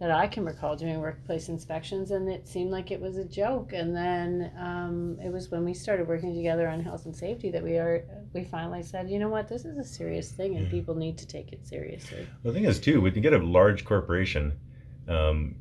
that 0.00 0.10
I 0.10 0.26
can 0.26 0.44
recall 0.44 0.76
doing 0.76 1.00
workplace 1.00 1.48
inspections, 1.48 2.10
and 2.10 2.28
it 2.28 2.46
seemed 2.48 2.70
like 2.70 2.90
it 2.90 3.00
was 3.00 3.16
a 3.16 3.24
joke. 3.24 3.72
And 3.72 3.96
then 3.96 4.52
um, 4.58 5.18
it 5.24 5.32
was 5.32 5.50
when 5.50 5.64
we 5.64 5.72
started 5.72 6.06
working 6.06 6.34
together 6.34 6.68
on 6.68 6.80
health 6.80 7.06
and 7.06 7.16
safety 7.16 7.50
that 7.52 7.62
we 7.62 7.78
are 7.78 8.04
we 8.34 8.44
finally 8.44 8.82
said, 8.82 9.08
you 9.08 9.18
know 9.20 9.28
what, 9.28 9.48
this 9.48 9.64
is 9.64 9.78
a 9.78 9.84
serious 9.84 10.32
thing, 10.32 10.56
and 10.56 10.66
Yeah. 10.66 10.70
people 10.72 10.96
need 10.96 11.16
to 11.18 11.26
take 11.26 11.52
it 11.52 11.66
seriously. 11.66 12.26
The 12.42 12.52
thing 12.52 12.64
is, 12.64 12.80
too, 12.80 13.00
when 13.00 13.14
you 13.14 13.20
get 13.22 13.32
a 13.32 13.38
large 13.38 13.84
corporation, 13.84 14.58
um, 15.08 15.54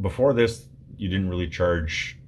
before 0.00 0.32
this, 0.32 0.66
you 0.96 1.08
didn't 1.08 1.28
really 1.28 1.48
charge 1.48 2.18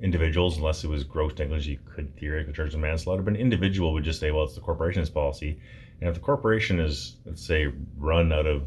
individuals 0.00 0.56
unless 0.56 0.84
it 0.84 0.88
was 0.88 1.04
gross 1.04 1.32
negligence. 1.38 1.66
You 1.66 1.78
could 1.94 2.16
theoretically 2.18 2.54
charge 2.54 2.72
them 2.72 2.82
manslaughter, 2.82 3.22
but 3.22 3.34
an 3.34 3.40
individual 3.40 3.92
would 3.92 4.04
just 4.04 4.20
say, 4.20 4.30
"Well, 4.30 4.44
it's 4.44 4.54
the 4.54 4.60
corporation's 4.60 5.10
policy." 5.10 5.60
And 6.00 6.08
if 6.08 6.14
the 6.14 6.20
corporation 6.20 6.78
is, 6.78 7.16
let's 7.24 7.44
say, 7.44 7.72
run 7.96 8.32
out 8.32 8.46
of, 8.46 8.62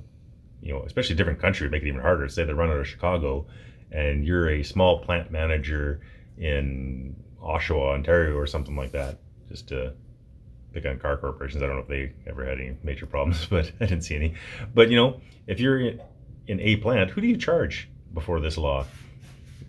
you 0.62 0.74
know, 0.74 0.84
especially 0.84 1.13
a 1.13 1.17
different 1.17 1.39
country, 1.39 1.70
make 1.70 1.84
it 1.84 1.88
even 1.88 2.02
harder. 2.02 2.28
Say 2.28 2.44
they 2.44 2.54
run 2.54 2.70
out 2.70 2.78
of 2.78 2.88
Chicago, 2.88 3.48
and 3.91 4.26
you're 4.26 4.50
a 4.50 4.63
small 4.63 5.00
plant 5.00 5.32
manager 5.32 6.02
in 6.38 7.15
Oshawa, 7.41 7.94
Ontario, 7.94 8.36
or 8.36 8.48
something 8.48 8.76
like 8.76 8.91
that, 8.91 9.20
just 9.48 9.70
to 9.70 9.94
pick 10.74 10.86
on 10.86 11.00
car 11.00 11.17
corporations. 11.17 11.63
I 11.63 11.67
don't 11.67 11.76
know 11.78 11.82
if 11.82 11.88
they 11.88 12.13
ever 12.30 12.46
had 12.46 12.60
any 12.60 12.78
major 12.84 13.06
problems, 13.06 13.46
but 13.50 13.72
I 13.80 13.86
didn't 13.86 14.04
see 14.04 14.15
any. 14.15 14.34
But 14.74 14.89
you 14.89 14.98
know, 14.98 15.22
if 15.48 15.60
you're 15.60 15.80
in, 15.80 16.02
in 16.48 16.60
a 16.60 16.76
plant, 16.78 17.12
who 17.12 17.22
do 17.22 17.28
you 17.28 17.38
charge 17.38 17.89
before 18.13 18.39
this 18.39 18.58
law? 18.58 18.86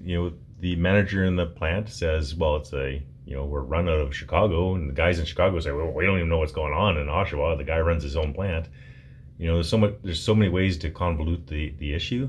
You 0.04 0.16
know, 0.18 0.32
the 0.60 0.76
manager 0.76 1.24
in 1.24 1.36
the 1.36 1.46
plant 1.46 1.88
says, 1.88 2.34
"Well, 2.34 2.56
it's 2.56 2.72
a 2.72 3.02
you 3.24 3.34
know 3.36 3.44
we're 3.44 3.60
run 3.62 3.88
out 3.88 4.00
of 4.00 4.14
Chicago," 4.14 4.74
and 4.74 4.88
the 4.88 4.94
guys 4.94 5.18
in 5.18 5.24
Chicago 5.24 5.58
say, 5.60 5.70
"Well, 5.72 5.90
we 5.92 6.04
don't 6.04 6.16
even 6.18 6.28
know 6.28 6.38
what's 6.38 6.52
going 6.52 6.72
on 6.72 6.96
in 6.98 7.06
Oshawa. 7.06 7.56
The 7.58 7.64
guy 7.64 7.80
runs 7.80 8.02
his 8.02 8.16
own 8.16 8.32
plant." 8.34 8.68
You 9.38 9.48
know, 9.48 9.54
there's 9.54 9.68
so 9.68 9.78
much. 9.78 9.94
There's 10.02 10.20
so 10.22 10.34
many 10.34 10.50
ways 10.50 10.78
to 10.78 10.90
convolute 10.90 11.46
the 11.46 11.74
the 11.78 11.94
issue. 11.94 12.28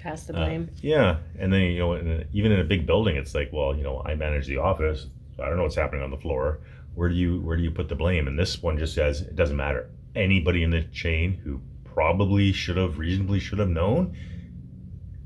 Pass 0.00 0.26
the 0.26 0.34
Uh, 0.36 0.44
blame. 0.44 0.68
yeah, 0.82 1.16
and 1.38 1.50
then 1.52 1.62
you 1.62 1.78
know, 1.78 1.94
in 1.94 2.26
even 2.32 2.52
in 2.52 2.60
a 2.60 2.64
big 2.64 2.84
building, 2.86 3.16
it's 3.16 3.34
like, 3.34 3.50
well, 3.52 3.74
you 3.76 3.82
know, 3.82 4.02
I 4.04 4.14
manage 4.14 4.46
the 4.46 4.58
office. 4.58 5.06
So 5.36 5.42
I 5.42 5.48
don't 5.48 5.56
know 5.56 5.62
what's 5.64 5.74
happening 5.76 6.02
on 6.04 6.10
the 6.10 6.16
floor. 6.18 6.60
Where 6.94 7.08
do 7.08 7.14
you 7.14 7.40
where 7.40 7.56
do 7.56 7.62
you 7.62 7.70
put 7.70 7.88
the 7.88 7.94
blame? 7.96 8.28
And 8.28 8.38
this 8.38 8.62
one 8.62 8.78
just 8.78 8.94
says 8.94 9.22
it 9.22 9.34
doesn't 9.34 9.56
matter. 9.56 9.88
Anybody 10.14 10.62
in 10.62 10.70
the 10.70 10.82
chain 10.92 11.34
who 11.42 11.60
probably 11.84 12.52
should 12.52 12.76
have 12.76 12.98
reasonably 12.98 13.40
should 13.40 13.58
have 13.58 13.68
known 13.68 14.14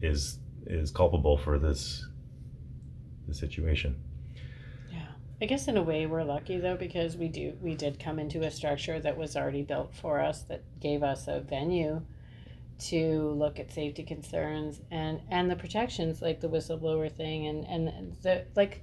is 0.02 0.38
is 0.66 0.90
culpable 0.90 1.36
for 1.36 1.58
this 1.58 2.06
the 3.26 3.34
situation. 3.34 3.96
Yeah. 4.90 5.06
I 5.40 5.46
guess 5.46 5.68
in 5.68 5.76
a 5.76 5.82
way 5.82 6.06
we're 6.06 6.24
lucky 6.24 6.58
though 6.58 6.76
because 6.76 7.16
we 7.16 7.28
do 7.28 7.54
we 7.60 7.74
did 7.74 8.00
come 8.00 8.18
into 8.18 8.42
a 8.42 8.50
structure 8.50 8.98
that 9.00 9.16
was 9.16 9.36
already 9.36 9.62
built 9.62 9.94
for 9.94 10.20
us 10.20 10.42
that 10.42 10.62
gave 10.80 11.02
us 11.02 11.28
a 11.28 11.40
venue 11.40 12.02
to 12.78 13.30
look 13.32 13.58
at 13.58 13.72
safety 13.72 14.04
concerns 14.04 14.80
and 14.90 15.20
and 15.30 15.50
the 15.50 15.56
protections 15.56 16.22
like 16.22 16.40
the 16.40 16.48
whistleblower 16.48 17.10
thing 17.10 17.46
and 17.46 17.64
and 17.66 18.16
the 18.22 18.44
like 18.54 18.82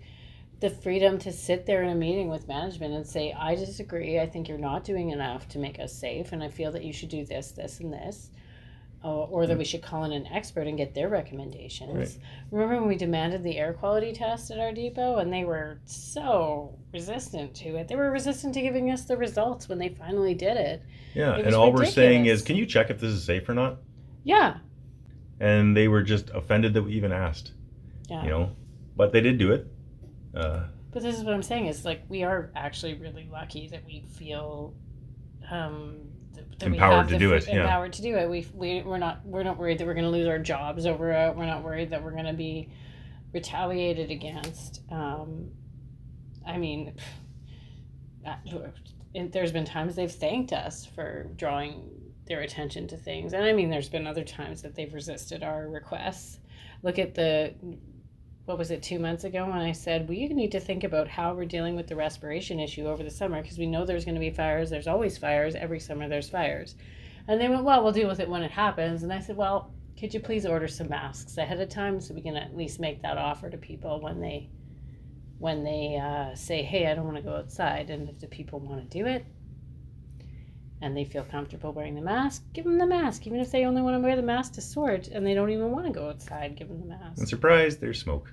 the 0.59 0.69
freedom 0.69 1.17
to 1.19 1.31
sit 1.31 1.65
there 1.65 1.83
in 1.83 1.89
a 1.89 1.95
meeting 1.95 2.29
with 2.29 2.47
management 2.47 2.93
and 2.93 3.05
say 3.05 3.33
I 3.33 3.55
disagree 3.55 4.19
I 4.19 4.27
think 4.27 4.47
you're 4.47 4.57
not 4.57 4.83
doing 4.83 5.09
enough 5.09 5.47
to 5.49 5.59
make 5.59 5.79
us 5.79 5.93
safe 5.93 6.31
and 6.31 6.43
I 6.43 6.49
feel 6.49 6.71
that 6.71 6.83
you 6.83 6.93
should 6.93 7.09
do 7.09 7.25
this 7.25 7.51
this 7.51 7.79
and 7.79 7.91
this 7.91 8.29
or, 9.05 9.27
or 9.29 9.47
that 9.47 9.57
we 9.57 9.63
should 9.63 9.81
call 9.83 10.03
in 10.03 10.11
an 10.11 10.25
expert 10.27 10.65
and 10.67 10.77
get 10.77 10.93
their 10.95 11.09
recommendations 11.09 11.93
Right. 11.95 12.17
Remember 12.51 12.79
when 12.79 12.87
we 12.87 12.95
demanded 12.95 13.43
the 13.43 13.57
air 13.57 13.73
quality 13.73 14.11
test 14.13 14.49
at 14.51 14.59
our 14.59 14.71
depot 14.71 15.17
and 15.17 15.31
they 15.31 15.43
were 15.45 15.79
so 15.85 16.77
resistant 16.91 17.53
to 17.55 17.75
it? 17.75 17.87
They 17.87 17.95
were 17.95 18.09
resistant 18.11 18.53
to 18.55 18.61
giving 18.61 18.89
us 18.91 19.05
the 19.05 19.15
results 19.17 19.69
when 19.69 19.77
they 19.77 19.89
finally 19.89 20.33
did 20.33 20.57
it. 20.57 20.83
Yeah, 21.13 21.37
It 21.37 21.45
and 21.45 21.55
all 21.55 21.71
we're 21.71 21.85
saying 21.85 22.25
is, 22.25 22.41
can 22.41 22.55
you 22.55 22.65
check 22.65 22.89
if 22.89 22.99
this 22.99 23.11
is 23.11 23.23
safe 23.23 23.47
or 23.47 23.53
not? 23.53 23.77
Yeah. 24.23 24.57
And 25.39 25.77
they 25.77 25.87
were 25.87 26.01
just 26.01 26.29
offended 26.31 26.73
that 26.73 26.83
we 26.83 26.93
even 26.93 27.11
asked. 27.11 27.53
Yeah. 28.09 28.23
You 28.23 28.29
know, 28.29 28.51
but 28.95 29.11
they 29.11 29.21
did 29.21 29.37
do 29.37 29.51
it. 29.51 29.67
Uh, 30.35 30.63
But 30.91 31.03
this 31.03 31.15
is 31.17 31.23
what 31.23 31.33
I'm 31.33 31.43
saying 31.43 31.67
is 31.67 31.85
like 31.85 32.01
we 32.09 32.23
are 32.23 32.51
actually 32.55 32.95
really 32.95 33.27
lucky 33.31 33.67
that 33.67 33.85
we 33.85 34.03
feel 34.17 34.73
um, 35.51 35.97
that 36.35 36.69
we 36.69 36.75
Empowered 36.75 37.07
to 37.09 37.17
do 37.17 37.33
it, 37.33 37.47
yeah. 37.47 37.63
Empowered 37.63 37.93
to 37.93 38.01
do 38.01 38.15
it. 38.15 38.29
We 38.29 38.47
we 38.53 38.81
we're 38.81 38.97
not 38.97 39.25
we're 39.25 39.43
not 39.43 39.57
worried 39.57 39.77
that 39.79 39.87
we're 39.87 39.93
going 39.93 40.05
to 40.05 40.11
lose 40.11 40.27
our 40.27 40.39
jobs 40.39 40.85
over 40.85 41.11
it. 41.11 41.35
We're 41.35 41.45
not 41.45 41.63
worried 41.63 41.89
that 41.91 42.03
we're 42.03 42.11
going 42.11 42.25
to 42.25 42.33
be 42.33 42.69
retaliated 43.33 44.11
against. 44.11 44.81
Um, 44.91 45.51
I 46.47 46.57
mean, 46.57 46.95
uh, 48.25 48.35
there's 49.13 49.51
been 49.51 49.65
times 49.65 49.95
they've 49.95 50.11
thanked 50.11 50.53
us 50.53 50.85
for 50.85 51.29
drawing 51.35 51.89
their 52.27 52.41
attention 52.41 52.87
to 52.87 52.97
things, 52.97 53.33
and 53.33 53.45
I 53.45 53.53
mean, 53.53 53.69
there's 53.69 53.89
been 53.89 54.07
other 54.07 54.23
times 54.23 54.61
that 54.61 54.75
they've 54.75 54.93
resisted 54.93 55.43
our 55.43 55.67
requests. 55.67 56.39
Look 56.83 56.99
at 56.99 57.15
the 57.15 57.53
what 58.45 58.57
was 58.59 58.69
it 58.69 58.83
two 58.83 58.99
months 58.99 59.23
ago 59.23 59.45
when 59.45 59.57
I 59.57 59.71
said 59.71 60.07
we 60.07 60.27
need 60.27 60.51
to 60.51 60.59
think 60.59 60.83
about 60.83 61.07
how 61.07 61.33
we're 61.33 61.45
dealing 61.45 61.75
with 61.75 61.87
the 61.87 61.95
respiration 61.95 62.59
issue 62.59 62.87
over 62.87 63.03
the 63.03 63.09
summer 63.09 63.41
because 63.41 63.57
we 63.57 63.65
know 63.65 63.85
there's 63.85 64.05
going 64.05 64.15
to 64.15 64.21
be 64.21 64.29
fires. 64.29 64.69
There's 64.69 64.87
always 64.87 65.17
fires 65.17 65.55
every 65.55 65.79
summer. 65.79 66.07
There's 66.07 66.29
fires, 66.29 66.75
and 67.27 67.41
they 67.41 67.49
went, 67.49 67.63
well, 67.63 67.83
we'll 67.83 67.91
deal 67.91 68.07
with 68.07 68.19
it 68.19 68.29
when 68.29 68.43
it 68.43 68.51
happens. 68.51 69.01
And 69.01 69.11
I 69.11 69.19
said, 69.19 69.35
well, 69.35 69.73
could 69.99 70.13
you 70.13 70.19
please 70.19 70.45
order 70.45 70.67
some 70.67 70.89
masks 70.89 71.37
ahead 71.37 71.59
of 71.59 71.69
time 71.69 71.99
so 71.99 72.13
we 72.13 72.21
can 72.21 72.35
at 72.35 72.55
least 72.55 72.79
make 72.79 73.01
that 73.01 73.17
offer 73.17 73.49
to 73.49 73.57
people 73.57 73.99
when 73.99 74.21
they 74.21 74.49
when 75.39 75.63
they 75.63 75.99
uh, 76.01 76.33
say, 76.35 76.63
hey, 76.63 76.87
I 76.87 76.95
don't 76.95 77.05
want 77.05 77.17
to 77.17 77.23
go 77.23 77.35
outside, 77.35 77.89
and 77.89 78.09
if 78.09 78.19
the 78.19 78.27
people 78.27 78.59
want 78.59 78.89
to 78.89 78.97
do 78.97 79.05
it. 79.05 79.25
And 80.81 80.95
they 80.95 81.05
feel 81.05 81.23
comfortable 81.23 81.71
wearing 81.71 81.95
the 81.95 82.01
mask. 82.01 82.43
Give 82.53 82.65
them 82.65 82.77
the 82.77 82.85
mask, 82.85 83.25
even 83.25 83.39
if 83.39 83.51
they 83.51 83.65
only 83.65 83.81
want 83.81 83.95
to 83.95 83.99
wear 84.05 84.15
the 84.15 84.21
mask 84.21 84.53
to 84.53 84.61
sort, 84.61 85.07
and 85.07 85.25
they 85.25 85.33
don't 85.33 85.49
even 85.49 85.71
want 85.71 85.85
to 85.85 85.91
go 85.91 86.09
outside. 86.09 86.55
Give 86.55 86.67
them 86.67 86.81
the 86.81 86.87
mask. 86.87 87.17
And 87.17 87.29
surprise, 87.29 87.77
there's 87.77 87.99
smoke. 87.99 88.31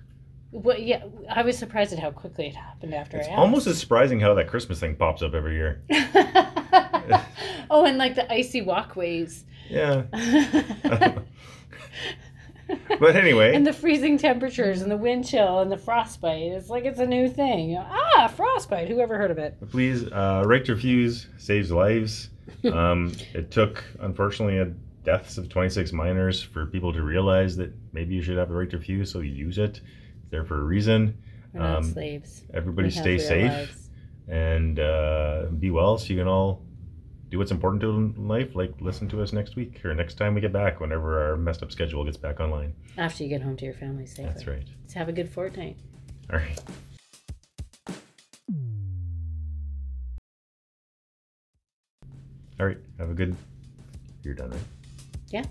Well, 0.53 0.79
yeah, 0.79 1.05
I 1.31 1.43
was 1.43 1.57
surprised 1.57 1.95
at 1.95 1.99
how 1.99 2.11
quickly 2.11 2.49
it 2.49 2.55
happened 2.55 2.93
after 2.95 3.17
It's 3.17 3.29
almost 3.29 3.67
as 3.67 3.79
surprising 3.79 4.21
how 4.21 4.35
that 4.35 4.49
Christmas 4.49 4.79
thing 4.81 4.97
pops 4.97 5.23
up 5.23 5.33
every 5.33 5.55
year. 5.55 5.83
oh, 7.71 7.87
and 7.87 7.97
like 7.97 8.15
the 8.15 8.31
icy 8.31 8.61
walkways. 8.61 9.45
Yeah. 9.71 10.03
but 13.01 13.17
anyway, 13.17 13.55
and 13.55 13.67
the 13.67 13.73
freezing 13.73 14.19
temperatures 14.19 14.83
and 14.83 14.91
the 14.91 14.97
wind 14.97 15.27
chill 15.27 15.61
and 15.61 15.73
the 15.73 15.79
frostbite. 15.79 16.43
It's 16.43 16.69
like 16.69 16.85
it's 16.85 17.01
a 17.01 17.07
new 17.07 17.31
thing. 17.31 17.79
Ah, 17.79 18.31
frostbite. 18.37 18.89
Who 18.89 19.01
ever 19.01 19.17
heard 19.17 19.31
of 19.31 19.39
it? 19.39 19.57
please, 19.71 20.05
uh, 20.13 20.43
right 20.45 20.65
to 20.67 20.75
refuse 20.75 21.29
saves 21.39 21.73
lives. 21.73 22.29
Um, 22.73 23.13
it 23.35 23.51
took, 23.51 23.85
unfortunately, 24.01 24.59
a 24.59 24.67
deaths 25.05 25.37
of 25.39 25.49
26 25.49 25.93
miners 25.93 26.43
for 26.43 26.67
people 26.67 26.93
to 26.93 27.03
realize 27.03 27.57
that 27.57 27.73
maybe 27.93 28.15
you 28.15 28.23
should 28.23 28.37
have 28.39 28.51
a 28.51 28.55
right 28.55 28.71
to 28.71 28.79
refuse, 28.79 29.11
so 29.11 29.21
you 29.21 29.33
use 29.33 29.59
it. 29.59 29.81
It's 30.21 30.31
there 30.31 30.45
for 30.45 30.61
a 30.61 30.65
reason. 30.65 31.19
We're 31.53 31.61
not 31.61 31.77
Um, 31.79 31.85
slaves. 31.85 32.43
Everybody 32.55 32.87
We 32.87 32.93
stay 32.93 33.19
safe 33.19 33.51
lives. 33.51 33.89
and 34.29 34.79
uh, 34.79 35.47
be 35.59 35.71
well 35.71 35.99
so 35.99 36.07
you 36.13 36.19
can 36.21 36.29
all 36.29 36.63
do 37.31 37.39
what's 37.39 37.51
important 37.51 37.81
to 37.81 37.91
in 37.91 38.29
life. 38.29 38.55
Like 38.55 38.73
listen 38.81 39.09
to 39.09 39.23
us 39.23 39.33
next 39.33 39.57
week 39.57 39.85
or 39.85 39.93
next 39.95 40.15
time 40.15 40.35
we 40.35 40.41
get 40.41 40.53
back, 40.53 40.81
whenever 40.81 41.23
our 41.31 41.37
messed 41.37 41.63
up 41.63 41.73
schedule 41.73 42.05
gets 42.05 42.17
back 42.17 42.41
online. 42.41 42.75
After 42.97 43.23
you 43.25 43.29
get 43.29 43.43
home 43.43 43.57
to 43.57 43.65
your 43.65 43.75
family 43.75 44.07
safely. 44.07 44.25
That's 44.27 44.47
right. 44.47 44.65
Let's 44.83 44.95
have 44.95 45.09
a 45.09 45.13
good 45.13 45.29
fortnight. 45.29 45.77
All 46.33 46.39
right. 46.39 46.61
All 52.63 52.69
right. 52.69 52.79
Have 53.01 53.11
a 53.11 53.15
good. 53.15 53.35
You're 54.23 54.35
done, 54.35 54.51
right? 54.51 54.61
Yeah. 55.31 55.43